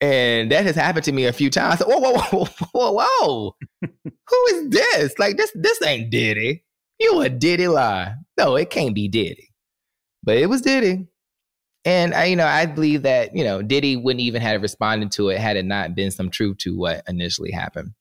And 0.00 0.52
that 0.52 0.64
has 0.64 0.76
happened 0.76 1.04
to 1.04 1.12
me 1.12 1.26
a 1.26 1.32
few 1.32 1.50
times. 1.50 1.80
Whoa, 1.80 1.98
whoa, 1.98 2.18
whoa, 2.18 2.46
whoa, 2.72 2.92
whoa. 2.92 3.56
Who 3.82 4.46
is 4.50 4.70
this? 4.70 5.18
Like 5.18 5.36
this, 5.36 5.50
this 5.54 5.82
ain't 5.82 6.10
Diddy. 6.10 6.64
You 7.00 7.20
a 7.20 7.28
Diddy 7.28 7.68
lie. 7.68 8.14
No, 8.36 8.56
it 8.56 8.70
can't 8.70 8.94
be 8.94 9.08
Diddy. 9.08 9.48
But 10.22 10.36
it 10.36 10.46
was 10.46 10.62
Diddy. 10.62 11.08
And 11.84 12.14
I, 12.14 12.26
you 12.26 12.36
know, 12.36 12.46
I 12.46 12.66
believe 12.66 13.02
that, 13.02 13.34
you 13.34 13.44
know, 13.44 13.62
Diddy 13.62 13.96
wouldn't 13.96 14.20
even 14.20 14.42
have 14.42 14.62
responded 14.62 15.10
to 15.12 15.30
it 15.30 15.38
had 15.38 15.56
it 15.56 15.64
not 15.64 15.94
been 15.94 16.10
some 16.10 16.30
truth 16.30 16.58
to 16.58 16.76
what 16.76 17.02
initially 17.08 17.50
happened. 17.50 17.92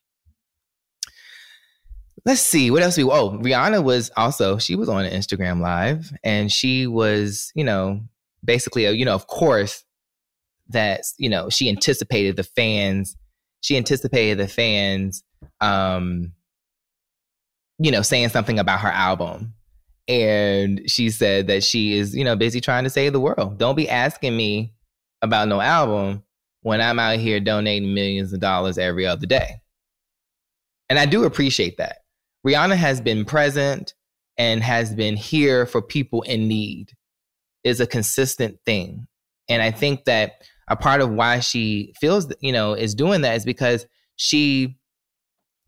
Let's 2.25 2.41
see 2.41 2.69
what 2.69 2.83
else 2.83 2.97
we. 2.97 3.03
Oh, 3.03 3.31
Rihanna 3.31 3.83
was 3.83 4.11
also 4.17 4.57
she 4.57 4.75
was 4.75 4.89
on 4.89 5.05
an 5.05 5.13
Instagram 5.13 5.61
live 5.61 6.11
and 6.23 6.51
she 6.51 6.85
was, 6.85 7.51
you 7.55 7.63
know, 7.63 8.01
basically, 8.43 8.89
you 8.89 9.05
know, 9.05 9.15
of 9.15 9.27
course, 9.27 9.85
that 10.69 11.01
you 11.17 11.29
know 11.29 11.49
she 11.49 11.69
anticipated 11.69 12.35
the 12.35 12.43
fans 12.43 13.15
she 13.61 13.77
anticipated 13.77 14.37
the 14.37 14.47
fans 14.47 15.23
um 15.61 16.31
you 17.79 17.91
know 17.91 18.01
saying 18.01 18.29
something 18.29 18.59
about 18.59 18.79
her 18.79 18.91
album. 18.91 19.53
And 20.07 20.89
she 20.89 21.09
said 21.09 21.47
that 21.47 21.63
she 21.63 21.97
is 21.97 22.15
you 22.15 22.23
know 22.23 22.35
busy 22.35 22.61
trying 22.61 22.83
to 22.85 22.89
save 22.89 23.13
the 23.13 23.19
world. 23.19 23.57
Don't 23.57 23.75
be 23.75 23.89
asking 23.89 24.35
me 24.35 24.73
about 25.21 25.47
no 25.47 25.59
album 25.59 26.23
when 26.61 26.79
i'm 26.81 26.99
out 26.99 27.17
here 27.17 27.39
donating 27.39 27.93
millions 27.93 28.33
of 28.33 28.39
dollars 28.39 28.77
every 28.77 29.05
other 29.05 29.25
day. 29.25 29.61
And 30.89 30.99
i 30.99 31.05
do 31.05 31.23
appreciate 31.25 31.77
that. 31.77 31.99
Rihanna 32.45 32.75
has 32.75 33.01
been 33.01 33.25
present 33.25 33.93
and 34.37 34.63
has 34.63 34.93
been 34.93 35.17
here 35.17 35.65
for 35.65 35.81
people 35.81 36.21
in 36.21 36.47
need 36.47 36.91
is 37.63 37.79
a 37.79 37.87
consistent 37.87 38.59
thing. 38.65 39.07
And 39.49 39.61
i 39.61 39.71
think 39.71 40.05
that 40.05 40.43
a 40.67 40.75
part 40.75 41.01
of 41.01 41.11
why 41.11 41.39
she 41.39 41.93
feels, 41.99 42.31
you 42.41 42.51
know, 42.51 42.73
is 42.73 42.95
doing 42.95 43.21
that 43.21 43.35
is 43.35 43.45
because 43.45 43.85
she, 44.15 44.77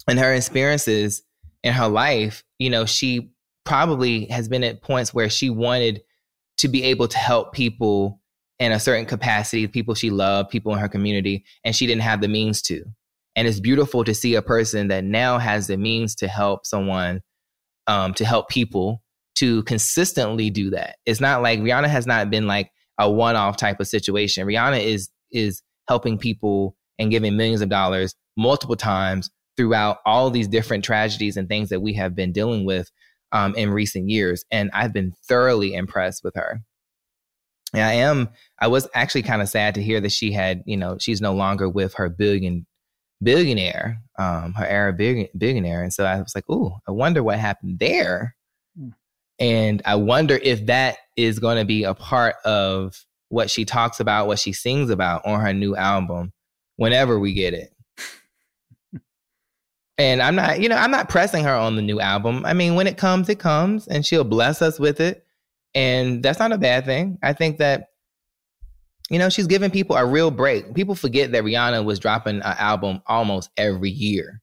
and 0.08 0.20
her 0.20 0.34
experiences 0.34 1.22
in 1.64 1.74
her 1.74 1.88
life, 1.88 2.44
you 2.58 2.70
know, 2.70 2.86
she 2.86 3.32
probably 3.66 4.26
has 4.26 4.48
been 4.50 4.64
at 4.64 4.82
points 4.82 5.14
where 5.14 5.30
she 5.30 5.50
wanted 5.50 6.02
to 6.58 6.68
be 6.68 6.84
able 6.84 7.08
to 7.08 7.18
help 7.18 7.54
people 7.54 8.20
in 8.60 8.72
a 8.72 8.80
certain 8.80 9.06
capacity, 9.06 9.68
people 9.68 9.96
she 9.96 10.10
loved, 10.10 10.50
people 10.50 10.74
in 10.74 10.80
her 10.80 10.90
community, 10.90 11.46
and 11.64 11.76
she 11.76 11.88
didn't 11.88 12.02
have 12.02 12.20
the 12.20 12.28
means 12.28 12.62
to. 12.64 12.84
And 13.36 13.48
it's 13.48 13.60
beautiful 13.60 14.04
to 14.04 14.14
see 14.14 14.36
a 14.36 14.42
person 14.42 14.90
that 14.90 15.06
now 15.06 15.38
has 15.38 15.68
the 15.68 15.78
means 15.78 16.16
to 16.16 16.28
help 16.28 16.66
someone, 16.66 17.22
um, 17.88 18.14
to 18.16 18.26
help 18.26 18.50
people 18.50 19.02
to 19.36 19.64
consistently 19.64 20.50
do 20.50 20.72
that. 20.72 20.98
It's 21.06 21.22
not 21.22 21.42
like 21.42 21.60
Rihanna 21.60 21.88
has 21.88 22.06
not 22.06 22.30
been 22.30 22.48
like, 22.48 22.72
a 23.00 23.10
one-off 23.10 23.58
type 23.58 23.80
of 23.80 23.88
situation. 23.88 24.46
Rihanna 24.46 24.84
is 24.84 25.10
is 25.32 25.62
helping 25.88 26.18
people 26.18 26.76
and 27.00 27.10
giving 27.10 27.38
millions 27.38 27.62
of 27.62 27.70
dollars 27.70 28.14
multiple 28.38 28.76
times 28.76 29.30
throughout 29.58 29.98
all 30.06 30.30
these 30.30 30.48
different 30.48 30.84
tragedies 30.84 31.38
and 31.38 31.48
things 31.50 31.70
that 31.70 31.82
we 31.82 31.94
have 31.94 32.16
been 32.16 32.32
dealing 32.32 32.66
with 32.66 32.90
um, 33.32 33.56
in 33.56 33.72
recent 33.72 34.10
years. 34.10 34.44
And 34.52 34.70
I've 34.74 34.94
been 34.94 35.14
thoroughly 35.28 35.74
impressed 35.74 36.24
with 36.24 36.36
her. 36.36 36.62
And 37.74 37.84
I 37.84 37.94
am, 37.94 38.30
I 38.60 38.68
was 38.68 38.88
actually 38.96 39.24
kind 39.24 39.42
of 39.42 39.50
sad 39.50 39.76
to 39.76 39.84
hear 39.84 40.02
that 40.02 40.12
she 40.12 40.32
had, 40.32 40.64
you 40.66 40.78
know, 40.78 40.98
she's 41.00 41.22
no 41.22 41.34
longer 41.34 41.70
with 41.70 41.94
her 41.96 42.10
billion 42.10 42.66
billionaire, 43.22 44.02
um, 44.18 44.54
her 44.54 44.66
Arab 44.66 44.98
billionaire. 45.38 45.84
And 45.84 45.94
so 45.94 46.06
I 46.06 46.20
was 46.22 46.34
like, 46.34 46.46
oh, 46.50 46.80
I 46.88 46.92
wonder 46.92 47.22
what 47.22 47.38
happened 47.38 47.80
there. 47.80 48.36
And 49.40 49.82
I 49.86 49.96
wonder 49.96 50.40
if 50.42 50.66
that 50.66 50.98
is 51.16 51.40
going 51.40 51.58
to 51.58 51.66
be 51.66 51.84
a 51.84 51.94
part 51.94 52.36
of 52.44 53.06
what 53.30 53.50
she 53.50 53.64
talks 53.64 54.00
about, 54.00 54.28
what 54.28 54.40
she 54.40 54.52
sings 54.52 54.90
about 54.90 55.26
on 55.26 55.40
her 55.40 55.54
new 55.54 55.76
album 55.76 56.34
whenever 56.76 57.20
we 57.20 57.34
get 57.34 57.54
it. 57.54 57.74
and 59.98 60.22
I'm 60.22 60.36
not, 60.36 60.60
you 60.60 60.68
know, 60.68 60.76
I'm 60.76 60.92
not 60.92 61.10
pressing 61.10 61.44
her 61.46 61.54
on 61.54 61.76
the 61.76 61.82
new 61.82 62.00
album. 62.00 62.46
I 62.46 62.54
mean, 62.54 62.76
when 62.76 62.88
it 62.88 62.98
comes, 62.98 63.30
it 63.30 63.40
comes 63.40 63.88
and 63.88 64.06
she'll 64.06 64.24
bless 64.24 64.62
us 64.62 64.80
with 64.80 65.00
it. 65.00 65.26
And 65.76 66.24
that's 66.24 66.40
not 66.40 66.52
a 66.52 66.58
bad 66.58 66.86
thing. 66.86 67.20
I 67.22 67.34
think 67.34 67.60
that, 67.60 67.90
you 69.10 69.20
know, 69.20 69.30
she's 69.30 69.48
giving 69.48 69.72
people 69.72 69.96
a 69.96 70.06
real 70.06 70.32
break. 70.32 70.74
People 70.74 70.96
forget 70.96 71.32
that 71.32 71.44
Rihanna 71.44 71.86
was 71.86 72.00
dropping 72.00 72.38
an 72.38 72.42
album 72.44 73.02
almost 73.08 73.50
every 73.56 73.90
year. 73.90 74.42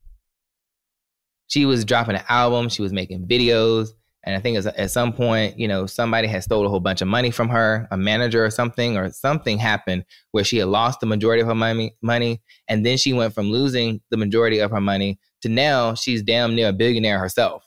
She 1.49 1.65
was 1.65 1.85
dropping 1.85 2.17
an 2.17 2.25
album, 2.29 2.69
she 2.69 2.83
was 2.83 2.93
making 2.93 3.27
videos, 3.29 3.91
and 4.27 4.35
I 4.35 4.41
think 4.41 4.59
at 4.67 4.91
some 4.91 5.13
point, 5.13 5.57
you 5.57 5.69
know, 5.69 5.87
somebody 5.87 6.27
had 6.27 6.43
stole 6.43 6.67
a 6.67 6.69
whole 6.69 6.81
bunch 6.81 7.01
of 7.01 7.07
money 7.07 7.31
from 7.31 7.49
her, 7.49 7.87
a 7.93 7.97
manager 7.97 8.45
or 8.45 8.51
something, 8.51 8.97
or 8.97 9.09
something 9.13 9.57
happened 9.57 10.05
where 10.33 10.43
she 10.43 10.57
had 10.57 10.67
lost 10.67 10.99
the 10.99 11.07
majority 11.07 11.43
of 11.43 11.47
her 11.47 11.55
money, 11.55 11.95
money, 12.03 12.43
and 12.67 12.85
then 12.85 12.97
she 12.97 13.13
went 13.13 13.33
from 13.33 13.53
losing 13.53 14.01
the 14.11 14.17
majority 14.17 14.59
of 14.59 14.73
her 14.73 14.81
money 14.81 15.21
to 15.43 15.49
now 15.49 15.95
she's 15.95 16.25
damn 16.25 16.57
near 16.57 16.71
a 16.71 16.73
billionaire 16.73 17.21
herself. 17.21 17.65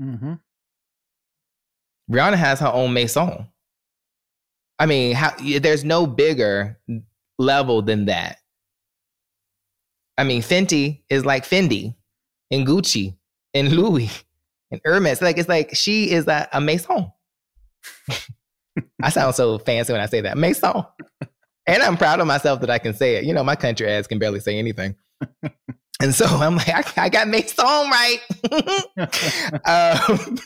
Mm-hmm. 0.00 0.34
Rihanna 2.10 2.36
has 2.36 2.60
her 2.60 2.66
own 2.66 2.92
maison. 2.92 3.48
I 4.78 4.84
mean, 4.84 5.14
how, 5.14 5.34
there's 5.60 5.84
no 5.84 6.06
bigger 6.06 6.78
level 7.38 7.80
than 7.80 8.04
that. 8.04 8.36
I 10.18 10.24
mean, 10.24 10.42
Fenty 10.42 11.04
is 11.08 11.24
like 11.24 11.48
Fendi 11.48 11.94
and 12.50 12.66
Gucci 12.66 13.16
and 13.54 13.72
Louis 13.72 14.10
and 14.72 14.80
Hermes. 14.84 15.22
Like 15.22 15.38
it's 15.38 15.48
like 15.48 15.76
she 15.76 16.10
is 16.10 16.26
a, 16.26 16.48
a 16.52 16.60
maison. 16.60 17.12
I 19.02 19.10
sound 19.10 19.34
so 19.34 19.58
fancy 19.58 19.92
when 19.92 20.00
I 20.00 20.06
say 20.06 20.22
that 20.22 20.36
maison, 20.38 20.84
and 21.66 21.82
I'm 21.82 21.96
proud 21.96 22.20
of 22.20 22.26
myself 22.26 22.60
that 22.60 22.70
I 22.70 22.78
can 22.78 22.94
say 22.94 23.16
it. 23.16 23.24
You 23.24 23.34
know, 23.34 23.44
my 23.44 23.54
country 23.54 23.88
ass 23.88 24.06
can 24.06 24.18
barely 24.18 24.40
say 24.40 24.58
anything. 24.58 24.96
And 26.02 26.14
so 26.14 26.24
I'm 26.28 26.56
like, 26.56 26.98
I, 26.98 27.04
I 27.04 27.08
got 27.08 27.28
maison 27.28 27.64
right. 27.64 28.18
um, 29.64 30.38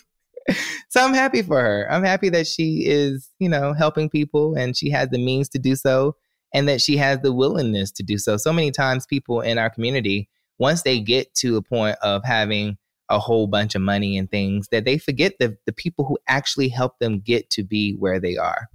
so 0.90 1.04
I'm 1.04 1.14
happy 1.14 1.42
for 1.42 1.60
her. 1.60 1.90
I'm 1.90 2.04
happy 2.04 2.28
that 2.28 2.46
she 2.46 2.84
is, 2.86 3.30
you 3.38 3.48
know, 3.48 3.72
helping 3.72 4.08
people 4.08 4.54
and 4.54 4.76
she 4.76 4.90
has 4.90 5.08
the 5.08 5.18
means 5.18 5.48
to 5.50 5.58
do 5.58 5.74
so 5.74 6.14
and 6.54 6.68
that 6.68 6.80
she 6.80 6.96
has 6.98 7.20
the 7.20 7.32
willingness 7.32 7.90
to 7.92 8.02
do 8.02 8.18
so. 8.18 8.36
So 8.36 8.52
many 8.52 8.70
times 8.70 9.06
people 9.06 9.40
in 9.40 9.58
our 9.58 9.70
community, 9.70 10.28
once 10.58 10.82
they 10.82 11.00
get 11.00 11.34
to 11.36 11.56
a 11.56 11.62
point 11.62 11.96
of 12.02 12.22
having 12.24 12.76
a 13.08 13.18
whole 13.18 13.46
bunch 13.46 13.74
of 13.74 13.82
money 13.82 14.16
and 14.18 14.30
things 14.30 14.68
that 14.72 14.84
they 14.84 14.98
forget 14.98 15.34
the, 15.38 15.56
the 15.66 15.72
people 15.72 16.04
who 16.04 16.18
actually 16.28 16.68
help 16.68 16.98
them 16.98 17.20
get 17.20 17.48
to 17.50 17.62
be 17.62 17.94
where 17.94 18.20
they 18.20 18.36
are. 18.36 18.68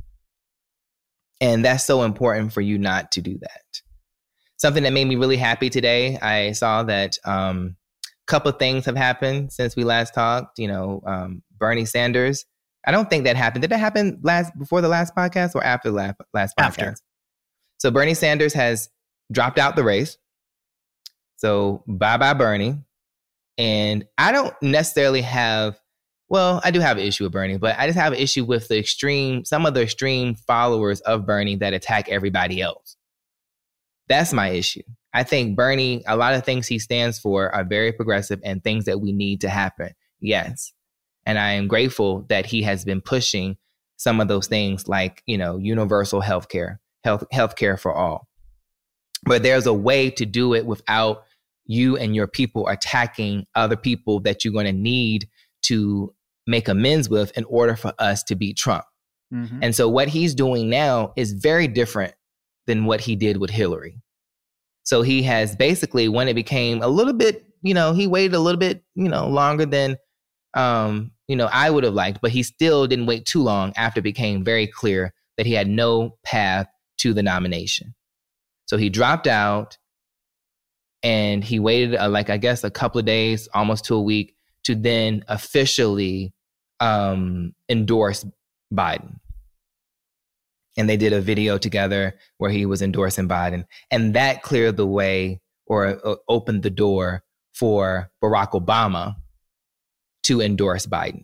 And 1.42 1.66
that's 1.66 1.86
so 1.86 2.04
important 2.04 2.54
for 2.54 2.62
you 2.62 2.78
not 2.78 3.12
to 3.14 3.22
do 3.22 3.38
that. 3.40 3.82
Something 4.58 4.84
that 4.84 4.94
made 4.94 5.06
me 5.06 5.16
really 5.16 5.38
happy 5.38 5.70
today, 5.70 6.18
I 6.20 6.52
saw 6.52 6.84
that 6.84 7.18
um, 7.26 7.76
a 8.06 8.32
couple 8.32 8.52
things 8.52 8.86
have 8.86 8.96
happened 8.96 9.52
since 9.52 9.76
we 9.76 9.84
last 9.84 10.14
talked. 10.14 10.60
You 10.60 10.68
know, 10.68 11.02
um, 11.06 11.42
Bernie 11.58 11.86
Sanders. 11.86 12.46
I 12.86 12.92
don't 12.92 13.10
think 13.10 13.24
that 13.26 13.36
happened. 13.36 13.64
Did 13.64 13.72
that 13.72 13.80
happen 13.80 14.20
last 14.24 14.58
before 14.58 14.82
the 14.82 14.88
last 14.88 15.16
podcast 15.16 15.56
or 15.56 15.64
after 15.64 15.90
the 15.90 15.96
last, 15.96 16.16
last 16.34 16.56
podcast? 16.58 16.68
After. 16.68 16.96
So 17.80 17.90
Bernie 17.90 18.14
Sanders 18.14 18.54
has 18.54 18.90
dropped 19.32 19.58
out 19.58 19.76
the 19.76 19.84
race. 19.84 20.18
So 21.38 21.84
bye 21.88 22.18
bye 22.18 22.36
Bernie. 22.36 22.78
And 23.58 24.06
I 24.18 24.32
don't 24.32 24.54
necessarily 24.62 25.22
have, 25.22 25.80
well, 26.30 26.62
I 26.64 26.72
do 26.72 26.80
have 26.80 26.98
an 26.98 27.04
issue 27.04 27.26
with 27.26 27.34
Bernie, 27.34 27.58
but 27.58 27.78
I 27.78 27.88
just 27.88 28.00
have 28.00 28.14
an 28.14 28.20
issue 28.20 28.46
with 28.46 28.68
the 28.68 28.80
extreme, 28.80 29.46
some 29.46 29.66
of 29.66 29.74
the 29.74 29.84
extreme 29.84 30.36
followers 30.36 31.02
of 31.02 31.26
Bernie 31.26 31.58
that 31.58 31.74
attack 31.74 32.10
everybody 32.10 32.62
else. 32.62 32.96
That's 34.08 34.34
my 34.34 34.50
issue. 34.50 34.82
I 35.14 35.24
think 35.24 35.56
Bernie, 35.56 36.04
a 36.08 36.16
lot 36.16 36.34
of 36.34 36.46
things 36.46 36.68
he 36.68 36.80
stands 36.80 37.20
for 37.20 37.54
are 37.54 37.66
very 37.66 37.92
progressive 37.92 38.40
and 38.44 38.64
things 38.64 38.86
that 38.86 39.02
we 39.02 39.12
need 39.12 39.42
to 39.42 39.50
happen. 39.50 39.92
Yes. 40.20 40.72
And 41.26 41.38
I 41.38 41.54
am 41.54 41.68
grateful 41.68 42.26
that 42.30 42.46
he 42.46 42.64
has 42.64 42.86
been 42.86 43.02
pushing 43.02 43.58
some 43.98 44.20
of 44.20 44.28
those 44.28 44.48
things 44.48 44.88
like, 44.88 45.22
you 45.28 45.38
know, 45.38 45.58
universal 45.58 46.22
health 46.22 46.50
care, 46.50 46.80
health 47.04 47.24
healthcare 47.32 47.80
for 47.80 47.94
all. 47.94 48.28
But 49.24 49.44
there's 49.44 49.68
a 49.68 49.74
way 49.74 50.10
to 50.12 50.26
do 50.26 50.56
it 50.56 50.66
without 50.66 51.24
you 51.72 51.98
and 51.98 52.16
your 52.16 52.28
people 52.28 52.68
attacking 52.68 53.46
other 53.56 53.76
people 53.76 54.20
that 54.22 54.44
you're 54.44 54.54
going 54.54 54.66
to 54.66 54.74
need 54.74 55.28
to 55.64 56.14
make 56.48 56.68
amends 56.68 57.10
with 57.10 57.36
in 57.38 57.44
order 57.46 57.76
for 57.76 57.94
us 58.00 58.24
to 58.24 58.36
beat 58.36 58.58
Trump. 58.58 58.84
Mm-hmm. 59.34 59.60
And 59.62 59.76
so 59.76 59.88
what 59.88 60.08
he's 60.08 60.36
doing 60.36 60.70
now 60.70 61.14
is 61.16 61.34
very 61.34 61.68
different 61.68 62.14
than 62.68 62.86
what 62.86 63.02
he 63.02 63.16
did 63.16 63.38
with 63.38 63.50
Hillary. 63.50 64.02
So 64.84 65.04
he 65.04 65.24
has 65.24 65.56
basically, 65.56 66.10
when 66.10 66.28
it 66.28 66.34
became 66.34 66.82
a 66.82 66.88
little 66.88 67.14
bit 67.14 67.46
you 67.62 67.74
know, 67.74 67.94
he 67.94 68.08
waited 68.08 68.34
a 68.36 68.40
little 68.40 68.60
bit, 68.60 68.84
you 68.96 69.08
know, 69.08 69.28
longer 69.28 69.66
than 69.66 69.98
um, 70.54 71.12
you 71.28 71.36
know, 71.36 71.50
I 71.52 71.70
would 71.70 71.86
have 71.86 71.94
liked, 71.94 72.20
but 72.22 72.32
he 72.32 72.44
still 72.44 72.88
didn't 72.88 73.06
wait 73.06 73.26
too 73.26 73.42
long 73.42 73.72
after 73.78 74.00
it 74.00 74.04
became 74.04 74.44
very 74.44 74.68
clear 74.68 75.14
that 75.38 75.46
he 75.46 75.54
had 75.54 75.70
no 75.70 76.18
path 76.24 76.68
to 76.98 77.14
the 77.14 77.24
nomination. 77.24 77.96
So 78.66 78.78
he 78.78 78.90
dropped 78.90 79.28
out 79.28 79.78
and 81.04 81.44
he 81.44 81.60
waited 81.60 81.96
uh, 81.96 82.10
like 82.10 82.30
I 82.30 82.38
guess 82.38 82.64
a 82.64 82.72
couple 82.72 83.00
of 83.00 83.06
days, 83.06 83.48
almost 83.54 83.86
to 83.86 83.96
a 83.96 84.02
week 84.02 84.36
to 84.64 84.76
then 84.76 85.24
officially 85.28 86.34
um, 86.80 87.54
endorse 87.70 88.26
Biden. 88.74 89.18
And 90.78 90.90
they 90.90 90.98
did 90.98 91.14
a 91.14 91.22
video 91.22 91.58
together 91.58 92.18
where 92.38 92.50
he 92.50 92.66
was 92.66 92.82
endorsing 92.82 93.28
Biden. 93.28 93.66
And 93.90 94.14
that 94.14 94.42
cleared 94.42 94.78
the 94.78 94.88
way 94.88 95.42
or 95.68 96.00
uh, 96.06 96.16
opened 96.28 96.64
the 96.64 96.70
door 96.70 97.24
for 97.54 98.10
Barack 98.24 98.52
Obama 98.52 99.16
to 100.24 100.42
endorse 100.42 100.86
Biden. 100.86 101.24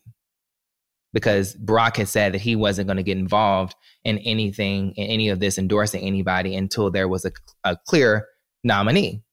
Because 1.13 1.55
Barack 1.55 1.97
had 1.97 2.09
said 2.09 2.33
that 2.33 2.41
he 2.41 2.55
wasn't 2.55 2.87
going 2.87 2.97
to 2.97 3.03
get 3.03 3.17
involved 3.17 3.75
in 4.03 4.17
anything, 4.19 4.91
in 4.97 5.07
any 5.07 5.29
of 5.29 5.39
this 5.39 5.57
endorsing 5.57 6.01
anybody 6.01 6.55
until 6.55 6.91
there 6.91 7.07
was 7.07 7.23
a, 7.23 7.31
a 7.63 7.77
clear 7.87 8.27
nominee. 8.63 9.23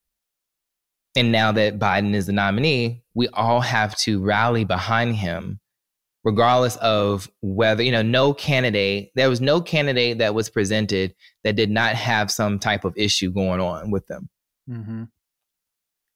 And 1.16 1.30
now 1.30 1.52
that 1.52 1.78
Biden 1.78 2.14
is 2.14 2.26
the 2.26 2.32
nominee, 2.32 3.02
we 3.14 3.28
all 3.28 3.60
have 3.60 3.96
to 3.98 4.20
rally 4.20 4.64
behind 4.64 5.16
him, 5.16 5.60
regardless 6.24 6.76
of 6.76 7.30
whether, 7.40 7.82
you 7.82 7.92
know, 7.92 8.02
no 8.02 8.34
candidate, 8.34 9.12
there 9.14 9.28
was 9.28 9.40
no 9.40 9.60
candidate 9.60 10.18
that 10.18 10.34
was 10.34 10.50
presented 10.50 11.14
that 11.44 11.54
did 11.54 11.70
not 11.70 11.94
have 11.94 12.30
some 12.30 12.58
type 12.58 12.84
of 12.84 12.94
issue 12.96 13.30
going 13.30 13.60
on 13.60 13.92
with 13.92 14.06
them. 14.08 14.28
Mm-hmm. 14.68 15.04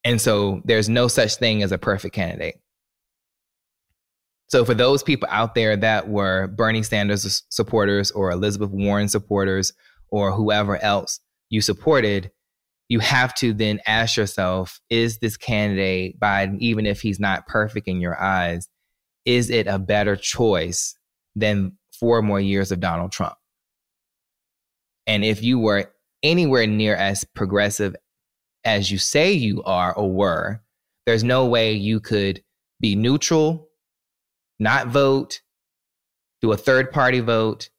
And 0.05 0.21
so 0.21 0.63
there's 0.65 0.89
no 0.89 1.07
such 1.07 1.37
thing 1.37 1.63
as 1.63 1.71
a 1.71 1.79
perfect 1.79 2.15
candidate. 2.15 2.57
So 4.49 4.65
for 4.65 4.75
those 4.75 5.03
people 5.03 5.29
out 5.31 5.55
there 5.55 5.77
that 5.77 6.09
were 6.09 6.47
Bernie 6.47 6.83
Sanders 6.83 7.45
supporters 7.51 8.11
or 8.11 8.31
Elizabeth 8.31 8.71
Warren 8.71 9.09
supporters 9.09 9.75
or 10.11 10.33
whoever 10.33 10.83
else 10.83 11.21
you 11.51 11.61
supported, 11.61 12.31
you 12.89 13.01
have 13.01 13.35
to 13.35 13.53
then 13.53 13.81
ask 13.87 14.17
yourself 14.17 14.81
is 14.91 15.19
this 15.19 15.37
candidate 15.37 16.19
Biden, 16.19 16.59
even 16.59 16.87
if 16.87 17.01
he's 17.01 17.21
not 17.21 17.47
perfect 17.47 17.87
in 17.89 18.01
your 18.01 18.21
eyes, 18.21 18.69
is 19.25 19.51
it 19.51 19.67
a 19.67 19.79
better 19.79 20.17
choice 20.17 20.95
than 21.37 21.73
four 21.93 22.23
more 22.23 22.41
years 22.41 22.73
of 22.73 22.81
Donald 22.81 23.13
Trump? 23.13 23.35
And 25.07 25.25
if 25.25 25.43
you 25.43 25.59
were 25.59 25.93
anywhere 26.23 26.67
near 26.67 26.95
as 26.95 27.25
progressive 27.25 27.95
as 28.65 28.91
you 28.91 28.99
say 28.99 29.33
you 29.33 29.63
are 29.63 29.95
or 29.95 30.11
were, 30.11 30.63
there's 31.07 31.25
no 31.25 31.47
way 31.47 31.73
you 31.73 32.01
could 32.01 32.43
be 32.81 32.97
neutral, 32.97 33.69
not 34.59 34.89
vote, 34.89 35.41
do 36.43 36.53
a 36.53 36.57
third 36.57 36.93
party 36.93 37.21
vote, 37.21 37.71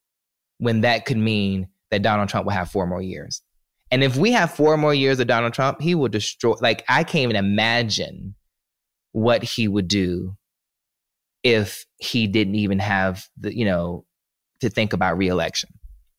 when 0.57 0.81
that 0.81 1.05
could 1.05 1.17
mean 1.17 1.67
that 1.91 2.01
Donald 2.01 2.29
Trump 2.29 2.45
will 2.45 2.53
have 2.53 2.71
four 2.71 2.85
more 2.85 3.01
years. 3.01 3.41
And 3.91 4.03
if 4.03 4.15
we 4.15 4.31
have 4.31 4.53
four 4.53 4.77
more 4.77 4.93
years 4.93 5.19
of 5.19 5.27
Donald 5.27 5.53
Trump, 5.53 5.81
he 5.81 5.95
will 5.95 6.09
destroy. 6.09 6.53
Like, 6.61 6.83
I 6.87 7.03
can't 7.03 7.23
even 7.23 7.35
imagine 7.35 8.35
what 9.11 9.43
he 9.43 9.67
would 9.67 9.87
do 9.87 10.35
if 11.43 11.85
he 11.97 12.27
didn't 12.27 12.55
even 12.55 12.79
have 12.79 13.27
the, 13.37 13.55
you 13.55 13.65
know, 13.65 14.05
to 14.61 14.69
think 14.69 14.93
about 14.93 15.17
reelection. 15.17 15.69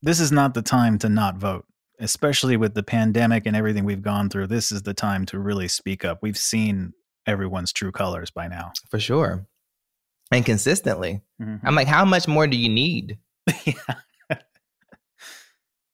This 0.03 0.18
is 0.18 0.33
not 0.33 0.55
the 0.55 0.62
time 0.62 0.99
to 0.99 1.09
not 1.09 1.37
vote, 1.37 1.66
especially 2.01 2.57
with 2.57 2.75
the 2.75 2.83
pandemic 2.83 3.47
and 3.47 3.55
everything 3.55 3.85
we've 3.85 4.03
gone 4.03 4.31
through. 4.31 4.49
This 4.49 4.73
is 4.73 4.83
the 4.83 4.95
time 4.95 5.27
to 5.27 5.39
really 5.39 5.68
speak 5.68 6.05
up. 6.05 6.18
We've 6.23 6.39
seen 6.39 6.93
everyone's 7.27 7.73
true 7.73 7.93
colors 7.93 8.31
by 8.31 8.49
now. 8.49 8.73
For 8.91 8.99
sure. 8.99 9.47
And 10.33 10.45
consistently. 10.45 11.21
Mm-hmm. 11.41 11.66
I'm 11.66 11.75
like, 11.75 11.89
how 11.89 12.05
much 12.05 12.27
more 12.27 12.47
do 12.47 12.57
you 12.57 12.68
need? 12.68 13.18
yeah. 13.64 14.39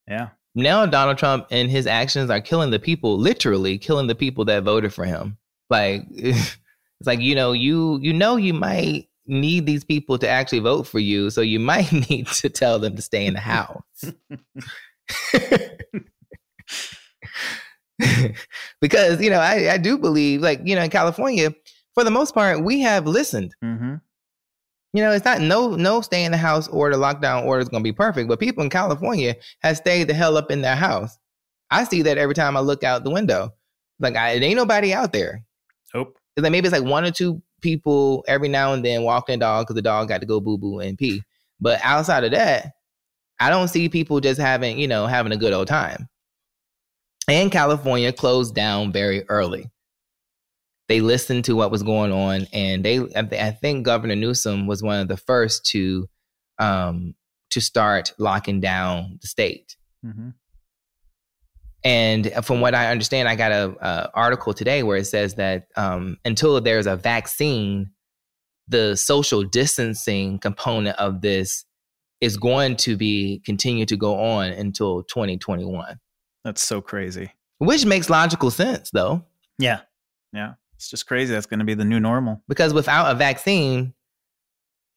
yeah 0.06 0.28
now 0.56 0.86
Donald 0.86 1.18
Trump 1.18 1.46
and 1.50 1.70
his 1.70 1.86
actions 1.86 2.30
are 2.30 2.40
killing 2.40 2.70
the 2.70 2.78
people, 2.78 3.18
literally 3.18 3.76
killing 3.76 4.06
the 4.06 4.14
people 4.14 4.46
that 4.46 4.62
voted 4.62 4.92
for 4.92 5.04
him. 5.04 5.36
Like 5.68 6.04
it's 6.10 6.56
like 7.04 7.20
you 7.20 7.34
know 7.34 7.52
you 7.52 7.98
you 8.00 8.14
know 8.14 8.36
you 8.36 8.54
might 8.54 9.08
need 9.26 9.66
these 9.66 9.84
people 9.84 10.16
to 10.18 10.28
actually 10.28 10.60
vote 10.60 10.86
for 10.86 10.98
you, 10.98 11.28
so 11.30 11.42
you 11.42 11.60
might 11.60 11.92
need 12.10 12.28
to 12.28 12.48
tell 12.48 12.78
them 12.78 12.96
to 12.96 13.02
stay 13.02 13.26
in 13.26 13.34
the 13.34 13.40
house. 13.40 13.82
because 18.80 19.20
you 19.20 19.28
know 19.30 19.38
I, 19.38 19.74
I 19.74 19.78
do 19.78 19.98
believe 19.98 20.40
like 20.40 20.60
you 20.64 20.74
know 20.74 20.82
in 20.82 20.90
California 20.90 21.54
for 21.94 22.02
the 22.02 22.10
most 22.10 22.34
part 22.34 22.64
we 22.64 22.80
have 22.80 23.06
listened. 23.06 23.54
Mm-hmm. 23.62 23.96
You 24.96 25.02
know, 25.02 25.12
it's 25.12 25.26
not 25.26 25.42
no 25.42 25.76
no 25.76 26.00
stay 26.00 26.24
in 26.24 26.32
the 26.32 26.38
house 26.38 26.68
order, 26.68 26.96
lockdown 26.96 27.44
order 27.44 27.60
is 27.60 27.68
going 27.68 27.82
to 27.82 27.86
be 27.86 27.92
perfect, 27.92 28.30
but 28.30 28.40
people 28.40 28.62
in 28.62 28.70
California 28.70 29.36
have 29.60 29.76
stayed 29.76 30.08
the 30.08 30.14
hell 30.14 30.38
up 30.38 30.50
in 30.50 30.62
their 30.62 30.74
house. 30.74 31.18
I 31.70 31.84
see 31.84 32.00
that 32.00 32.16
every 32.16 32.34
time 32.34 32.56
I 32.56 32.60
look 32.60 32.82
out 32.82 33.04
the 33.04 33.10
window. 33.10 33.50
Like, 33.98 34.16
I, 34.16 34.30
it 34.30 34.42
ain't 34.42 34.56
nobody 34.56 34.94
out 34.94 35.12
there. 35.12 35.44
Nope. 35.92 36.16
It's 36.34 36.42
like 36.42 36.50
maybe 36.50 36.66
it's 36.66 36.74
like 36.74 36.90
one 36.90 37.04
or 37.04 37.10
two 37.10 37.42
people 37.60 38.24
every 38.26 38.48
now 38.48 38.72
and 38.72 38.82
then 38.82 39.02
walking 39.02 39.34
the 39.34 39.40
dog 39.40 39.66
because 39.66 39.74
the 39.74 39.82
dog 39.82 40.08
got 40.08 40.22
to 40.22 40.26
go 40.26 40.40
boo 40.40 40.56
boo 40.56 40.80
and 40.80 40.96
pee. 40.96 41.22
But 41.60 41.78
outside 41.82 42.24
of 42.24 42.30
that, 42.30 42.72
I 43.38 43.50
don't 43.50 43.68
see 43.68 43.90
people 43.90 44.20
just 44.20 44.40
having 44.40 44.78
you 44.78 44.88
know 44.88 45.06
having 45.06 45.32
a 45.32 45.36
good 45.36 45.52
old 45.52 45.68
time. 45.68 46.08
And 47.28 47.52
California 47.52 48.14
closed 48.14 48.54
down 48.54 48.92
very 48.92 49.28
early 49.28 49.70
they 50.88 51.00
listened 51.00 51.44
to 51.46 51.56
what 51.56 51.70
was 51.70 51.82
going 51.82 52.12
on, 52.12 52.46
and 52.52 52.84
they 52.84 53.00
I 53.14 53.50
think 53.50 53.84
Governor 53.84 54.16
Newsom 54.16 54.66
was 54.66 54.82
one 54.82 55.00
of 55.00 55.08
the 55.08 55.16
first 55.16 55.66
to 55.66 56.08
um, 56.58 57.14
to 57.50 57.60
start 57.60 58.12
locking 58.18 58.60
down 58.60 59.18
the 59.20 59.28
state. 59.28 59.76
Mm-hmm. 60.04 60.30
And 61.84 62.32
from 62.42 62.60
what 62.60 62.74
I 62.74 62.90
understand, 62.90 63.28
I 63.28 63.36
got 63.36 63.52
a, 63.52 63.76
a, 63.80 64.10
article 64.14 64.52
today 64.52 64.82
where 64.82 64.96
it 64.96 65.04
says 65.04 65.34
that 65.34 65.68
um, 65.76 66.16
until 66.24 66.60
there's 66.60 66.86
a 66.86 66.96
vaccine, 66.96 67.90
the 68.66 68.96
social 68.96 69.44
distancing 69.44 70.40
component 70.40 70.98
of 70.98 71.20
this 71.20 71.64
is 72.20 72.36
going 72.36 72.76
to 72.76 72.96
be 72.96 73.40
continue 73.44 73.86
to 73.86 73.96
go 73.96 74.18
on 74.18 74.50
until 74.50 75.04
2021. 75.04 75.98
That's 76.44 76.66
so 76.66 76.80
crazy. 76.80 77.32
Which 77.58 77.86
makes 77.86 78.10
logical 78.10 78.50
sense, 78.50 78.90
though. 78.92 79.24
Yeah, 79.58 79.80
yeah. 80.32 80.54
It's 80.76 80.90
just 80.90 81.06
crazy. 81.06 81.32
That's 81.32 81.46
going 81.46 81.58
to 81.58 81.64
be 81.64 81.74
the 81.74 81.84
new 81.84 81.98
normal. 81.98 82.42
Because 82.48 82.74
without 82.74 83.10
a 83.10 83.14
vaccine, 83.14 83.94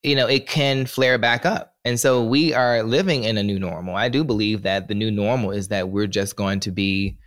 you 0.04 0.16
know, 0.16 0.28
it 0.28 0.48
can 0.48 0.86
flare 0.86 1.18
back 1.18 1.46
up. 1.46 1.76
And 1.86 2.00
so 2.00 2.24
we 2.24 2.54
are 2.54 2.84
living 2.84 3.24
in 3.24 3.38
a 3.38 3.44
new 3.44 3.60
normal. 3.60 3.96
I 3.96 4.10
do 4.10 4.24
believe 4.24 4.64
that 4.64 4.88
the 4.88 4.96
new 4.96 5.10
normal 5.10 5.52
is 5.52 5.70
that 5.70 5.90
we're 5.90 6.08
just 6.08 6.36
going 6.36 6.60
to 6.62 6.72
be 6.72 7.18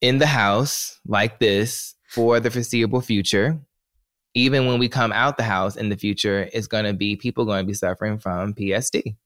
in 0.00 0.18
the 0.18 0.26
house 0.26 0.98
like 1.06 1.38
this 1.38 1.94
for 2.08 2.40
the 2.40 2.50
foreseeable 2.50 3.02
future. 3.02 3.60
Even 4.34 4.66
when 4.66 4.78
we 4.78 4.88
come 4.88 5.12
out 5.12 5.36
the 5.36 5.42
house 5.42 5.76
in 5.76 5.88
the 5.88 5.96
future, 5.96 6.48
it's 6.52 6.66
going 6.66 6.84
to 6.84 6.94
be 6.94 7.16
people 7.16 7.44
going 7.44 7.64
to 7.64 7.66
be 7.66 7.74
suffering 7.74 8.18
from 8.18 8.54
PSD. 8.54 9.16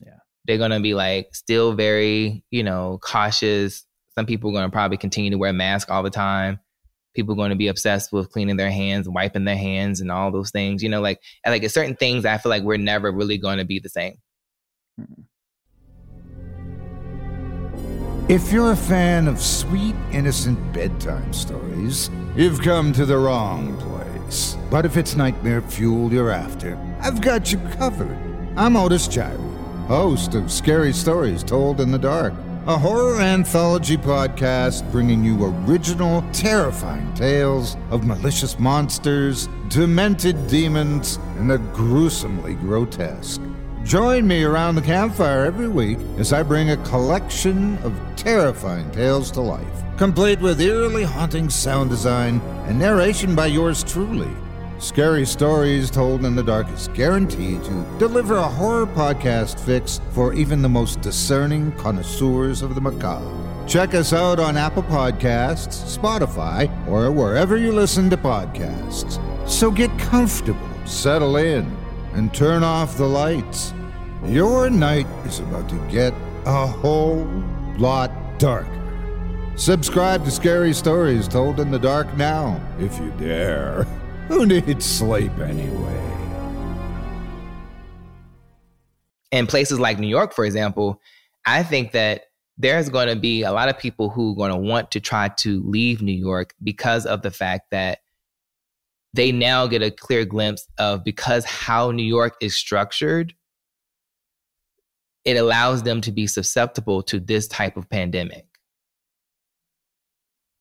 Yeah. 0.00 0.18
They're 0.46 0.58
going 0.58 0.70
to 0.70 0.80
be 0.80 0.94
like 0.94 1.34
still 1.34 1.74
very, 1.74 2.44
you 2.50 2.62
know, 2.62 2.98
cautious. 3.02 3.84
Some 4.14 4.26
people 4.26 4.50
are 4.50 4.54
going 4.54 4.64
to 4.64 4.70
probably 4.70 4.96
continue 4.96 5.30
to 5.30 5.38
wear 5.38 5.52
masks 5.52 5.90
all 5.90 6.02
the 6.02 6.10
time 6.10 6.60
people 7.18 7.34
going 7.34 7.50
to 7.50 7.56
be 7.56 7.66
obsessed 7.66 8.12
with 8.12 8.30
cleaning 8.30 8.56
their 8.56 8.70
hands, 8.70 9.08
wiping 9.08 9.44
their 9.44 9.56
hands, 9.56 10.00
and 10.00 10.08
all 10.08 10.30
those 10.30 10.52
things. 10.52 10.84
You 10.84 10.88
know, 10.88 11.00
like 11.00 11.20
like 11.44 11.68
certain 11.68 11.96
things, 11.96 12.24
I 12.24 12.38
feel 12.38 12.50
like 12.50 12.62
we're 12.62 12.76
never 12.76 13.10
really 13.10 13.38
going 13.38 13.58
to 13.58 13.64
be 13.64 13.80
the 13.80 13.88
same. 13.88 14.14
If 18.28 18.52
you're 18.52 18.70
a 18.72 18.76
fan 18.76 19.26
of 19.26 19.40
sweet, 19.40 19.96
innocent 20.12 20.72
bedtime 20.72 21.32
stories, 21.32 22.08
you've 22.36 22.60
come 22.60 22.92
to 22.92 23.04
the 23.04 23.16
wrong 23.16 23.76
place. 23.78 24.56
But 24.70 24.84
if 24.84 24.96
it's 24.96 25.16
nightmare 25.16 25.62
fuel 25.62 26.12
you're 26.12 26.30
after, 26.30 26.78
I've 27.00 27.20
got 27.20 27.50
you 27.50 27.58
covered. 27.78 28.18
I'm 28.56 28.76
Otis 28.76 29.08
Jiry, 29.08 29.86
host 29.86 30.34
of 30.34 30.52
Scary 30.52 30.92
Stories 30.92 31.42
Told 31.42 31.80
in 31.80 31.90
the 31.90 31.98
Dark 31.98 32.34
a 32.68 32.76
horror 32.76 33.18
anthology 33.18 33.96
podcast 33.96 34.92
bringing 34.92 35.24
you 35.24 35.42
original, 35.66 36.22
terrifying 36.34 37.14
tales 37.14 37.78
of 37.90 38.04
malicious 38.04 38.58
monsters, 38.58 39.48
demented 39.70 40.46
demons, 40.48 41.18
and 41.38 41.50
the 41.50 41.56
gruesomely 41.72 42.56
grotesque. 42.56 43.40
Join 43.84 44.28
me 44.28 44.44
around 44.44 44.74
the 44.74 44.82
campfire 44.82 45.46
every 45.46 45.68
week 45.68 45.96
as 46.18 46.34
I 46.34 46.42
bring 46.42 46.68
a 46.68 46.76
collection 46.84 47.78
of 47.78 47.98
terrifying 48.16 48.90
tales 48.90 49.30
to 49.30 49.40
life, 49.40 49.82
complete 49.96 50.38
with 50.38 50.60
eerily 50.60 51.04
haunting 51.04 51.48
sound 51.48 51.88
design 51.88 52.38
and 52.66 52.78
narration 52.78 53.34
by 53.34 53.46
yours 53.46 53.82
truly. 53.82 54.28
Scary 54.78 55.26
Stories 55.26 55.90
Told 55.90 56.24
in 56.24 56.36
the 56.36 56.42
Dark 56.42 56.68
is 56.70 56.86
guaranteed 56.94 57.64
to 57.64 57.96
deliver 57.98 58.36
a 58.36 58.48
horror 58.48 58.86
podcast 58.86 59.58
fix 59.58 60.00
for 60.12 60.32
even 60.34 60.62
the 60.62 60.68
most 60.68 61.00
discerning 61.00 61.72
connoisseurs 61.72 62.62
of 62.62 62.76
the 62.76 62.80
macabre. 62.80 63.66
Check 63.66 63.94
us 63.94 64.12
out 64.12 64.38
on 64.38 64.56
Apple 64.56 64.84
Podcasts, 64.84 65.98
Spotify, 65.98 66.70
or 66.86 67.10
wherever 67.10 67.56
you 67.56 67.72
listen 67.72 68.08
to 68.10 68.16
podcasts. 68.16 69.20
So 69.48 69.72
get 69.72 69.90
comfortable, 69.98 70.60
settle 70.86 71.38
in, 71.38 71.76
and 72.12 72.32
turn 72.32 72.62
off 72.62 72.96
the 72.96 73.08
lights. 73.08 73.74
Your 74.26 74.70
night 74.70 75.08
is 75.26 75.40
about 75.40 75.68
to 75.70 75.88
get 75.90 76.14
a 76.46 76.66
whole 76.68 77.24
lot 77.78 78.12
darker. 78.38 78.70
Subscribe 79.56 80.24
to 80.24 80.30
Scary 80.30 80.72
Stories 80.72 81.26
Told 81.26 81.58
in 81.58 81.72
the 81.72 81.80
Dark 81.80 82.16
now, 82.16 82.60
if 82.78 82.96
you 83.00 83.10
dare. 83.18 83.88
Who 84.28 84.46
needs 84.46 84.84
sleep 84.84 85.36
anyway? 85.38 85.98
in 89.30 89.46
places 89.46 89.78
like 89.78 89.98
New 89.98 90.08
York, 90.08 90.32
for 90.32 90.44
example, 90.44 91.00
I 91.46 91.62
think 91.62 91.92
that 91.92 92.24
there's 92.56 92.88
going 92.88 93.08
to 93.08 93.16
be 93.16 93.42
a 93.42 93.52
lot 93.52 93.68
of 93.68 93.78
people 93.78 94.10
who 94.10 94.32
are 94.32 94.36
going 94.36 94.50
to 94.50 94.56
want 94.56 94.90
to 94.92 95.00
try 95.00 95.28
to 95.28 95.62
leave 95.64 96.02
New 96.02 96.12
York 96.12 96.54
because 96.62 97.06
of 97.06 97.22
the 97.22 97.30
fact 97.30 97.70
that 97.70 98.00
they 99.14 99.32
now 99.32 99.66
get 99.66 99.82
a 99.82 99.90
clear 99.90 100.24
glimpse 100.24 100.66
of 100.78 101.04
because 101.04 101.44
how 101.44 101.90
New 101.90 102.02
York 102.02 102.36
is 102.40 102.56
structured, 102.56 103.34
it 105.24 105.36
allows 105.36 105.82
them 105.82 106.00
to 106.02 106.12
be 106.12 106.26
susceptible 106.26 107.02
to 107.04 107.20
this 107.20 107.46
type 107.48 107.76
of 107.76 107.88
pandemic. 107.88 108.47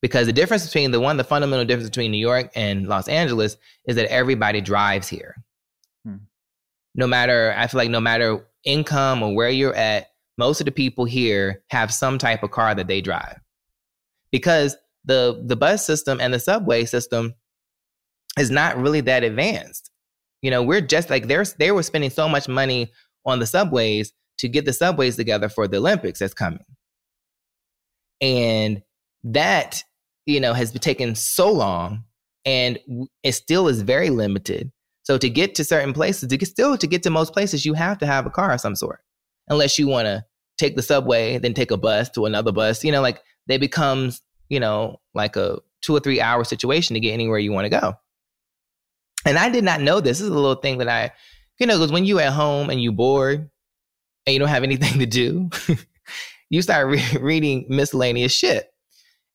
Because 0.02 0.28
the 0.28 0.34
difference 0.34 0.66
between 0.66 0.91
the 0.91 1.00
one, 1.00 1.18
the 1.18 1.24
fundamental 1.24 1.66
difference 1.66 1.89
between 1.89 2.12
New 2.12 2.18
York 2.18 2.52
and 2.56 2.88
Los 2.88 3.08
Angeles 3.08 3.58
is 3.88 3.95
that 3.95 4.12
everybody 4.12 4.62
drives 4.62 5.08
here. 5.08 5.36
Hmm. 6.06 6.18
No 6.93 7.08
matter, 7.08 7.54
I 7.58 7.68
feel 7.68 7.80
like 7.80 7.89
no 7.89 8.00
matter 8.00 8.45
income 8.64 9.24
or 9.24 9.34
where 9.34 9.50
you're 9.50 9.76
at, 9.76 10.12
most 10.38 10.62
of 10.62 10.66
the 10.66 10.72
people 10.72 11.06
here 11.06 11.64
have 11.70 11.91
some 11.91 12.20
type 12.20 12.43
of 12.43 12.52
car 12.52 12.76
that 12.76 12.88
they 12.88 13.02
drive. 13.02 13.39
Because 14.32 14.78
the 15.06 15.41
the 15.45 15.56
bus 15.56 15.86
system 15.86 16.20
and 16.22 16.34
the 16.34 16.39
subway 16.39 16.86
system 16.86 17.34
is 18.38 18.52
not 18.52 18.78
really 18.78 19.02
that 19.02 19.24
advanced. 19.24 19.89
You 20.41 20.52
know, 20.52 20.62
we're 20.62 20.82
just 20.82 21.10
like 21.10 21.28
there's 21.28 21.54
they 21.54 21.72
were 21.72 21.82
spending 21.82 22.12
so 22.12 22.30
much 22.30 22.48
money 22.48 22.91
on 23.26 23.39
the 23.39 23.48
subways 23.48 24.14
to 24.38 24.48
get 24.48 24.66
the 24.66 24.74
subways 24.74 25.16
together 25.16 25.50
for 25.50 25.68
the 25.68 25.78
Olympics 25.78 26.20
that's 26.20 26.34
coming. 26.34 26.64
And 28.22 28.84
that, 29.24 29.84
you 30.28 30.39
know, 30.39 30.53
has 30.53 30.71
been 30.71 30.82
taken 30.82 31.15
so 31.15 31.51
long 31.51 32.03
and 32.45 32.78
it 33.23 33.32
still 33.32 33.67
is 33.67 33.82
very 33.82 34.11
limited 34.11 34.71
so 35.07 35.17
to 35.17 35.30
get 35.30 35.55
to 35.55 35.63
certain 35.63 35.93
places, 35.93 36.28
to 36.28 36.36
get 36.36 36.49
still 36.49 36.78
to 36.78 36.86
get 36.86 37.01
to 37.03 37.09
most 37.09 37.32
places, 37.32 37.65
you 37.65 37.75
have 37.75 37.97
to 37.99 38.05
have 38.05 38.25
a 38.25 38.30
car 38.30 38.51
of 38.51 38.59
some 38.59 38.75
sort. 38.75 38.99
Unless 39.47 39.80
you 39.80 39.88
want 39.88 40.05
to 40.05 40.25
take 40.57 40.75
the 40.75 40.82
subway, 40.82 41.38
then 41.38 41.53
take 41.53 41.71
a 41.71 41.78
bus 41.78 42.09
to 42.09 42.25
another 42.25 42.51
bus. 42.51 42.84
You 42.84 42.91
know, 42.91 42.99
like 42.99 43.23
they 43.45 43.57
becomes, 43.57 44.21
you 44.49 44.59
know, 44.59 44.99
like 45.13 45.38
a 45.38 45.59
two 45.82 45.95
or 45.95 46.01
three 46.01 46.19
hour 46.19 46.43
situation 46.43 46.95
to 46.95 46.99
get 46.99 47.13
anywhere 47.13 47.39
you 47.39 47.53
want 47.53 47.63
to 47.63 47.69
go. 47.69 47.93
And 49.25 49.38
I 49.38 49.49
did 49.49 49.63
not 49.63 49.80
know 49.80 50.01
this. 50.01 50.17
This 50.17 50.25
is 50.25 50.28
a 50.28 50.34
little 50.34 50.55
thing 50.55 50.80
that 50.80 50.89
I, 50.89 51.13
you 51.57 51.67
know, 51.67 51.78
because 51.78 51.93
when 51.93 52.03
you 52.03 52.19
at 52.19 52.34
home 52.34 52.69
and 52.69 52.82
you 52.82 52.91
bored 52.91 53.49
and 54.25 54.34
you 54.34 54.39
don't 54.39 54.49
have 54.49 54.63
anything 54.63 54.99
to 54.99 55.05
do, 55.05 55.49
you 56.49 56.61
start 56.61 56.86
re- 56.88 57.17
reading 57.21 57.65
miscellaneous 57.69 58.34
shit. 58.34 58.67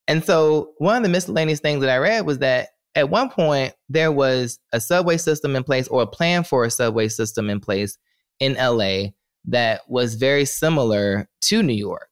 And 0.09 0.25
so 0.25 0.73
one 0.79 0.97
of 0.97 1.03
the 1.03 1.09
miscellaneous 1.09 1.61
things 1.61 1.81
that 1.81 1.91
I 1.91 1.99
read 1.99 2.27
was 2.27 2.39
that 2.39 2.71
at 2.95 3.11
one 3.11 3.31
point 3.31 3.75
there 3.89 4.13
was 4.13 4.59
a 4.73 4.81
subway 4.81 5.17
system 5.17 5.57
in 5.57 5.65
place 5.65 5.89
or 5.89 6.03
a 6.03 6.07
plan 6.07 6.45
for 6.45 6.65
a 6.65 6.71
subway 6.71 7.09
system 7.09 7.49
in 7.49 7.61
place 7.61 7.97
in 8.41 8.55
LA 8.55 9.11
that 9.47 9.83
was 9.89 10.15
very 10.15 10.45
similar 10.45 11.29
to 11.43 11.63
New 11.63 11.73
York. 11.73 12.11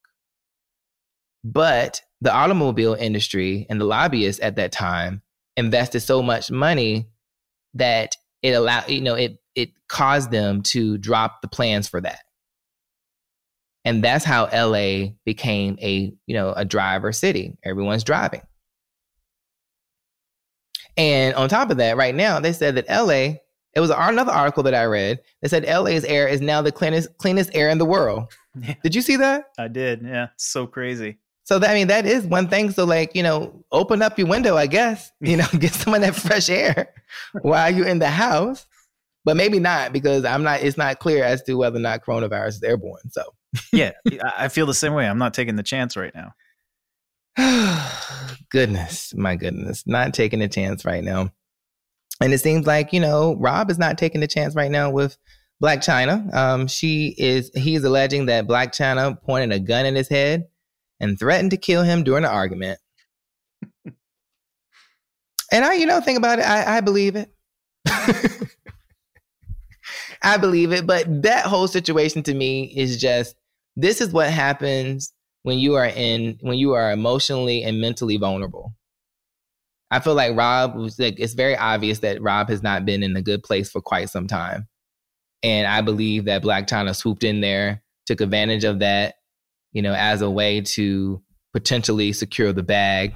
But 1.45 2.03
the 2.21 2.33
automobile 2.33 2.95
industry 2.95 3.67
and 3.69 3.81
the 3.81 3.85
lobbyists 3.85 4.43
at 4.43 4.57
that 4.57 4.73
time 4.73 5.23
invested 5.57 6.01
so 6.01 6.23
much 6.23 6.51
money 6.51 7.09
that 7.75 8.17
it 8.43 8.53
allowed, 8.53 8.89
you 8.89 9.01
know, 9.01 9.15
it 9.15 9.39
it 9.55 9.71
caused 9.89 10.31
them 10.31 10.63
to 10.63 10.97
drop 10.99 11.43
the 11.43 11.49
plans 11.49 11.89
for 11.89 12.01
that. 12.01 12.21
And 13.85 14.05
that's 14.05 14.25
how 14.25 14.47
LA 14.53 15.13
became 15.25 15.79
a, 15.81 16.13
you 16.27 16.35
know, 16.35 16.53
a 16.53 16.65
driver 16.65 17.13
city. 17.13 17.57
Everyone's 17.65 18.05
driving. 18.05 18.43
And 20.97 21.35
on 21.35 21.49
top 21.49 21.71
of 21.71 21.79
that, 21.79 21.97
right 21.97 22.15
now, 22.15 22.41
they 22.41 22.53
said 22.53 22.75
that 22.75 22.89
LA, 22.89 23.39
it 23.75 23.81
was 23.81 23.91
another 23.91 24.33
article 24.33 24.63
that 24.65 24.75
I 24.75 24.85
read 24.85 25.21
They 25.41 25.49
said 25.49 25.65
LA's 25.65 26.05
air 26.05 26.29
is 26.29 26.41
now 26.41 26.61
the 26.61 26.73
cleanest, 26.73 27.17
cleanest 27.19 27.51
air 27.55 27.69
in 27.71 27.79
the 27.79 27.87
world. 27.87 28.33
Yeah. 28.61 28.75
Did 28.83 28.97
you 28.97 29.01
see 29.01 29.15
that? 29.15 29.45
I 29.61 29.69
did. 29.69 30.03
Yeah. 30.03 30.31
so 30.37 30.67
crazy. 30.67 31.19
So 31.45 31.61
that, 31.61 31.71
I 31.71 31.75
mean, 31.75 31.87
that 31.87 32.05
is 32.05 32.25
one 32.25 32.49
thing. 32.49 32.73
So 32.73 32.85
like, 32.85 33.15
you 33.15 33.23
know, 33.23 33.65
open 33.71 34.03
up 34.03 34.19
your 34.19 34.27
window, 34.27 34.57
I 34.57 34.67
guess, 34.67 35.13
you 35.21 35.37
know, 35.37 35.47
get 35.57 35.73
some 35.73 35.95
of 35.95 36.01
that 36.01 36.17
fresh 36.17 36.51
air 36.51 36.93
while 37.43 37.73
you're 37.73 37.87
in 37.87 38.01
the 38.01 38.11
house. 38.11 38.67
But 39.25 39.37
maybe 39.37 39.61
not 39.61 39.93
because 39.93 40.25
I'm 40.25 40.43
not, 40.43 40.63
it's 40.63 40.77
not 40.77 40.99
clear 40.99 41.23
as 41.23 41.45
to 41.45 41.55
whether 41.55 41.77
or 41.77 41.81
not 41.81 42.05
coronavirus 42.05 42.49
is 42.49 42.63
airborne. 42.65 43.09
So 43.11 43.23
yeah, 43.73 43.93
I 44.37 44.49
feel 44.49 44.67
the 44.67 44.75
same 44.75 44.95
way. 44.95 45.07
I'm 45.07 45.19
not 45.19 45.35
taking 45.35 45.57
the 45.57 45.63
chance 45.63 45.97
right 45.97 46.15
now. 46.15 46.33
goodness, 48.51 49.15
my 49.15 49.37
goodness, 49.37 49.85
not 49.87 50.15
taking 50.15 50.43
a 50.43 50.49
chance 50.49 50.85
right 50.85 51.05
now. 51.05 51.31
And 52.21 52.33
it 52.35 52.39
seems 52.39 52.67
like, 52.67 52.93
you 52.93 53.01
know, 53.01 53.37
Rob 53.37 53.71
is 53.71 53.79
not 53.79 53.97
taking 53.97 54.23
a 54.23 54.27
chance 54.27 54.55
right 54.55 54.71
now 54.71 54.91
with 54.91 55.17
Blac 55.63 55.79
Chyna. 55.79 56.33
Um, 56.35 56.67
she 56.67 57.15
is, 57.17 57.51
he's 57.55 57.83
alleging 57.85 58.27
that 58.27 58.47
Blac 58.47 58.69
Chyna 58.69 59.21
pointed 59.23 59.53
a 59.53 59.61
gun 59.61 59.87
in 59.87 59.95
his 59.95 60.09
head 60.09 60.49
and 60.99 61.19
threatened 61.19 61.53
to 61.53 61.57
kill 61.57 61.83
him 61.83 62.05
during 62.05 62.25
an 62.25 62.31
argument. 62.31 62.79
and 65.53 65.65
I, 65.65 65.75
you 65.75 65.87
know, 65.87 66.01
think 66.01 66.19
about 66.19 66.41
it, 66.41 66.43
I, 66.43 66.77
I 66.77 66.81
believe 66.81 67.17
it. 67.17 67.33
I 70.23 70.37
believe 70.37 70.73
it. 70.73 70.87
But 70.87 71.23
that 71.23 71.47
whole 71.47 71.69
situation 71.69 72.23
to 72.25 72.35
me 72.35 72.65
is 72.77 73.01
just 73.01 73.37
this 73.77 74.01
is 74.01 74.13
what 74.13 74.31
happens 74.31 75.13
when 75.43 75.59
you 75.59 75.75
are 75.75 75.87
in 75.87 76.39
when 76.41 76.59
you 76.59 76.73
are 76.73 76.93
emotionally 76.93 77.63
and 77.63 77.81
mentally 77.81 78.17
vulnerable. 78.17 78.75
I 79.91 80.01
feel 80.01 80.15
like 80.15 80.37
Rob 80.37 80.77
was 80.77 80.99
like 80.99 81.19
it's 81.19 81.35
very 81.35 81.57
obvious 81.57 82.01
that 82.01 82.23
Rob 82.23 82.49
has 82.49 82.63
not 82.63 82.85
been 82.85 83.03
in 83.03 83.17
a 83.17 83.23
good 83.23 83.43
place 83.43 83.71
for 83.71 83.81
quite 83.81 84.11
some 84.11 84.27
time. 84.27 84.69
And 85.43 85.67
I 85.67 85.81
believe 85.81 86.27
that 86.27 86.43
Blac 86.43 86.69
Chyna 86.69 86.95
swooped 86.95 87.25
in 87.25 87.41
there, 87.41 87.83
took 88.07 88.21
advantage 88.21 88.65
of 88.65 88.81
that, 88.81 89.15
you 89.73 89.83
know, 89.83 89.95
as 89.95 90.23
a 90.23 90.31
way 90.31 90.61
to 90.61 91.23
potentially 91.53 92.13
secure 92.13 92.53
the 92.53 92.63
bag 92.63 93.15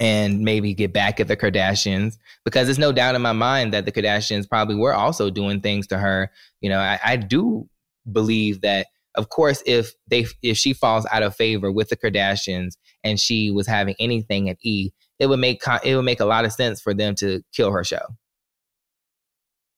and 0.00 0.40
maybe 0.40 0.72
get 0.72 0.92
back 0.92 1.20
at 1.20 1.28
the 1.28 1.36
Kardashians 1.36 2.16
because 2.44 2.66
there's 2.66 2.78
no 2.78 2.90
doubt 2.90 3.14
in 3.14 3.22
my 3.22 3.32
mind 3.32 3.74
that 3.74 3.84
the 3.84 3.92
Kardashians 3.92 4.48
probably 4.48 4.74
were 4.74 4.94
also 4.94 5.28
doing 5.28 5.60
things 5.60 5.86
to 5.88 5.98
her. 5.98 6.30
You 6.62 6.70
know, 6.70 6.78
I, 6.78 6.98
I 7.04 7.16
do 7.16 7.68
believe 8.10 8.62
that 8.62 8.86
of 9.16 9.28
course, 9.28 9.62
if 9.66 9.92
they 10.08 10.26
if 10.42 10.56
she 10.56 10.72
falls 10.72 11.06
out 11.10 11.22
of 11.22 11.34
favor 11.34 11.72
with 11.72 11.88
the 11.88 11.96
Kardashians 11.96 12.76
and 13.02 13.18
she 13.18 13.50
was 13.50 13.66
having 13.66 13.94
anything 13.98 14.48
at 14.48 14.58
E, 14.62 14.92
it 15.18 15.26
would 15.26 15.40
make 15.40 15.62
it 15.84 15.96
would 15.96 16.04
make 16.04 16.20
a 16.20 16.24
lot 16.24 16.44
of 16.44 16.52
sense 16.52 16.80
for 16.80 16.94
them 16.94 17.14
to 17.16 17.42
kill 17.52 17.72
her 17.72 17.84
show 17.84 18.02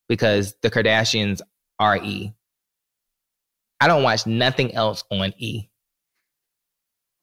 because 0.08 0.54
the 0.62 0.70
Kardashians 0.70 1.40
are 1.78 1.96
E. 1.96 2.34
I 3.80 3.88
don't 3.88 4.02
watch 4.02 4.26
nothing 4.26 4.74
else 4.74 5.02
on 5.10 5.32
E. 5.38 5.68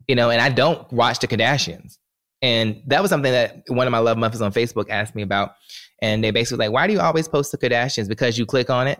You 0.07 0.15
know, 0.15 0.31
and 0.31 0.41
I 0.41 0.49
don't 0.49 0.91
watch 0.91 1.19
the 1.19 1.27
Kardashians. 1.27 1.97
And 2.41 2.81
that 2.87 3.01
was 3.01 3.09
something 3.09 3.31
that 3.31 3.63
one 3.67 3.85
of 3.85 3.91
my 3.91 3.99
love 3.99 4.17
muffins 4.17 4.41
on 4.41 4.51
Facebook 4.51 4.89
asked 4.89 5.13
me 5.13 5.21
about. 5.21 5.51
And 6.01 6.23
they 6.23 6.31
basically 6.31 6.65
like, 6.65 6.73
why 6.73 6.87
do 6.87 6.93
you 6.93 6.99
always 6.99 7.27
post 7.27 7.51
the 7.51 7.57
Kardashians? 7.57 8.07
Because 8.07 8.37
you 8.39 8.45
click 8.45 8.69
on 8.69 8.87
it 8.87 8.99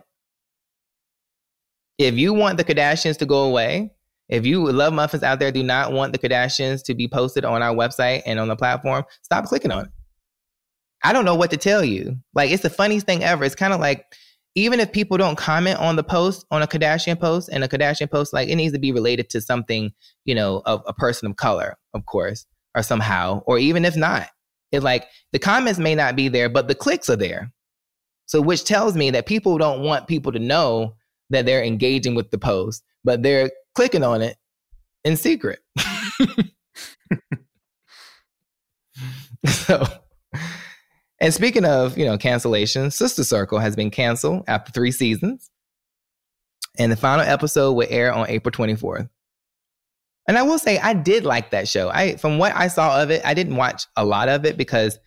if 2.00 2.16
you 2.16 2.32
want 2.32 2.56
the 2.56 2.64
Kardashians 2.64 3.18
to 3.18 3.26
go 3.26 3.44
away, 3.44 3.92
if 4.30 4.46
you 4.46 4.70
love 4.72 4.94
muffins 4.94 5.22
out 5.22 5.38
there 5.38 5.52
do 5.52 5.62
not 5.62 5.92
want 5.92 6.12
the 6.12 6.18
Kardashians 6.18 6.82
to 6.84 6.94
be 6.94 7.06
posted 7.06 7.44
on 7.44 7.62
our 7.62 7.74
website 7.74 8.22
and 8.24 8.40
on 8.40 8.48
the 8.48 8.56
platform, 8.56 9.04
stop 9.22 9.44
clicking 9.44 9.70
on 9.70 9.84
it. 9.84 9.90
I 11.04 11.12
don't 11.12 11.26
know 11.26 11.34
what 11.34 11.50
to 11.50 11.58
tell 11.58 11.84
you. 11.84 12.16
Like 12.34 12.50
it's 12.50 12.62
the 12.62 12.70
funniest 12.70 13.04
thing 13.04 13.22
ever. 13.22 13.44
It's 13.44 13.54
kind 13.54 13.74
of 13.74 13.80
like 13.80 14.06
even 14.54 14.80
if 14.80 14.92
people 14.92 15.18
don't 15.18 15.36
comment 15.36 15.78
on 15.78 15.96
the 15.96 16.02
post 16.02 16.46
on 16.50 16.62
a 16.62 16.66
Kardashian 16.66 17.20
post 17.20 17.50
and 17.52 17.62
a 17.62 17.68
Kardashian 17.68 18.10
post, 18.10 18.32
like 18.32 18.48
it 18.48 18.56
needs 18.56 18.72
to 18.72 18.78
be 18.78 18.92
related 18.92 19.28
to 19.30 19.42
something, 19.42 19.92
you 20.24 20.34
know, 20.34 20.62
of 20.64 20.82
a 20.86 20.94
person 20.94 21.28
of 21.28 21.36
color, 21.36 21.76
of 21.92 22.06
course, 22.06 22.46
or 22.74 22.82
somehow, 22.82 23.42
or 23.46 23.58
even 23.58 23.84
if 23.84 23.94
not, 23.94 24.28
it 24.72 24.82
like 24.82 25.06
the 25.32 25.38
comments 25.38 25.78
may 25.78 25.94
not 25.94 26.16
be 26.16 26.28
there, 26.28 26.48
but 26.48 26.66
the 26.66 26.74
clicks 26.74 27.10
are 27.10 27.16
there. 27.16 27.52
So 28.24 28.40
which 28.40 28.64
tells 28.64 28.96
me 28.96 29.10
that 29.10 29.26
people 29.26 29.58
don't 29.58 29.82
want 29.82 30.06
people 30.06 30.32
to 30.32 30.38
know 30.38 30.94
that 31.30 31.46
they're 31.46 31.64
engaging 31.64 32.14
with 32.14 32.30
the 32.30 32.38
post, 32.38 32.84
but 33.04 33.22
they're 33.22 33.50
clicking 33.74 34.04
on 34.04 34.22
it 34.22 34.36
in 35.04 35.16
secret. 35.16 35.60
so, 39.46 39.84
and 41.20 41.32
speaking 41.32 41.64
of, 41.64 41.96
you 41.96 42.04
know, 42.04 42.18
cancellation, 42.18 42.90
Sister 42.90 43.24
Circle 43.24 43.58
has 43.58 43.76
been 43.76 43.90
canceled 43.90 44.44
after 44.46 44.72
three 44.72 44.92
seasons. 44.92 45.50
And 46.78 46.90
the 46.90 46.96
final 46.96 47.24
episode 47.24 47.72
will 47.72 47.88
air 47.90 48.12
on 48.12 48.28
April 48.28 48.52
24th. 48.52 49.08
And 50.28 50.38
I 50.38 50.42
will 50.42 50.58
say 50.58 50.78
I 50.78 50.94
did 50.94 51.24
like 51.24 51.50
that 51.50 51.66
show. 51.66 51.90
I 51.90 52.16
from 52.16 52.38
what 52.38 52.54
I 52.54 52.68
saw 52.68 53.02
of 53.02 53.10
it, 53.10 53.22
I 53.24 53.34
didn't 53.34 53.56
watch 53.56 53.86
a 53.96 54.04
lot 54.04 54.28
of 54.28 54.44
it 54.44 54.56
because 54.56 54.98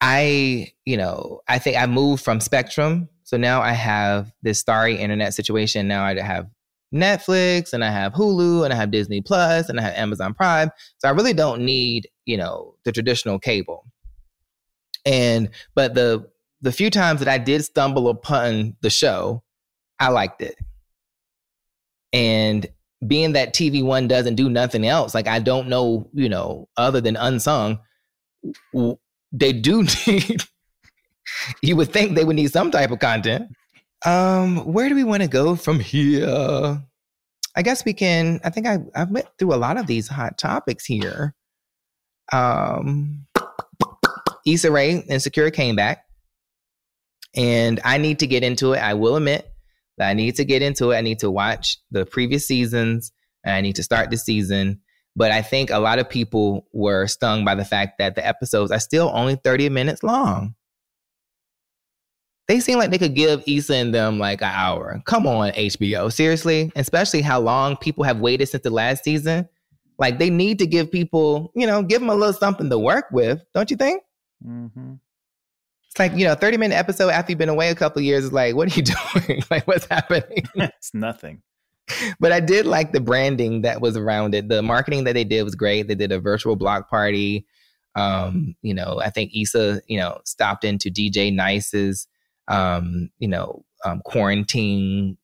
I, 0.00 0.72
you 0.84 0.98
know, 0.98 1.40
I 1.48 1.58
think 1.58 1.78
I 1.78 1.86
moved 1.86 2.22
from 2.22 2.40
Spectrum. 2.40 3.08
So 3.24 3.36
now 3.36 3.62
I 3.62 3.72
have 3.72 4.32
this 4.42 4.60
starry 4.60 4.96
internet 4.96 5.34
situation. 5.34 5.88
Now 5.88 6.04
I 6.04 6.20
have 6.20 6.46
Netflix 6.94 7.72
and 7.72 7.82
I 7.82 7.90
have 7.90 8.12
Hulu 8.12 8.64
and 8.64 8.72
I 8.72 8.76
have 8.76 8.90
Disney 8.90 9.20
Plus 9.20 9.68
and 9.68 9.80
I 9.80 9.82
have 9.82 9.94
Amazon 9.94 10.34
Prime. 10.34 10.70
So 10.98 11.08
I 11.08 11.12
really 11.12 11.32
don't 11.32 11.62
need, 11.62 12.08
you 12.26 12.36
know, 12.36 12.76
the 12.84 12.92
traditional 12.92 13.38
cable. 13.38 13.84
And 15.04 15.50
but 15.74 15.94
the 15.94 16.30
the 16.60 16.72
few 16.72 16.90
times 16.90 17.20
that 17.20 17.28
I 17.28 17.38
did 17.38 17.64
stumble 17.64 18.08
upon 18.08 18.76
the 18.80 18.90
show, 18.90 19.42
I 19.98 20.08
liked 20.08 20.40
it. 20.40 20.56
And 22.12 22.66
being 23.06 23.32
that 23.32 23.54
TV 23.54 23.84
One 23.84 24.08
doesn't 24.08 24.36
do 24.36 24.48
nothing 24.48 24.86
else, 24.86 25.14
like 25.14 25.26
I 25.28 25.40
don't 25.40 25.68
know, 25.68 26.08
you 26.14 26.28
know, 26.28 26.68
other 26.76 27.00
than 27.00 27.16
unsung, 27.16 27.80
they 29.32 29.52
do 29.52 29.82
need. 30.06 30.44
you 31.62 31.76
would 31.76 31.92
think 31.92 32.14
they 32.14 32.24
would 32.24 32.36
need 32.36 32.52
some 32.52 32.70
type 32.70 32.90
of 32.90 32.98
content. 32.98 33.48
Um, 34.04 34.58
where 34.72 34.88
do 34.88 34.94
we 34.94 35.04
want 35.04 35.22
to 35.22 35.28
go 35.28 35.56
from 35.56 35.80
here? 35.80 36.82
I 37.56 37.62
guess 37.62 37.84
we 37.84 37.92
can. 37.92 38.40
I 38.44 38.50
think 38.50 38.66
I 38.66 38.78
I've 38.94 39.10
went 39.10 39.26
through 39.38 39.54
a 39.54 39.56
lot 39.56 39.76
of 39.76 39.86
these 39.86 40.08
hot 40.08 40.38
topics 40.38 40.84
here. 40.84 41.34
Um, 42.32 43.26
Issa 44.46 44.70
Rae 44.70 44.98
Insecure 45.08 45.50
came 45.50 45.76
back, 45.76 46.04
and 47.36 47.80
I 47.84 47.98
need 47.98 48.18
to 48.18 48.26
get 48.26 48.42
into 48.42 48.72
it. 48.72 48.78
I 48.78 48.94
will 48.94 49.16
admit 49.16 49.50
that 49.98 50.08
I 50.08 50.14
need 50.14 50.36
to 50.36 50.44
get 50.44 50.62
into 50.62 50.90
it. 50.90 50.96
I 50.96 51.00
need 51.00 51.20
to 51.20 51.30
watch 51.30 51.78
the 51.90 52.04
previous 52.04 52.46
seasons, 52.46 53.12
and 53.44 53.54
I 53.54 53.60
need 53.60 53.76
to 53.76 53.82
start 53.82 54.10
the 54.10 54.16
season. 54.16 54.80
But 55.16 55.30
I 55.30 55.42
think 55.42 55.70
a 55.70 55.78
lot 55.78 56.00
of 56.00 56.08
people 56.08 56.66
were 56.72 57.06
stung 57.06 57.44
by 57.44 57.54
the 57.54 57.64
fact 57.64 57.98
that 57.98 58.16
the 58.16 58.26
episodes 58.26 58.72
are 58.72 58.80
still 58.80 59.12
only 59.14 59.36
30 59.36 59.68
minutes 59.68 60.02
long. 60.02 60.56
They 62.46 62.60
seem 62.60 62.78
like 62.78 62.90
they 62.90 62.98
could 62.98 63.14
give 63.14 63.42
Issa 63.46 63.74
and 63.74 63.94
them 63.94 64.18
like 64.18 64.42
an 64.42 64.52
hour. 64.52 65.00
Come 65.06 65.26
on, 65.26 65.52
HBO. 65.52 66.12
Seriously? 66.12 66.70
Especially 66.76 67.22
how 67.22 67.40
long 67.40 67.76
people 67.76 68.04
have 68.04 68.20
waited 68.20 68.48
since 68.48 68.62
the 68.62 68.70
last 68.70 69.04
season. 69.04 69.48
Like 69.98 70.18
they 70.18 70.28
need 70.28 70.58
to 70.58 70.66
give 70.66 70.90
people, 70.90 71.52
you 71.54 71.66
know, 71.66 71.82
give 71.82 72.00
them 72.00 72.10
a 72.10 72.14
little 72.14 72.32
something 72.34 72.68
to 72.68 72.78
work 72.78 73.06
with, 73.12 73.42
don't 73.54 73.70
you 73.70 73.76
think? 73.76 74.02
Mm-hmm. 74.46 74.94
It's 75.88 75.98
like, 75.98 76.12
you 76.16 76.24
know, 76.24 76.34
30 76.34 76.56
minute 76.56 76.74
episode 76.74 77.10
after 77.10 77.32
you've 77.32 77.38
been 77.38 77.48
away 77.48 77.70
a 77.70 77.74
couple 77.74 78.02
years 78.02 78.24
is 78.24 78.32
like, 78.32 78.56
what 78.56 78.70
are 78.70 78.76
you 78.76 78.82
doing? 79.26 79.42
like, 79.50 79.66
what's 79.66 79.86
happening? 79.86 80.44
it's 80.54 80.92
nothing. 80.92 81.40
But 82.18 82.32
I 82.32 82.40
did 82.40 82.66
like 82.66 82.92
the 82.92 83.00
branding 83.00 83.62
that 83.62 83.80
was 83.80 83.96
around 83.96 84.34
it. 84.34 84.48
The 84.48 84.62
marketing 84.62 85.04
that 85.04 85.12
they 85.12 85.24
did 85.24 85.42
was 85.42 85.54
great. 85.54 85.86
They 85.86 85.94
did 85.94 86.12
a 86.12 86.18
virtual 86.18 86.56
block 86.56 86.90
party. 86.90 87.46
Um, 87.94 88.56
you 88.62 88.74
know, 88.74 89.00
I 89.02 89.10
think 89.10 89.32
Issa, 89.36 89.82
you 89.86 89.98
know, 89.98 90.18
stopped 90.24 90.64
into 90.64 90.90
DJ 90.90 91.32
Nice's, 91.32 92.08
um, 92.48 93.10
you 93.18 93.28
know, 93.28 93.64
um, 93.84 94.00
quarantine 94.04 95.16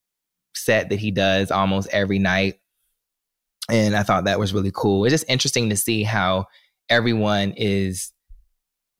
set 0.54 0.88
that 0.90 0.98
he 0.98 1.10
does 1.10 1.50
almost 1.50 1.88
every 1.92 2.18
night. 2.18 2.54
And 3.70 3.94
I 3.94 4.02
thought 4.02 4.24
that 4.24 4.38
was 4.38 4.52
really 4.52 4.72
cool. 4.74 5.04
It's 5.04 5.12
just 5.12 5.28
interesting 5.28 5.70
to 5.70 5.76
see 5.76 6.02
how 6.02 6.46
everyone 6.88 7.52
is 7.56 8.12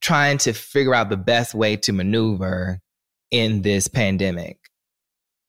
trying 0.00 0.38
to 0.38 0.52
figure 0.52 0.94
out 0.94 1.10
the 1.10 1.16
best 1.16 1.54
way 1.54 1.76
to 1.76 1.92
maneuver 1.92 2.80
in 3.30 3.62
this 3.62 3.88
pandemic. 3.88 4.58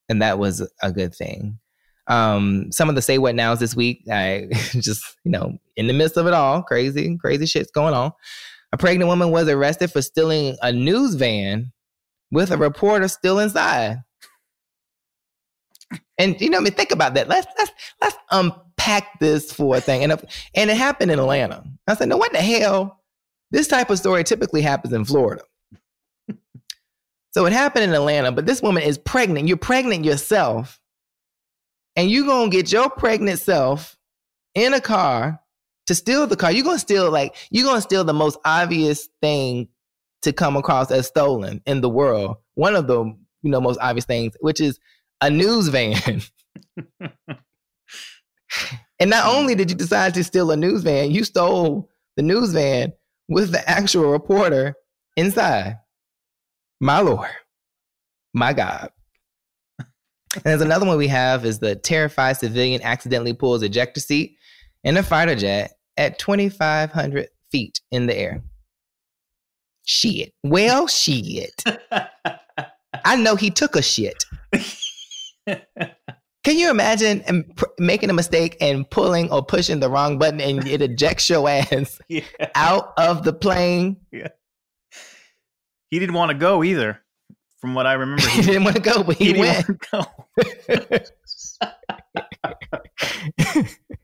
And 0.09 0.21
that 0.21 0.39
was 0.39 0.67
a 0.81 0.91
good 0.91 1.15
thing. 1.15 1.59
Um, 2.07 2.71
some 2.71 2.89
of 2.89 2.95
the 2.95 3.01
say 3.01 3.17
what 3.17 3.35
nows 3.35 3.59
this 3.59 3.75
week, 3.75 4.03
I 4.11 4.47
just, 4.71 5.03
you 5.23 5.31
know, 5.31 5.57
in 5.77 5.87
the 5.87 5.93
midst 5.93 6.17
of 6.17 6.27
it 6.27 6.33
all, 6.33 6.63
crazy, 6.63 7.17
crazy 7.17 7.45
shit's 7.45 7.71
going 7.71 7.93
on. 7.93 8.11
A 8.73 8.77
pregnant 8.77 9.07
woman 9.07 9.31
was 9.31 9.47
arrested 9.47 9.91
for 9.91 10.01
stealing 10.01 10.57
a 10.61 10.71
news 10.71 11.15
van 11.15 11.71
with 12.31 12.51
a 12.51 12.57
reporter 12.57 13.07
still 13.07 13.39
inside. 13.39 14.03
And 16.17 16.39
you 16.39 16.49
know, 16.49 16.57
I 16.57 16.61
mean, 16.61 16.73
think 16.73 16.91
about 16.91 17.15
that. 17.15 17.27
Let's 17.27 17.47
let's 17.57 17.71
let's 18.01 18.17
unpack 18.31 19.19
this 19.19 19.51
for 19.51 19.77
a 19.77 19.81
thing. 19.81 20.03
And 20.03 20.11
and 20.53 20.69
it 20.69 20.77
happened 20.77 21.11
in 21.11 21.19
Atlanta. 21.19 21.63
I 21.87 21.95
said, 21.95 22.09
no, 22.09 22.17
what 22.17 22.31
the 22.31 22.39
hell? 22.39 23.01
This 23.51 23.67
type 23.67 23.89
of 23.89 23.97
story 23.97 24.23
typically 24.23 24.61
happens 24.61 24.93
in 24.93 25.03
Florida. 25.03 25.43
so 27.31 27.45
it 27.45 27.53
happened 27.53 27.83
in 27.83 27.93
Atlanta, 27.93 28.31
but 28.31 28.45
this 28.45 28.61
woman 28.61 28.83
is 28.83 28.97
pregnant. 28.97 29.47
You're 29.47 29.57
pregnant 29.57 30.05
yourself. 30.05 30.79
And 31.97 32.09
you're 32.09 32.25
to 32.25 32.49
get 32.49 32.71
your 32.71 32.89
pregnant 32.89 33.39
self 33.39 33.97
in 34.55 34.73
a 34.73 34.79
car 34.79 35.41
to 35.87 35.95
steal 35.95 36.25
the 36.25 36.37
car. 36.37 36.51
You're 36.51 36.63
to 36.63 36.79
steal, 36.79 37.11
like, 37.11 37.35
you're 37.49 37.75
to 37.75 37.81
steal 37.81 38.05
the 38.05 38.13
most 38.13 38.39
obvious 38.45 39.09
thing 39.21 39.67
to 40.21 40.33
come 40.33 40.55
across 40.55 40.91
as 40.91 41.07
stolen 41.07 41.61
in 41.65 41.81
the 41.81 41.89
world. 41.89 42.37
One 42.55 42.75
of 42.75 42.87
the, 42.87 43.03
you 43.03 43.49
know, 43.49 43.61
most 43.61 43.79
obvious 43.81 44.05
things, 44.05 44.35
which 44.39 44.61
is 44.61 44.79
a 45.21 45.29
news 45.29 45.67
van. 45.69 46.21
and 48.99 49.09
not 49.09 49.33
only 49.33 49.55
did 49.55 49.69
you 49.69 49.77
decide 49.77 50.13
to 50.15 50.23
steal 50.23 50.51
a 50.51 50.57
news 50.57 50.83
van, 50.83 51.11
you 51.11 51.23
stole 51.23 51.89
the 52.17 52.23
news 52.23 52.51
van 52.51 52.93
with 53.27 53.51
the 53.51 53.67
actual 53.69 54.11
reporter 54.11 54.75
inside. 55.15 55.77
My 56.79 56.99
Lord, 56.99 57.29
my 58.33 58.53
God. 58.53 58.89
And 60.33 60.43
there's 60.45 60.61
another 60.61 60.85
one 60.85 60.97
we 60.97 61.09
have 61.09 61.45
is 61.45 61.59
the 61.59 61.75
terrified 61.75 62.37
civilian 62.37 62.81
accidentally 62.83 63.33
pulls 63.33 63.63
ejector 63.63 63.99
seat 63.99 64.37
in 64.83 64.97
a 64.97 65.03
fighter 65.03 65.35
jet 65.35 65.73
at 65.97 66.19
2,500 66.19 67.27
feet 67.51 67.81
in 67.91 68.07
the 68.07 68.17
air. 68.17 68.41
Shit. 69.85 70.33
Well, 70.43 70.87
shit. 70.87 71.63
I 73.05 73.15
know 73.15 73.35
he 73.35 73.49
took 73.49 73.75
a 73.75 73.81
shit. 73.81 74.25
Can 76.43 76.57
you 76.57 76.71
imagine 76.71 77.53
making 77.77 78.09
a 78.09 78.13
mistake 78.13 78.57
and 78.59 78.89
pulling 78.89 79.31
or 79.31 79.45
pushing 79.45 79.79
the 79.79 79.89
wrong 79.89 80.17
button 80.17 80.41
and 80.41 80.67
it 80.67 80.81
ejects 80.81 81.29
your 81.29 81.47
ass 81.47 81.99
yeah. 82.09 82.23
out 82.55 82.93
of 82.97 83.23
the 83.23 83.33
plane? 83.33 83.97
Yeah. 84.11 84.29
He 85.91 85.99
didn't 85.99 86.15
want 86.15 86.31
to 86.31 86.37
go 86.37 86.63
either, 86.63 86.99
from 87.59 87.75
what 87.75 87.85
I 87.85 87.93
remember. 87.93 88.23
He, 88.23 88.29
he 88.41 88.47
didn't 88.47 88.63
want 88.63 88.75
to 88.77 88.81
go, 88.81 89.03
but 89.03 89.17
he, 89.17 89.33
he 89.33 89.39
went. 89.39 89.67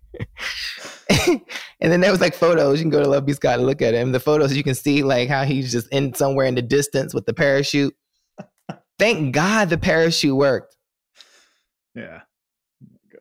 And 1.80 1.91
then 1.91 2.01
there 2.01 2.09
was 2.09 2.22
like 2.22 2.34
photos. 2.34 2.80
You 2.80 2.84
can 2.84 2.89
go 2.89 3.03
to 3.03 3.07
Love 3.07 3.26
B. 3.26 3.34
Scott 3.34 3.59
and 3.59 3.68
look 3.68 3.84
at 3.84 3.93
him. 3.93 4.11
The 4.11 4.20
photos 4.20 4.57
you 4.57 4.63
can 4.63 4.74
see 4.74 5.03
like 5.03 5.30
how 5.30 5.43
he's 5.43 5.72
just 5.72 5.88
in 5.89 6.13
somewhere 6.15 6.47
in 6.47 6.55
the 6.55 6.61
distance 6.61 7.13
with 7.13 7.28
the 7.28 7.34
parachute. 7.34 7.95
Thank 8.97 9.36
God 9.36 9.70
the 9.70 9.78
parachute 9.78 10.36
worked. 10.36 10.76
Yeah 11.93 12.22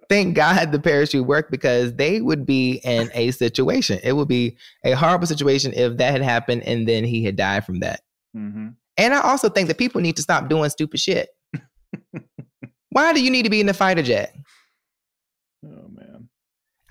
thank 0.08 0.34
God 0.34 0.72
the 0.72 0.78
parachute 0.78 1.26
worked 1.26 1.50
because 1.50 1.94
they 1.94 2.20
would 2.20 2.46
be 2.46 2.80
in 2.84 3.10
a 3.14 3.30
situation. 3.32 3.98
It 4.02 4.12
would 4.12 4.28
be 4.28 4.56
a 4.84 4.92
horrible 4.92 5.26
situation 5.26 5.72
if 5.74 5.96
that 5.98 6.12
had 6.12 6.22
happened 6.22 6.62
and 6.62 6.86
then 6.86 7.04
he 7.04 7.24
had 7.24 7.36
died 7.36 7.64
from 7.64 7.80
that. 7.80 8.00
Mm-hmm. 8.36 8.68
And 8.98 9.14
I 9.14 9.20
also 9.20 9.48
think 9.48 9.68
that 9.68 9.78
people 9.78 10.00
need 10.00 10.16
to 10.16 10.22
stop 10.22 10.48
doing 10.48 10.70
stupid 10.70 11.00
shit. 11.00 11.28
Why 12.90 13.12
do 13.12 13.22
you 13.22 13.30
need 13.30 13.42
to 13.42 13.50
be 13.50 13.60
in 13.60 13.66
the 13.66 13.74
fighter 13.74 14.02
jet? 14.02 14.34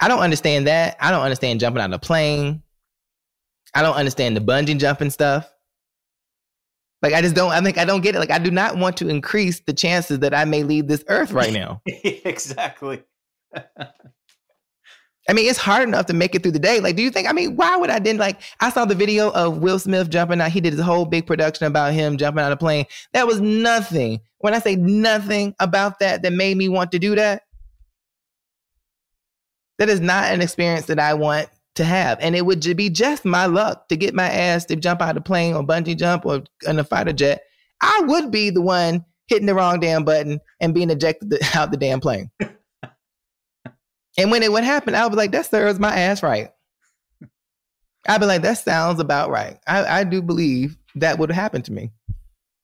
I 0.05 0.07
don't 0.07 0.19
understand 0.19 0.67
that. 0.67 0.97
I 0.99 1.09
don't 1.09 1.23
understand 1.23 1.59
jumping 1.59 1.81
out 1.81 1.89
of 1.89 1.95
a 1.95 1.97
plane. 1.97 2.61
I 3.73 3.81
don't 3.81 3.95
understand 3.95 4.37
the 4.37 4.39
bungee 4.39 4.79
jumping 4.79 5.09
stuff. 5.09 5.51
Like 7.01 7.15
I 7.15 7.23
just 7.23 7.33
don't. 7.33 7.51
I 7.51 7.59
think 7.61 7.79
I 7.79 7.85
don't 7.85 8.01
get 8.01 8.13
it. 8.13 8.19
Like 8.19 8.29
I 8.29 8.37
do 8.37 8.51
not 8.51 8.77
want 8.77 8.97
to 8.97 9.09
increase 9.09 9.61
the 9.61 9.73
chances 9.73 10.19
that 10.19 10.31
I 10.31 10.45
may 10.45 10.61
leave 10.61 10.85
this 10.85 11.03
earth 11.07 11.31
right 11.31 11.51
now. 11.51 11.81
exactly. 11.87 13.01
I 15.27 15.33
mean, 15.33 15.49
it's 15.49 15.57
hard 15.57 15.81
enough 15.81 16.05
to 16.05 16.13
make 16.13 16.35
it 16.35 16.43
through 16.43 16.51
the 16.51 16.59
day. 16.59 16.79
Like, 16.79 16.95
do 16.95 17.01
you 17.01 17.09
think? 17.09 17.27
I 17.27 17.31
mean, 17.31 17.55
why 17.55 17.75
would 17.75 17.89
I 17.89 17.97
then? 17.97 18.17
Like, 18.17 18.43
I 18.59 18.69
saw 18.69 18.85
the 18.85 18.93
video 18.93 19.31
of 19.31 19.57
Will 19.57 19.79
Smith 19.79 20.11
jumping 20.11 20.39
out. 20.39 20.51
He 20.51 20.61
did 20.61 20.73
his 20.73 20.83
whole 20.83 21.05
big 21.05 21.25
production 21.25 21.65
about 21.65 21.93
him 21.93 22.17
jumping 22.17 22.43
out 22.43 22.51
of 22.51 22.57
a 22.57 22.59
plane. 22.59 22.85
That 23.13 23.25
was 23.25 23.41
nothing. 23.41 24.21
When 24.37 24.53
I 24.53 24.59
say 24.59 24.75
nothing 24.75 25.55
about 25.59 25.97
that, 25.97 26.21
that 26.21 26.31
made 26.31 26.57
me 26.57 26.69
want 26.69 26.91
to 26.91 26.99
do 26.99 27.15
that. 27.15 27.41
That 29.77 29.89
is 29.89 29.99
not 29.99 30.33
an 30.33 30.41
experience 30.41 30.85
that 30.85 30.99
I 30.99 31.13
want 31.13 31.49
to 31.75 31.83
have. 31.83 32.17
And 32.21 32.35
it 32.35 32.45
would 32.45 32.61
be 32.75 32.89
just 32.89 33.25
my 33.25 33.45
luck 33.45 33.89
to 33.89 33.97
get 33.97 34.13
my 34.13 34.29
ass 34.29 34.65
to 34.65 34.75
jump 34.75 35.01
out 35.01 35.17
of 35.17 35.25
plane 35.25 35.53
or 35.53 35.63
bungee 35.63 35.97
jump 35.97 36.25
or 36.25 36.43
in 36.67 36.79
a 36.79 36.83
fighter 36.83 37.13
jet. 37.13 37.43
I 37.81 38.03
would 38.05 38.31
be 38.31 38.49
the 38.49 38.61
one 38.61 39.05
hitting 39.27 39.45
the 39.45 39.55
wrong 39.55 39.79
damn 39.79 40.05
button 40.05 40.39
and 40.59 40.73
being 40.73 40.89
ejected 40.89 41.33
out 41.55 41.71
the 41.71 41.77
damn 41.77 41.99
plane. 41.99 42.31
and 44.17 44.31
when 44.31 44.43
it 44.43 44.51
would 44.51 44.63
happen, 44.63 44.95
I 44.95 45.03
would 45.03 45.11
be 45.11 45.17
like, 45.17 45.31
that 45.31 45.49
serves 45.49 45.79
my 45.79 45.95
ass 45.95 46.23
right. 46.23 46.49
I'd 48.07 48.19
be 48.19 48.27
like, 48.27 48.43
that 48.43 48.59
sounds 48.59 48.99
about 48.99 49.29
right. 49.29 49.57
I, 49.67 49.99
I 49.99 50.03
do 50.03 50.21
believe 50.21 50.77
that 50.95 51.17
would 51.17 51.31
happen 51.31 51.61
to 51.63 51.73
me. 51.73 51.91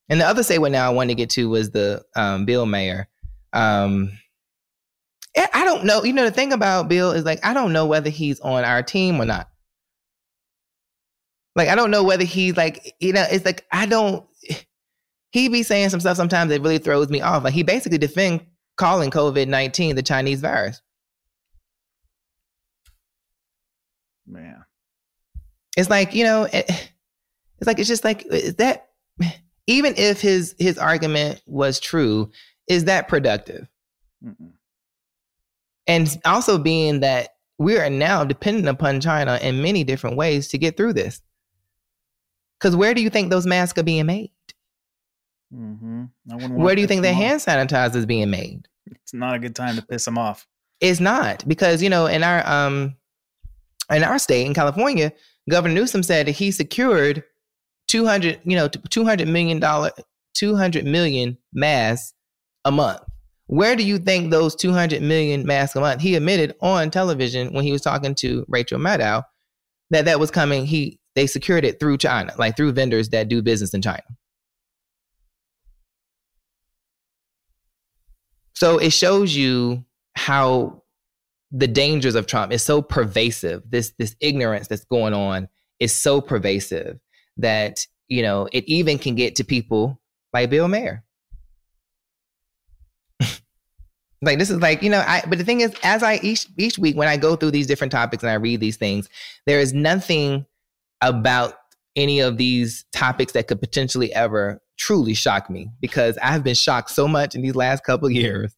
And 0.07 0.21
the 0.21 0.25
other 0.27 0.43
say 0.43 0.59
what 0.59 0.71
now 0.71 0.87
I 0.87 0.93
wanted 0.93 1.09
to 1.09 1.15
get 1.15 1.29
to 1.31 1.49
was 1.49 1.71
the 1.71 2.03
um, 2.15 2.45
Bill 2.45 2.65
Maher. 2.65 3.07
Um, 3.53 4.11
Eh, 5.35 5.47
I 5.53 5.65
don't 5.65 5.85
know. 5.85 6.03
You 6.03 6.13
know, 6.13 6.25
the 6.25 6.31
thing 6.31 6.53
about 6.53 6.89
Bill 6.89 7.11
is 7.11 7.23
like, 7.23 7.43
I 7.45 7.53
don't 7.53 7.73
know 7.73 7.85
whether 7.85 8.09
he's 8.09 8.39
on 8.41 8.63
our 8.63 8.83
team 8.83 9.21
or 9.21 9.25
not. 9.25 9.49
Like, 11.55 11.69
I 11.69 11.75
don't 11.75 11.91
know 11.91 12.03
whether 12.03 12.23
he's 12.23 12.55
like, 12.55 12.95
you 12.99 13.13
know, 13.13 13.25
it's 13.29 13.45
like, 13.45 13.65
I 13.71 13.85
don't, 13.85 14.25
he 15.31 15.47
be 15.47 15.63
saying 15.63 15.89
some 15.89 15.99
stuff 15.99 16.17
sometimes 16.17 16.49
that 16.49 16.61
really 16.61 16.77
throws 16.77 17.09
me 17.09 17.21
off. 17.21 17.43
Like, 17.43 17.53
he 17.53 17.63
basically 17.63 17.97
defend 17.97 18.45
calling 18.77 19.11
COVID 19.11 19.47
19 19.47 19.95
the 19.95 20.03
Chinese 20.03 20.41
virus. 20.41 20.81
Man. 24.25 24.63
It's 25.77 25.89
like, 25.89 26.13
you 26.13 26.23
know, 26.23 26.43
eh, 26.43 26.63
it, 26.67 26.69
it's 27.59 27.67
like, 27.67 27.79
it's 27.79 27.89
just 27.89 28.03
like, 28.03 28.25
is 28.25 28.55
that, 28.55 28.89
even 29.67 29.93
if 29.95 30.19
his 30.19 30.55
his 30.57 30.77
argument 30.77 31.41
was 31.45 31.79
true, 31.79 32.31
is 32.67 32.85
that 32.85 33.07
productive? 33.07 33.67
Mm-mm. 34.25 34.53
And 35.87 36.19
also 36.25 36.57
being 36.57 36.99
that 37.01 37.29
we 37.57 37.77
are 37.77 37.89
now 37.89 38.23
dependent 38.23 38.67
upon 38.67 39.01
China 39.01 39.39
in 39.41 39.61
many 39.61 39.83
different 39.83 40.17
ways 40.17 40.47
to 40.49 40.57
get 40.57 40.77
through 40.77 40.93
this. 40.93 41.21
Because 42.59 42.75
where 42.75 42.93
do 42.93 43.01
you 43.01 43.09
think 43.09 43.29
those 43.29 43.47
masks 43.47 43.79
are 43.79 43.83
being 43.83 44.05
made? 44.05 44.31
Mm-hmm. 45.53 46.55
Where 46.55 46.75
do 46.75 46.81
you 46.81 46.87
think 46.87 47.01
the 47.01 47.13
hand 47.13 47.41
sanitizer 47.41 47.95
is 47.95 48.05
being 48.05 48.29
made? 48.29 48.67
It's 48.85 49.13
not 49.13 49.35
a 49.35 49.39
good 49.39 49.55
time 49.55 49.75
to 49.75 49.81
piss 49.81 50.05
them 50.05 50.17
off. 50.17 50.47
It's 50.79 50.99
not 50.99 51.47
because 51.47 51.83
you 51.83 51.89
know 51.89 52.05
in 52.07 52.23
our 52.23 52.47
um 52.47 52.95
in 53.91 54.03
our 54.03 54.17
state 54.17 54.45
in 54.45 54.53
California, 54.53 55.11
Governor 55.49 55.75
Newsom 55.75 56.03
said 56.03 56.27
that 56.27 56.31
he 56.31 56.51
secured 56.51 57.23
two 57.87 58.05
hundred 58.05 58.39
you 58.43 58.55
know 58.55 58.67
two 58.67 59.05
hundred 59.05 59.27
million 59.27 59.59
dollar 59.59 59.91
two 60.33 60.55
hundred 60.55 60.85
million 60.85 61.37
masks 61.53 62.13
a 62.63 62.71
month. 62.71 63.01
Where 63.51 63.75
do 63.75 63.83
you 63.83 63.99
think 63.99 64.31
those 64.31 64.55
200 64.55 65.01
million 65.01 65.45
masks 65.45 65.75
a 65.75 65.81
month? 65.81 66.01
He 66.01 66.15
admitted 66.15 66.55
on 66.61 66.89
television 66.89 67.51
when 67.51 67.65
he 67.65 67.73
was 67.73 67.81
talking 67.81 68.15
to 68.15 68.45
Rachel 68.47 68.79
Maddow 68.79 69.25
that 69.89 70.05
that 70.05 70.21
was 70.21 70.31
coming. 70.31 70.65
He 70.65 71.01
they 71.15 71.27
secured 71.27 71.65
it 71.65 71.77
through 71.77 71.97
China, 71.97 72.33
like 72.37 72.55
through 72.55 72.71
vendors 72.71 73.09
that 73.09 73.27
do 73.27 73.41
business 73.41 73.73
in 73.73 73.81
China. 73.81 74.03
So 78.53 78.77
it 78.77 78.93
shows 78.93 79.35
you 79.35 79.83
how 80.15 80.83
the 81.51 81.67
dangers 81.67 82.15
of 82.15 82.27
Trump 82.27 82.53
is 82.53 82.63
so 82.63 82.81
pervasive. 82.81 83.63
This 83.69 83.91
this 83.99 84.15
ignorance 84.21 84.69
that's 84.69 84.85
going 84.85 85.13
on 85.13 85.49
is 85.81 85.93
so 85.93 86.21
pervasive 86.21 87.01
that 87.35 87.85
you 88.07 88.21
know 88.21 88.47
it 88.53 88.63
even 88.69 88.97
can 88.97 89.15
get 89.15 89.35
to 89.35 89.43
people 89.43 89.99
like 90.31 90.49
Bill 90.49 90.69
Maher. 90.69 91.03
Like 94.21 94.37
this 94.37 94.49
is 94.49 94.59
like 94.59 94.83
you 94.83 94.89
know 94.89 95.03
i 95.07 95.23
but 95.27 95.37
the 95.37 95.43
thing 95.43 95.61
is 95.61 95.73
as 95.83 96.03
i 96.03 96.19
each 96.21 96.47
each 96.57 96.77
week 96.77 96.95
when 96.95 97.07
i 97.07 97.17
go 97.17 97.35
through 97.35 97.51
these 97.51 97.67
different 97.67 97.91
topics 97.91 98.23
and 98.23 98.29
i 98.29 98.35
read 98.35 98.59
these 98.59 98.77
things 98.77 99.09
there 99.45 99.59
is 99.59 99.73
nothing 99.73 100.45
about 101.01 101.55
any 101.95 102.19
of 102.19 102.37
these 102.37 102.85
topics 102.93 103.33
that 103.33 103.47
could 103.47 103.59
potentially 103.59 104.13
ever 104.13 104.61
truly 104.77 105.13
shock 105.13 105.49
me 105.49 105.69
because 105.79 106.17
I 106.17 106.27
have 106.27 106.43
been 106.43 106.55
shocked 106.55 106.89
so 106.89 107.07
much 107.07 107.35
in 107.35 107.41
these 107.41 107.55
last 107.55 107.83
couple 107.83 108.09
years. 108.09 108.55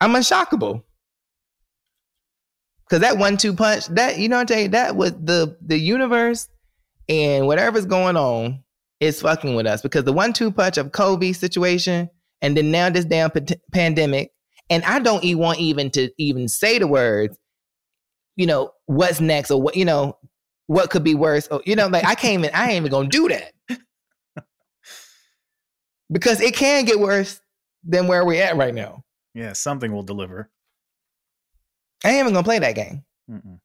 I'm 0.00 0.12
unshockable. 0.12 0.82
Cause 2.90 3.00
that 3.00 3.18
one 3.18 3.36
two 3.36 3.52
punch, 3.52 3.86
that 3.88 4.18
you 4.18 4.28
know 4.28 4.36
what 4.36 4.42
I'm 4.42 4.56
saying? 4.56 4.70
that 4.70 4.94
was 4.94 5.12
the 5.12 5.56
the 5.60 5.76
universe 5.76 6.48
and 7.08 7.46
whatever's 7.48 7.86
going 7.86 8.16
on 8.16 8.62
is 9.00 9.20
fucking 9.20 9.56
with 9.56 9.66
us 9.66 9.82
because 9.82 10.04
the 10.04 10.12
one 10.12 10.32
two 10.32 10.52
punch 10.52 10.76
of 10.76 10.92
COVID 10.92 11.34
situation 11.34 12.08
and 12.42 12.56
then 12.56 12.70
now 12.70 12.90
this 12.90 13.04
damn 13.04 13.30
p- 13.30 13.56
pandemic 13.72 14.32
and 14.70 14.82
I 14.84 14.98
don't 14.98 15.22
even 15.24 15.42
want 15.42 15.58
even 15.60 15.90
to 15.90 16.10
even 16.18 16.48
say 16.48 16.78
the 16.78 16.86
words, 16.86 17.38
you 18.36 18.46
know, 18.46 18.72
what's 18.86 19.20
next 19.20 19.50
or 19.50 19.62
what, 19.62 19.76
you 19.76 19.84
know, 19.84 20.18
what 20.66 20.90
could 20.90 21.04
be 21.04 21.14
worse. 21.14 21.46
Or, 21.48 21.62
you 21.64 21.76
know, 21.76 21.86
like 21.86 22.04
I 22.04 22.14
can't 22.14 22.44
even, 22.44 22.54
I 22.54 22.70
ain't 22.70 22.76
even 22.76 22.90
gonna 22.90 23.08
do 23.08 23.28
that. 23.28 23.52
because 26.10 26.40
it 26.40 26.54
can 26.54 26.84
get 26.84 26.98
worse 26.98 27.40
than 27.84 28.08
where 28.08 28.24
we're 28.24 28.42
at 28.42 28.56
right 28.56 28.74
now. 28.74 29.04
Yeah, 29.34 29.52
something 29.52 29.92
will 29.92 30.02
deliver. 30.02 30.50
I 32.04 32.10
ain't 32.10 32.20
even 32.20 32.32
gonna 32.32 32.44
play 32.44 32.58
that 32.58 32.74
game. 32.74 33.04
Mm-mm. 33.30 33.60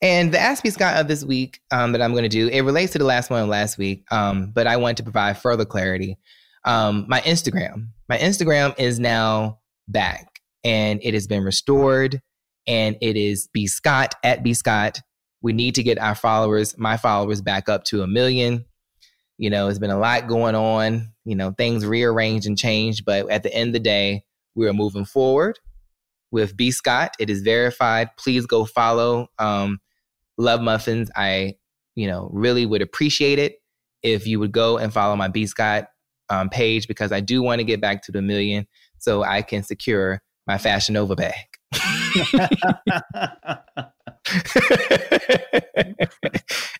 And 0.00 0.34
the 0.34 0.40
Ask 0.40 0.64
B 0.64 0.70
Scott 0.70 0.96
of 0.96 1.06
this 1.06 1.24
week 1.24 1.60
um, 1.70 1.92
that 1.92 2.02
I'm 2.02 2.10
going 2.10 2.24
to 2.24 2.28
do, 2.28 2.48
it 2.48 2.62
relates 2.62 2.90
to 2.92 2.98
the 2.98 3.04
last 3.04 3.30
one 3.30 3.48
last 3.48 3.78
week, 3.78 4.04
um, 4.10 4.50
but 4.50 4.66
I 4.66 4.76
want 4.76 4.96
to 4.96 5.04
provide 5.04 5.38
further 5.38 5.64
clarity. 5.64 6.18
Um, 6.64 7.06
my 7.08 7.20
Instagram, 7.20 7.88
my 8.08 8.18
Instagram 8.18 8.78
is 8.78 9.00
now 9.00 9.58
back, 9.88 10.40
and 10.64 11.00
it 11.02 11.14
has 11.14 11.26
been 11.26 11.42
restored, 11.42 12.20
and 12.66 12.96
it 13.00 13.16
is 13.16 13.48
B 13.52 13.66
Scott 13.66 14.14
at 14.22 14.42
B 14.42 14.54
Scott 14.54 15.00
we 15.42 15.52
need 15.52 15.74
to 15.74 15.82
get 15.82 15.98
our 15.98 16.14
followers, 16.14 16.78
my 16.78 16.96
followers, 16.96 17.42
back 17.42 17.68
up 17.68 17.84
to 17.84 18.02
a 18.02 18.06
million. 18.06 18.64
You 19.36 19.50
know, 19.50 19.68
it's 19.68 19.80
been 19.80 19.90
a 19.90 19.98
lot 19.98 20.28
going 20.28 20.54
on. 20.54 21.12
You 21.24 21.34
know, 21.34 21.50
things 21.50 21.84
rearranged 21.84 22.46
and 22.46 22.56
changed, 22.56 23.04
but 23.04 23.28
at 23.28 23.42
the 23.42 23.52
end 23.52 23.68
of 23.68 23.72
the 23.74 23.80
day, 23.80 24.24
we 24.54 24.68
are 24.68 24.72
moving 24.72 25.04
forward 25.04 25.58
with 26.30 26.56
B 26.56 26.70
Scott. 26.70 27.14
It 27.18 27.28
is 27.28 27.42
verified. 27.42 28.10
Please 28.16 28.46
go 28.46 28.64
follow 28.64 29.28
um, 29.38 29.80
Love 30.38 30.60
Muffins. 30.60 31.10
I, 31.16 31.56
you 31.96 32.06
know, 32.06 32.30
really 32.32 32.64
would 32.64 32.82
appreciate 32.82 33.38
it 33.38 33.56
if 34.02 34.26
you 34.26 34.38
would 34.38 34.52
go 34.52 34.78
and 34.78 34.92
follow 34.92 35.16
my 35.16 35.28
B 35.28 35.46
Scott 35.46 35.88
um, 36.30 36.48
page 36.48 36.88
because 36.88 37.12
I 37.12 37.20
do 37.20 37.42
want 37.42 37.60
to 37.60 37.64
get 37.64 37.80
back 37.80 38.02
to 38.04 38.12
the 38.12 38.22
million 38.22 38.66
so 38.98 39.22
I 39.22 39.42
can 39.42 39.62
secure 39.62 40.22
my 40.46 40.58
Fashion 40.58 40.94
Nova 40.94 41.16
bag. 41.16 41.34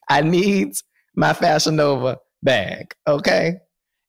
I 0.09 0.21
need 0.23 0.75
my 1.15 1.33
Fashion 1.33 1.77
Nova 1.77 2.19
bag, 2.43 2.95
okay? 3.07 3.57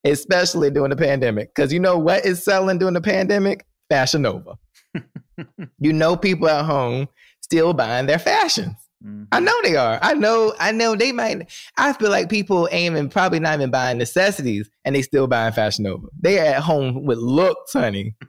Especially 0.03 0.69
during 0.69 0.89
the 0.89 0.95
pandemic. 0.95 1.53
Because 1.53 1.71
you 1.71 1.79
know 1.79 1.97
what 1.97 2.25
is 2.25 2.43
selling 2.43 2.77
during 2.77 2.93
the 2.93 3.01
pandemic? 3.01 3.65
Fashion 3.89 4.23
Nova. 4.23 4.55
you 5.79 5.93
know 5.93 6.15
people 6.15 6.47
at 6.47 6.65
home 6.65 7.07
still 7.41 7.73
buying 7.73 8.05
their 8.05 8.19
fashions. 8.19 8.75
Mm-hmm. 9.05 9.23
I 9.31 9.39
know 9.39 9.53
they 9.63 9.75
are. 9.75 9.99
I 10.01 10.13
know, 10.13 10.53
I 10.59 10.71
know 10.71 10.95
they 10.95 11.11
might. 11.11 11.51
I 11.77 11.93
feel 11.93 12.09
like 12.09 12.29
people 12.29 12.69
ain't 12.71 12.93
even 12.93 13.09
probably 13.09 13.39
not 13.39 13.55
even 13.55 13.71
buying 13.71 13.97
necessities 13.97 14.69
and 14.85 14.95
they 14.95 15.01
still 15.01 15.27
buying 15.27 15.53
Fashion 15.53 15.83
Nova. 15.83 16.07
They 16.19 16.39
are 16.39 16.55
at 16.55 16.63
home 16.63 17.03
with 17.05 17.17
looks, 17.17 17.73
honey. 17.73 18.15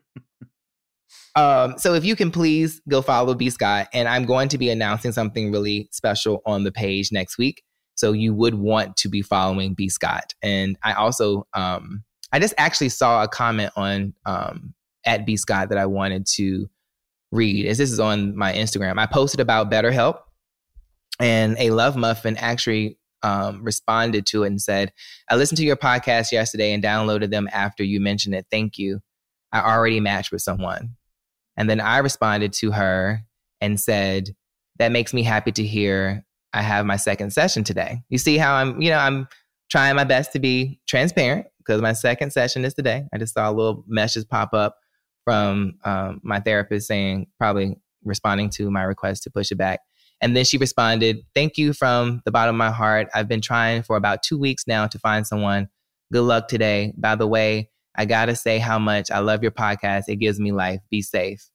Um, 1.36 1.78
so 1.78 1.94
if 1.94 2.04
you 2.04 2.14
can 2.14 2.30
please 2.30 2.80
go 2.88 3.02
follow 3.02 3.34
B 3.34 3.50
Scott, 3.50 3.88
and 3.92 4.08
I'm 4.08 4.24
going 4.24 4.48
to 4.50 4.58
be 4.58 4.70
announcing 4.70 5.12
something 5.12 5.50
really 5.50 5.88
special 5.90 6.42
on 6.46 6.62
the 6.62 6.72
page 6.72 7.10
next 7.10 7.38
week. 7.38 7.64
So 7.96 8.12
you 8.12 8.34
would 8.34 8.54
want 8.54 8.96
to 8.98 9.08
be 9.08 9.22
following 9.22 9.74
B 9.74 9.88
Scott. 9.88 10.34
And 10.42 10.76
I 10.82 10.92
also, 10.92 11.46
um, 11.54 12.04
I 12.32 12.38
just 12.38 12.54
actually 12.58 12.88
saw 12.88 13.22
a 13.22 13.28
comment 13.28 13.72
on 13.76 14.14
um, 14.26 14.74
at 15.04 15.26
B 15.26 15.36
Scott 15.36 15.68
that 15.70 15.78
I 15.78 15.86
wanted 15.86 16.26
to 16.34 16.68
read. 17.30 17.66
As 17.66 17.78
this 17.78 17.90
is 17.90 18.00
on 18.00 18.36
my 18.36 18.52
Instagram, 18.52 18.98
I 18.98 19.06
posted 19.06 19.40
about 19.40 19.70
BetterHelp, 19.70 20.18
and 21.20 21.56
a 21.58 21.70
love 21.70 21.96
muffin 21.96 22.36
actually 22.36 22.98
um, 23.22 23.62
responded 23.62 24.26
to 24.26 24.44
it 24.44 24.48
and 24.48 24.60
said, 24.60 24.92
"I 25.30 25.36
listened 25.36 25.58
to 25.58 25.64
your 25.64 25.76
podcast 25.76 26.32
yesterday 26.32 26.72
and 26.72 26.82
downloaded 26.82 27.30
them 27.30 27.48
after 27.52 27.82
you 27.82 28.00
mentioned 28.00 28.34
it. 28.34 28.46
Thank 28.50 28.78
you. 28.78 29.00
I 29.52 29.60
already 29.60 30.00
matched 30.00 30.32
with 30.32 30.42
someone." 30.42 30.96
And 31.56 31.70
then 31.70 31.80
I 31.80 31.98
responded 31.98 32.52
to 32.54 32.72
her 32.72 33.24
and 33.60 33.78
said, 33.78 34.34
That 34.78 34.92
makes 34.92 35.14
me 35.14 35.22
happy 35.22 35.52
to 35.52 35.64
hear 35.64 36.24
I 36.52 36.62
have 36.62 36.86
my 36.86 36.96
second 36.96 37.32
session 37.32 37.64
today. 37.64 38.02
You 38.08 38.18
see 38.18 38.38
how 38.38 38.54
I'm, 38.54 38.80
you 38.80 38.90
know, 38.90 38.98
I'm 38.98 39.28
trying 39.70 39.96
my 39.96 40.04
best 40.04 40.32
to 40.32 40.38
be 40.38 40.80
transparent 40.86 41.46
because 41.58 41.82
my 41.82 41.92
second 41.92 42.32
session 42.32 42.64
is 42.64 42.74
today. 42.74 43.06
I 43.12 43.18
just 43.18 43.34
saw 43.34 43.50
a 43.50 43.52
little 43.52 43.84
message 43.88 44.28
pop 44.28 44.52
up 44.52 44.76
from 45.24 45.78
um, 45.84 46.20
my 46.22 46.38
therapist 46.38 46.86
saying, 46.86 47.26
probably 47.38 47.76
responding 48.04 48.50
to 48.50 48.70
my 48.70 48.82
request 48.82 49.22
to 49.24 49.30
push 49.30 49.50
it 49.50 49.56
back. 49.56 49.80
And 50.24 50.34
then 50.34 50.46
she 50.46 50.56
responded, 50.56 51.18
Thank 51.34 51.58
you 51.58 51.74
from 51.74 52.22
the 52.24 52.30
bottom 52.30 52.54
of 52.54 52.58
my 52.58 52.70
heart. 52.70 53.08
I've 53.14 53.28
been 53.28 53.42
trying 53.42 53.82
for 53.82 53.94
about 53.94 54.22
two 54.22 54.38
weeks 54.38 54.64
now 54.66 54.86
to 54.86 54.98
find 54.98 55.26
someone. 55.26 55.68
Good 56.10 56.22
luck 56.22 56.48
today. 56.48 56.94
By 56.96 57.14
the 57.14 57.26
way, 57.26 57.68
I 57.94 58.06
got 58.06 58.26
to 58.26 58.34
say 58.34 58.56
how 58.56 58.78
much 58.78 59.10
I 59.10 59.18
love 59.18 59.42
your 59.42 59.52
podcast. 59.52 60.04
It 60.08 60.16
gives 60.16 60.40
me 60.40 60.50
life. 60.50 60.80
Be 60.90 61.02
safe. 61.02 61.50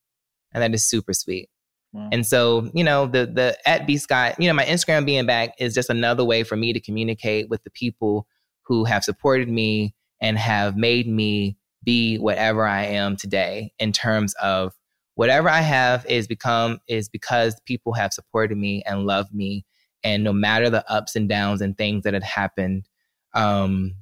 And 0.51 0.61
that 0.61 0.71
is 0.71 0.87
super 0.87 1.13
sweet. 1.13 1.49
Wow. 1.93 2.09
And 2.11 2.23
so, 2.27 2.69
you 2.75 2.83
know, 2.83 3.07
the 3.07 3.25
the 3.25 3.57
at 3.67 3.87
B 3.87 3.97
Scott, 3.97 4.35
you 4.39 4.47
know, 4.47 4.53
my 4.53 4.65
Instagram 4.65 5.03
being 5.03 5.25
back 5.25 5.55
is 5.57 5.73
just 5.73 5.89
another 5.89 6.23
way 6.23 6.43
for 6.43 6.55
me 6.55 6.71
to 6.71 6.79
communicate 6.79 7.49
with 7.49 7.63
the 7.63 7.71
people 7.71 8.27
who 8.65 8.85
have 8.85 9.03
supported 9.03 9.49
me 9.49 9.95
and 10.21 10.37
have 10.37 10.77
made 10.77 11.07
me 11.07 11.57
be 11.83 12.17
whatever 12.17 12.67
I 12.67 12.83
am 12.85 13.15
today 13.15 13.73
in 13.79 13.93
terms 13.93 14.35
of 14.35 14.75
whatever 15.19 15.49
I 15.49 15.59
have 15.59 16.05
is 16.05 16.29
become 16.29 16.79
is 16.87 17.09
because 17.09 17.59
people 17.65 17.91
have 17.91 18.13
supported 18.13 18.57
me 18.57 18.83
and 18.85 19.05
loved 19.05 19.33
me. 19.33 19.65
And 20.01 20.23
no 20.23 20.31
matter 20.31 20.69
the 20.69 20.89
ups 20.89 21.17
and 21.17 21.27
downs 21.27 21.59
and 21.59 21.77
things 21.77 22.03
that 22.03 22.13
had 22.13 22.23
happened, 22.23 22.87
um, 23.33 23.95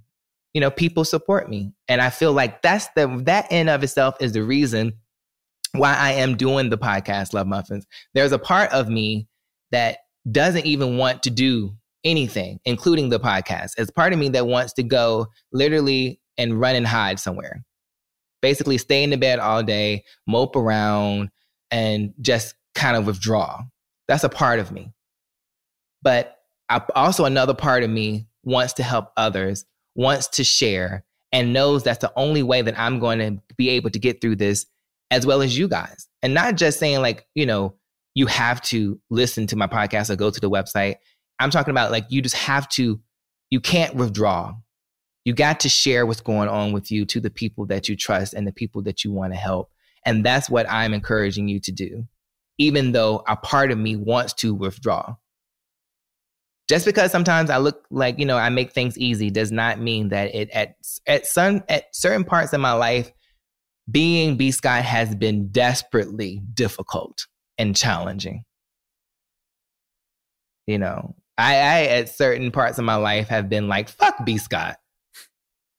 you 0.53 0.61
know, 0.61 0.69
people 0.69 1.03
support 1.03 1.49
me. 1.49 1.73
And 1.87 2.03
I 2.03 2.11
feel 2.11 2.33
like 2.33 2.61
that's 2.61 2.87
the 2.95 3.07
that 3.25 3.51
in 3.51 3.67
of 3.67 3.81
itself 3.81 4.13
is 4.19 4.33
the 4.33 4.43
reason 4.43 4.93
why 5.71 5.95
I 5.95 6.11
am 6.11 6.37
doing 6.37 6.69
the 6.69 6.77
podcast, 6.77 7.33
Love 7.33 7.47
Muffins. 7.47 7.87
There's 8.13 8.31
a 8.31 8.37
part 8.37 8.71
of 8.71 8.87
me 8.87 9.27
that 9.71 9.97
doesn't 10.31 10.67
even 10.67 10.97
want 10.97 11.23
to 11.23 11.31
do 11.31 11.75
anything, 12.03 12.59
including 12.63 13.09
the 13.09 13.19
podcast. 13.19 13.71
It's 13.79 13.89
part 13.89 14.13
of 14.13 14.19
me 14.19 14.29
that 14.29 14.45
wants 14.45 14.71
to 14.73 14.83
go 14.83 15.25
literally 15.51 16.21
and 16.37 16.59
run 16.59 16.75
and 16.75 16.85
hide 16.85 17.19
somewhere. 17.19 17.65
Basically, 18.41 18.77
stay 18.77 19.03
in 19.03 19.09
the 19.09 19.17
bed 19.17 19.39
all 19.39 19.63
day, 19.63 20.03
mope 20.27 20.55
around, 20.55 21.29
and 21.71 22.13
just 22.21 22.55
kind 22.75 22.95
of 22.95 23.05
withdraw. 23.05 23.61
That's 24.07 24.23
a 24.23 24.29
part 24.29 24.59
of 24.59 24.71
me. 24.71 24.93
But 26.01 26.37
I, 26.69 26.81
also, 26.95 27.25
another 27.25 27.53
part 27.53 27.83
of 27.83 27.89
me 27.89 28.27
wants 28.43 28.73
to 28.73 28.83
help 28.83 29.11
others, 29.17 29.65
wants 29.95 30.27
to 30.29 30.43
share, 30.43 31.03
and 31.31 31.53
knows 31.53 31.83
that's 31.83 31.99
the 31.99 32.13
only 32.15 32.43
way 32.43 32.61
that 32.61 32.79
I'm 32.79 32.99
going 32.99 33.19
to 33.19 33.41
be 33.57 33.69
able 33.69 33.89
to 33.89 33.99
get 33.99 34.21
through 34.21 34.37
this 34.37 34.65
as 35.11 35.25
well 35.25 35.41
as 35.41 35.57
you 35.57 35.67
guys. 35.67 36.07
And 36.21 36.33
not 36.33 36.55
just 36.55 36.79
saying, 36.79 37.01
like, 37.01 37.25
you 37.35 37.45
know, 37.45 37.75
you 38.15 38.25
have 38.27 38.61
to 38.61 38.99
listen 39.09 39.47
to 39.47 39.55
my 39.55 39.67
podcast 39.67 40.09
or 40.09 40.15
go 40.15 40.29
to 40.29 40.39
the 40.39 40.49
website. 40.49 40.95
I'm 41.39 41.51
talking 41.51 41.71
about 41.71 41.91
like 41.91 42.05
you 42.09 42.21
just 42.21 42.35
have 42.35 42.67
to, 42.69 42.99
you 43.49 43.59
can't 43.59 43.95
withdraw. 43.95 44.53
You 45.27 45.33
got 45.33 45.59
to 45.59 45.67
share 45.67 46.05
what's 46.05 46.21
going 46.21 46.47
on 46.47 46.71
with 46.71 46.89
you 46.89 47.03
to 47.07 47.19
the 47.19 47.29
people 47.29 47.65
that 47.65 47.89
you 47.89 47.97
trust 47.97 48.33
and 48.33 48.47
the 48.47 48.53
people 48.53 48.81
that 48.83 49.03
you 49.03 49.11
want 49.11 49.33
to 49.33 49.37
help. 49.37 49.69
And 50.05 50.25
that's 50.25 50.49
what 50.49 50.71
I'm 50.71 50.93
encouraging 50.93 51.49
you 51.49 51.59
to 51.59 51.71
do, 51.73 52.07
even 52.57 52.93
though 52.93 53.25
a 53.27 53.35
part 53.35 53.69
of 53.69 53.77
me 53.77 53.97
wants 53.97 54.31
to 54.35 54.55
withdraw. 54.55 55.17
Just 56.69 56.85
because 56.85 57.11
sometimes 57.11 57.49
I 57.49 57.57
look 57.57 57.83
like, 57.91 58.19
you 58.19 58.25
know, 58.25 58.37
I 58.37 58.47
make 58.47 58.71
things 58.71 58.97
easy 58.97 59.29
does 59.29 59.51
not 59.51 59.81
mean 59.81 60.07
that 60.09 60.33
it 60.33 60.49
at 60.51 60.75
at 61.05 61.25
some 61.25 61.61
at 61.67 61.93
certain 61.93 62.23
parts 62.23 62.53
of 62.53 62.61
my 62.61 62.71
life, 62.71 63.11
being 63.91 64.37
B 64.37 64.51
Scott 64.51 64.85
has 64.85 65.13
been 65.13 65.49
desperately 65.49 66.41
difficult 66.53 67.27
and 67.57 67.75
challenging. 67.75 68.45
You 70.67 70.77
know, 70.77 71.15
I, 71.37 71.55
I 71.55 71.81
at 71.87 72.07
certain 72.07 72.49
parts 72.49 72.77
of 72.79 72.85
my 72.85 72.95
life 72.95 73.27
have 73.27 73.49
been 73.49 73.67
like, 73.67 73.89
fuck 73.89 74.23
B 74.23 74.37
Scott. 74.37 74.77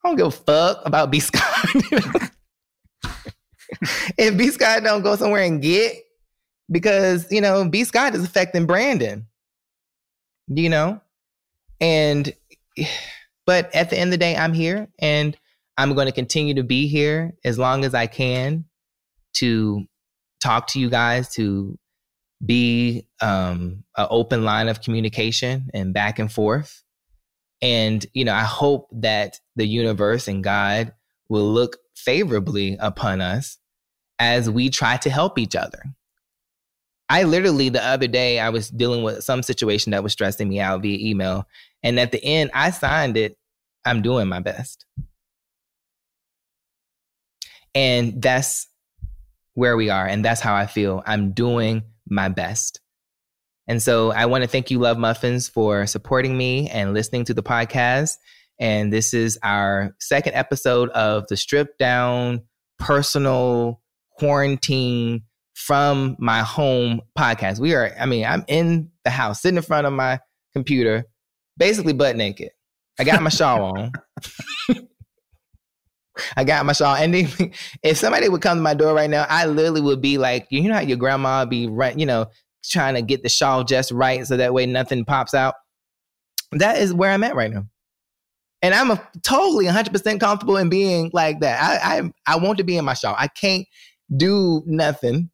Don't 0.09 0.17
give 0.17 0.29
a 0.29 0.31
fuck 0.31 0.81
about 0.87 1.11
B 1.11 1.21
Scott. 1.21 1.45
if 4.17 4.39
B 4.39 4.49
Scott 4.49 4.83
don't 4.83 5.03
go 5.03 5.17
somewhere 5.17 5.43
and 5.43 5.61
get, 5.61 5.97
because 6.71 7.31
you 7.31 7.43
know, 7.43 7.69
B 7.69 7.85
Scott 7.85 8.15
is 8.15 8.25
affecting 8.25 8.65
Brandon. 8.65 9.27
You 10.47 10.71
know? 10.71 11.03
And 11.79 12.33
but 13.45 13.75
at 13.75 13.91
the 13.91 13.99
end 13.99 14.09
of 14.09 14.13
the 14.13 14.17
day, 14.17 14.35
I'm 14.35 14.55
here 14.55 14.89
and 14.99 15.37
I'm 15.77 15.95
going 15.95 16.07
to 16.07 16.13
continue 16.13 16.55
to 16.55 16.63
be 16.63 16.87
here 16.87 17.35
as 17.45 17.59
long 17.59 17.85
as 17.85 17.93
I 17.93 18.07
can 18.07 18.65
to 19.35 19.85
talk 20.41 20.69
to 20.69 20.81
you 20.81 20.89
guys, 20.89 21.29
to 21.35 21.79
be 22.43 23.05
um, 23.21 23.85
an 23.99 24.07
open 24.09 24.43
line 24.43 24.69
of 24.69 24.81
communication 24.81 25.69
and 25.75 25.93
back 25.93 26.19
and 26.19 26.33
forth. 26.33 26.83
And, 27.61 28.05
you 28.15 28.25
know, 28.25 28.35
I 28.35 28.45
hope 28.45 28.89
that 28.93 29.41
the 29.57 29.67
universe 29.67 30.29
and 30.29 30.45
God 30.45 30.93
will 31.29 31.51
look 31.51 31.79
favorably 31.97 32.77
upon 32.81 33.21
us 33.21 33.59
as 34.19 34.49
we 34.49 34.71
try 34.71 34.97
to 34.99 35.11
help 35.11 35.39
each 35.39 35.57
other. 35.57 35.83
I 37.09 37.23
literally, 37.23 37.69
the 37.69 37.85
other 37.85 38.07
day, 38.07 38.39
I 38.39 38.51
was 38.51 38.69
dealing 38.69 39.03
with 39.03 39.25
some 39.25 39.43
situation 39.43 39.93
that 39.93 40.03
was 40.03 40.13
stressing 40.13 40.49
me 40.49 40.61
out 40.61 40.83
via 40.83 40.99
email. 40.99 41.49
And 41.83 41.99
at 41.99 42.13
the 42.13 42.23
end, 42.23 42.51
I 42.53 42.71
signed 42.71 43.17
it, 43.17 43.39
I'm 43.85 44.03
doing 44.03 44.29
my 44.29 44.41
best. 44.41 44.85
And 47.75 48.21
that's 48.21 48.69
where 49.55 49.77
we 49.77 49.89
are. 49.91 50.07
And 50.07 50.25
that's 50.25 50.41
how 50.41 50.55
I 50.55 50.67
feel. 50.67 51.03
I'm 51.07 51.33
doing 51.33 51.83
my 52.09 52.29
best. 52.29 52.81
And 53.69 53.83
so 53.83 54.11
I 54.13 54.27
want 54.27 54.43
to 54.43 54.49
thank 54.49 54.71
you, 54.71 54.79
Love 54.79 54.99
Muffins, 54.99 55.49
for 55.49 55.87
supporting 55.87 56.37
me 56.37 56.69
and 56.71 56.95
listening 56.95 57.25
to 57.27 57.35
the 57.35 57.43
podcast. 57.43 58.17
And 58.59 58.93
this 58.93 59.15
is 59.15 59.39
our 59.43 59.95
second 60.01 60.35
episode 60.35 60.89
of 60.91 61.27
the 61.29 61.37
stripped 61.37 61.79
down 61.79 62.43
personal 62.79 63.83
quarantine 64.13 65.23
from 65.55 66.17
my 66.19 66.41
home 66.41 67.03
podcast. 67.17 67.61
We 67.61 67.75
are, 67.75 67.95
I 68.01 68.07
mean, 68.07 68.25
I'm 68.25 68.45
in 68.49 68.91
the 69.05 69.11
house, 69.11 69.43
sitting 69.43 69.59
in 69.59 69.63
front 69.63 69.87
of 69.87 69.93
my 69.93 70.19
computer, 70.55 71.05
basically 71.57 71.93
butt 71.93 72.17
naked. 72.17 72.51
I 72.99 73.05
got 73.05 73.23
my 73.23 73.29
shawl 73.29 73.77
on. 73.77 73.93
I 76.37 76.43
got 76.43 76.67
my 76.67 76.73
shawl. 76.73 76.97
And 76.97 77.15
if 77.83 77.97
somebody 77.97 78.29
would 78.29 78.43
come 78.43 78.59
to 78.59 78.63
my 78.63 78.75
door 78.75 78.95
right 78.95 79.11
now, 79.11 79.27
I 79.29 79.47
literally 79.47 79.81
would 79.81 80.01
be 80.01 80.19
like, 80.19 80.47
you 80.51 80.63
know 80.63 80.75
how 80.75 80.81
your 80.81 80.97
grandma 80.97 81.45
be 81.45 81.69
right, 81.69 81.97
you 81.97 82.07
know, 82.07 82.27
trying 82.65 82.95
to 82.95 83.03
get 83.03 83.23
the 83.23 83.29
shawl 83.29 83.65
just 83.65 83.91
right 83.91 84.27
so 84.27 84.37
that 84.37 84.55
way 84.55 84.67
nothing 84.67 85.05
pops 85.05 85.35
out. 85.35 85.55
That 86.53 86.79
is 86.79 86.95
where 86.95 87.11
I'm 87.11 87.25
at 87.25 87.37
right 87.37 87.53
now. 87.53 87.65
And 88.63 88.75
I'm 88.75 88.91
a, 88.91 89.09
totally 89.23 89.67
100% 89.67 90.21
comfortable 90.21 90.57
in 90.57 90.69
being 90.69 91.11
like 91.13 91.41
that. 91.41 91.63
I, 91.63 91.99
I 91.99 92.13
I 92.27 92.37
want 92.39 92.59
to 92.59 92.65
be 92.65 92.77
in 92.77 92.85
my 92.85 92.95
shawl. 92.95 93.15
I 93.17 93.29
can't 93.29 93.67
do 94.17 94.63
nothing 94.67 95.31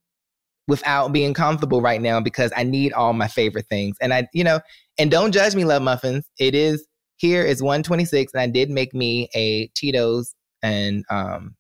without 0.69 1.13
being 1.13 1.35
comfortable 1.35 1.81
right 1.81 2.01
now 2.01 2.21
because 2.21 2.53
I 2.57 2.65
need 2.65 2.93
all 2.93 3.13
my 3.13 3.29
favorite 3.29 3.67
things. 3.69 3.97
And 4.01 4.13
I, 4.13 4.29
you 4.33 4.45
know, 4.45 4.61
and 4.99 5.11
don't 5.11 5.33
judge 5.33 5.55
me, 5.55 5.65
love 5.65 5.83
muffins. 5.83 6.27
It 6.39 6.55
is 6.55 6.87
here 7.17 7.43
is 7.43 7.63
126, 7.63 8.33
and 8.35 8.41
I 8.41 8.47
did 8.47 8.71
make 8.71 8.93
me 8.95 9.29
a 9.35 9.69
Tito's 9.69 10.35
and 10.63 11.05
um, 11.11 11.57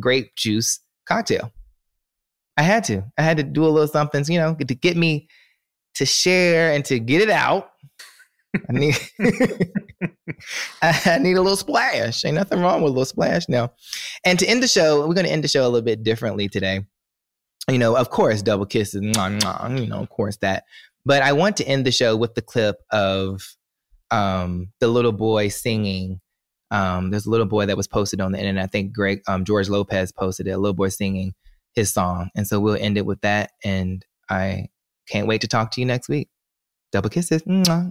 grape 0.00 0.34
juice 0.36 0.80
cocktail. 1.06 1.52
I 2.56 2.62
had 2.62 2.84
to. 2.84 3.04
I 3.18 3.22
had 3.22 3.36
to 3.36 3.42
do 3.42 3.64
a 3.64 3.68
little 3.68 3.88
something, 3.88 4.24
you 4.28 4.38
know, 4.38 4.54
to 4.54 4.74
get 4.74 4.96
me 4.96 5.28
to 5.94 6.06
share 6.06 6.72
and 6.72 6.84
to 6.86 6.98
get 6.98 7.22
it 7.22 7.30
out. 7.30 7.70
I 8.54 8.72
need 8.72 8.96
I 10.82 11.18
need 11.20 11.36
a 11.36 11.42
little 11.42 11.56
splash. 11.56 12.24
Ain't 12.24 12.36
nothing 12.36 12.60
wrong 12.60 12.82
with 12.82 12.90
a 12.90 12.92
little 12.92 13.04
splash 13.04 13.48
now. 13.48 13.72
And 14.24 14.38
to 14.38 14.46
end 14.46 14.62
the 14.62 14.68
show, 14.68 15.06
we're 15.06 15.14
going 15.14 15.26
to 15.26 15.32
end 15.32 15.44
the 15.44 15.48
show 15.48 15.62
a 15.62 15.68
little 15.68 15.82
bit 15.82 16.02
differently 16.02 16.48
today. 16.48 16.80
You 17.68 17.78
know, 17.78 17.96
of 17.96 18.10
course, 18.10 18.42
double 18.42 18.66
kisses, 18.66 19.02
mwah, 19.02 19.40
mwah, 19.40 19.80
you 19.80 19.86
know, 19.86 20.00
of 20.00 20.08
course 20.08 20.36
that. 20.38 20.64
But 21.04 21.22
I 21.22 21.32
want 21.32 21.56
to 21.58 21.66
end 21.66 21.84
the 21.84 21.92
show 21.92 22.16
with 22.16 22.34
the 22.34 22.42
clip 22.42 22.76
of 22.90 23.42
um, 24.10 24.68
the 24.80 24.88
little 24.88 25.12
boy 25.12 25.48
singing 25.48 26.20
um, 26.70 27.10
there's 27.10 27.26
a 27.26 27.30
little 27.30 27.46
boy 27.46 27.66
that 27.66 27.76
was 27.76 27.86
posted 27.86 28.20
on 28.20 28.32
the 28.32 28.38
internet. 28.38 28.64
I 28.64 28.66
think 28.66 28.92
Greg 28.92 29.22
um, 29.28 29.44
George 29.44 29.68
Lopez 29.68 30.12
posted 30.12 30.48
it. 30.48 30.52
A 30.52 30.58
little 30.58 30.74
boy 30.74 30.88
singing 30.88 31.34
his 31.76 31.92
song, 31.92 32.30
and 32.34 32.48
so 32.48 32.58
we'll 32.58 32.74
end 32.74 32.98
it 32.98 33.06
with 33.06 33.20
that. 33.20 33.52
And 33.62 34.04
I 34.28 34.68
can't 35.08 35.28
wait 35.28 35.42
to 35.42 35.48
talk 35.48 35.70
to 35.72 35.80
you 35.80 35.86
next 35.86 36.08
week. 36.08 36.28
Double 36.90 37.10
kisses. 37.10 37.42
Bye 37.42 37.90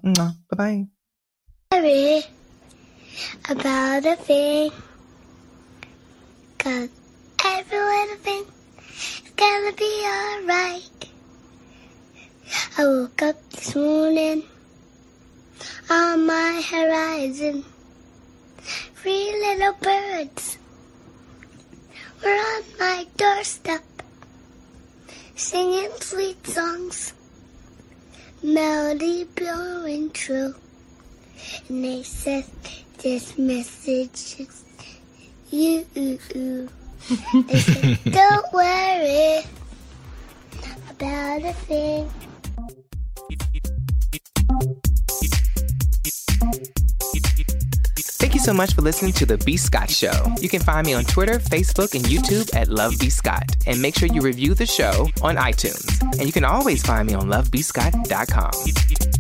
bye. 0.58 0.86
Sorry 1.72 2.24
about 3.50 4.06
a 4.06 4.16
thing, 4.16 4.72
cause 6.58 6.90
every 7.46 7.78
little 7.78 8.18
thing 8.18 8.44
is 8.90 9.32
gonna 9.36 9.74
be 9.74 10.04
alright. 10.06 11.10
I 12.78 12.86
woke 12.86 13.22
up 13.22 13.50
this 13.52 13.76
morning 13.76 14.44
on 15.90 16.26
my 16.26 16.62
horizon 16.70 17.64
three 18.96 19.32
little 19.32 19.74
birds 19.82 20.58
were 22.26 22.32
on 22.32 22.64
my 22.80 23.06
doorstep 23.18 23.84
singing 25.36 25.92
sweet 26.00 26.48
songs, 26.48 27.14
melody 28.42 29.26
blowing 29.36 30.10
true. 30.10 30.56
And 31.70 31.84
they 31.84 32.02
said, 32.02 32.46
This 32.98 33.38
message 33.38 34.40
is 34.40 34.64
you. 35.52 35.86
they 35.94 37.60
said, 37.60 38.00
Don't 38.12 38.54
worry 38.54 39.44
about 40.90 41.44
a 41.44 41.54
thing. 41.54 42.10
So 48.46 48.54
much 48.54 48.76
for 48.76 48.84
listening 48.84 49.12
to 49.12 49.26
The 49.26 49.40
B 49.40 49.58
Scott 49.58 49.90
Show. 49.90 50.32
You 50.40 50.50
can 50.50 50.62
find 50.62 50.86
me 50.86 50.94
on 50.94 51.04
Twitter, 51.04 51.40
Facebook, 51.40 51.96
and 51.96 52.06
YouTube 52.06 52.56
at 52.56 52.68
Love 52.68 52.94
B 53.00 53.10
Scott. 53.10 53.44
And 53.66 53.82
make 53.82 53.96
sure 53.98 54.08
you 54.08 54.22
review 54.22 54.54
the 54.54 54.68
show 54.68 55.10
on 55.24 55.38
iTunes. 55.38 56.00
And 56.02 56.22
you 56.22 56.32
can 56.32 56.46
always 56.46 56.84
find 56.84 57.08
me 57.08 57.16
on 57.16 57.28
lovebscott.com. 57.28 59.15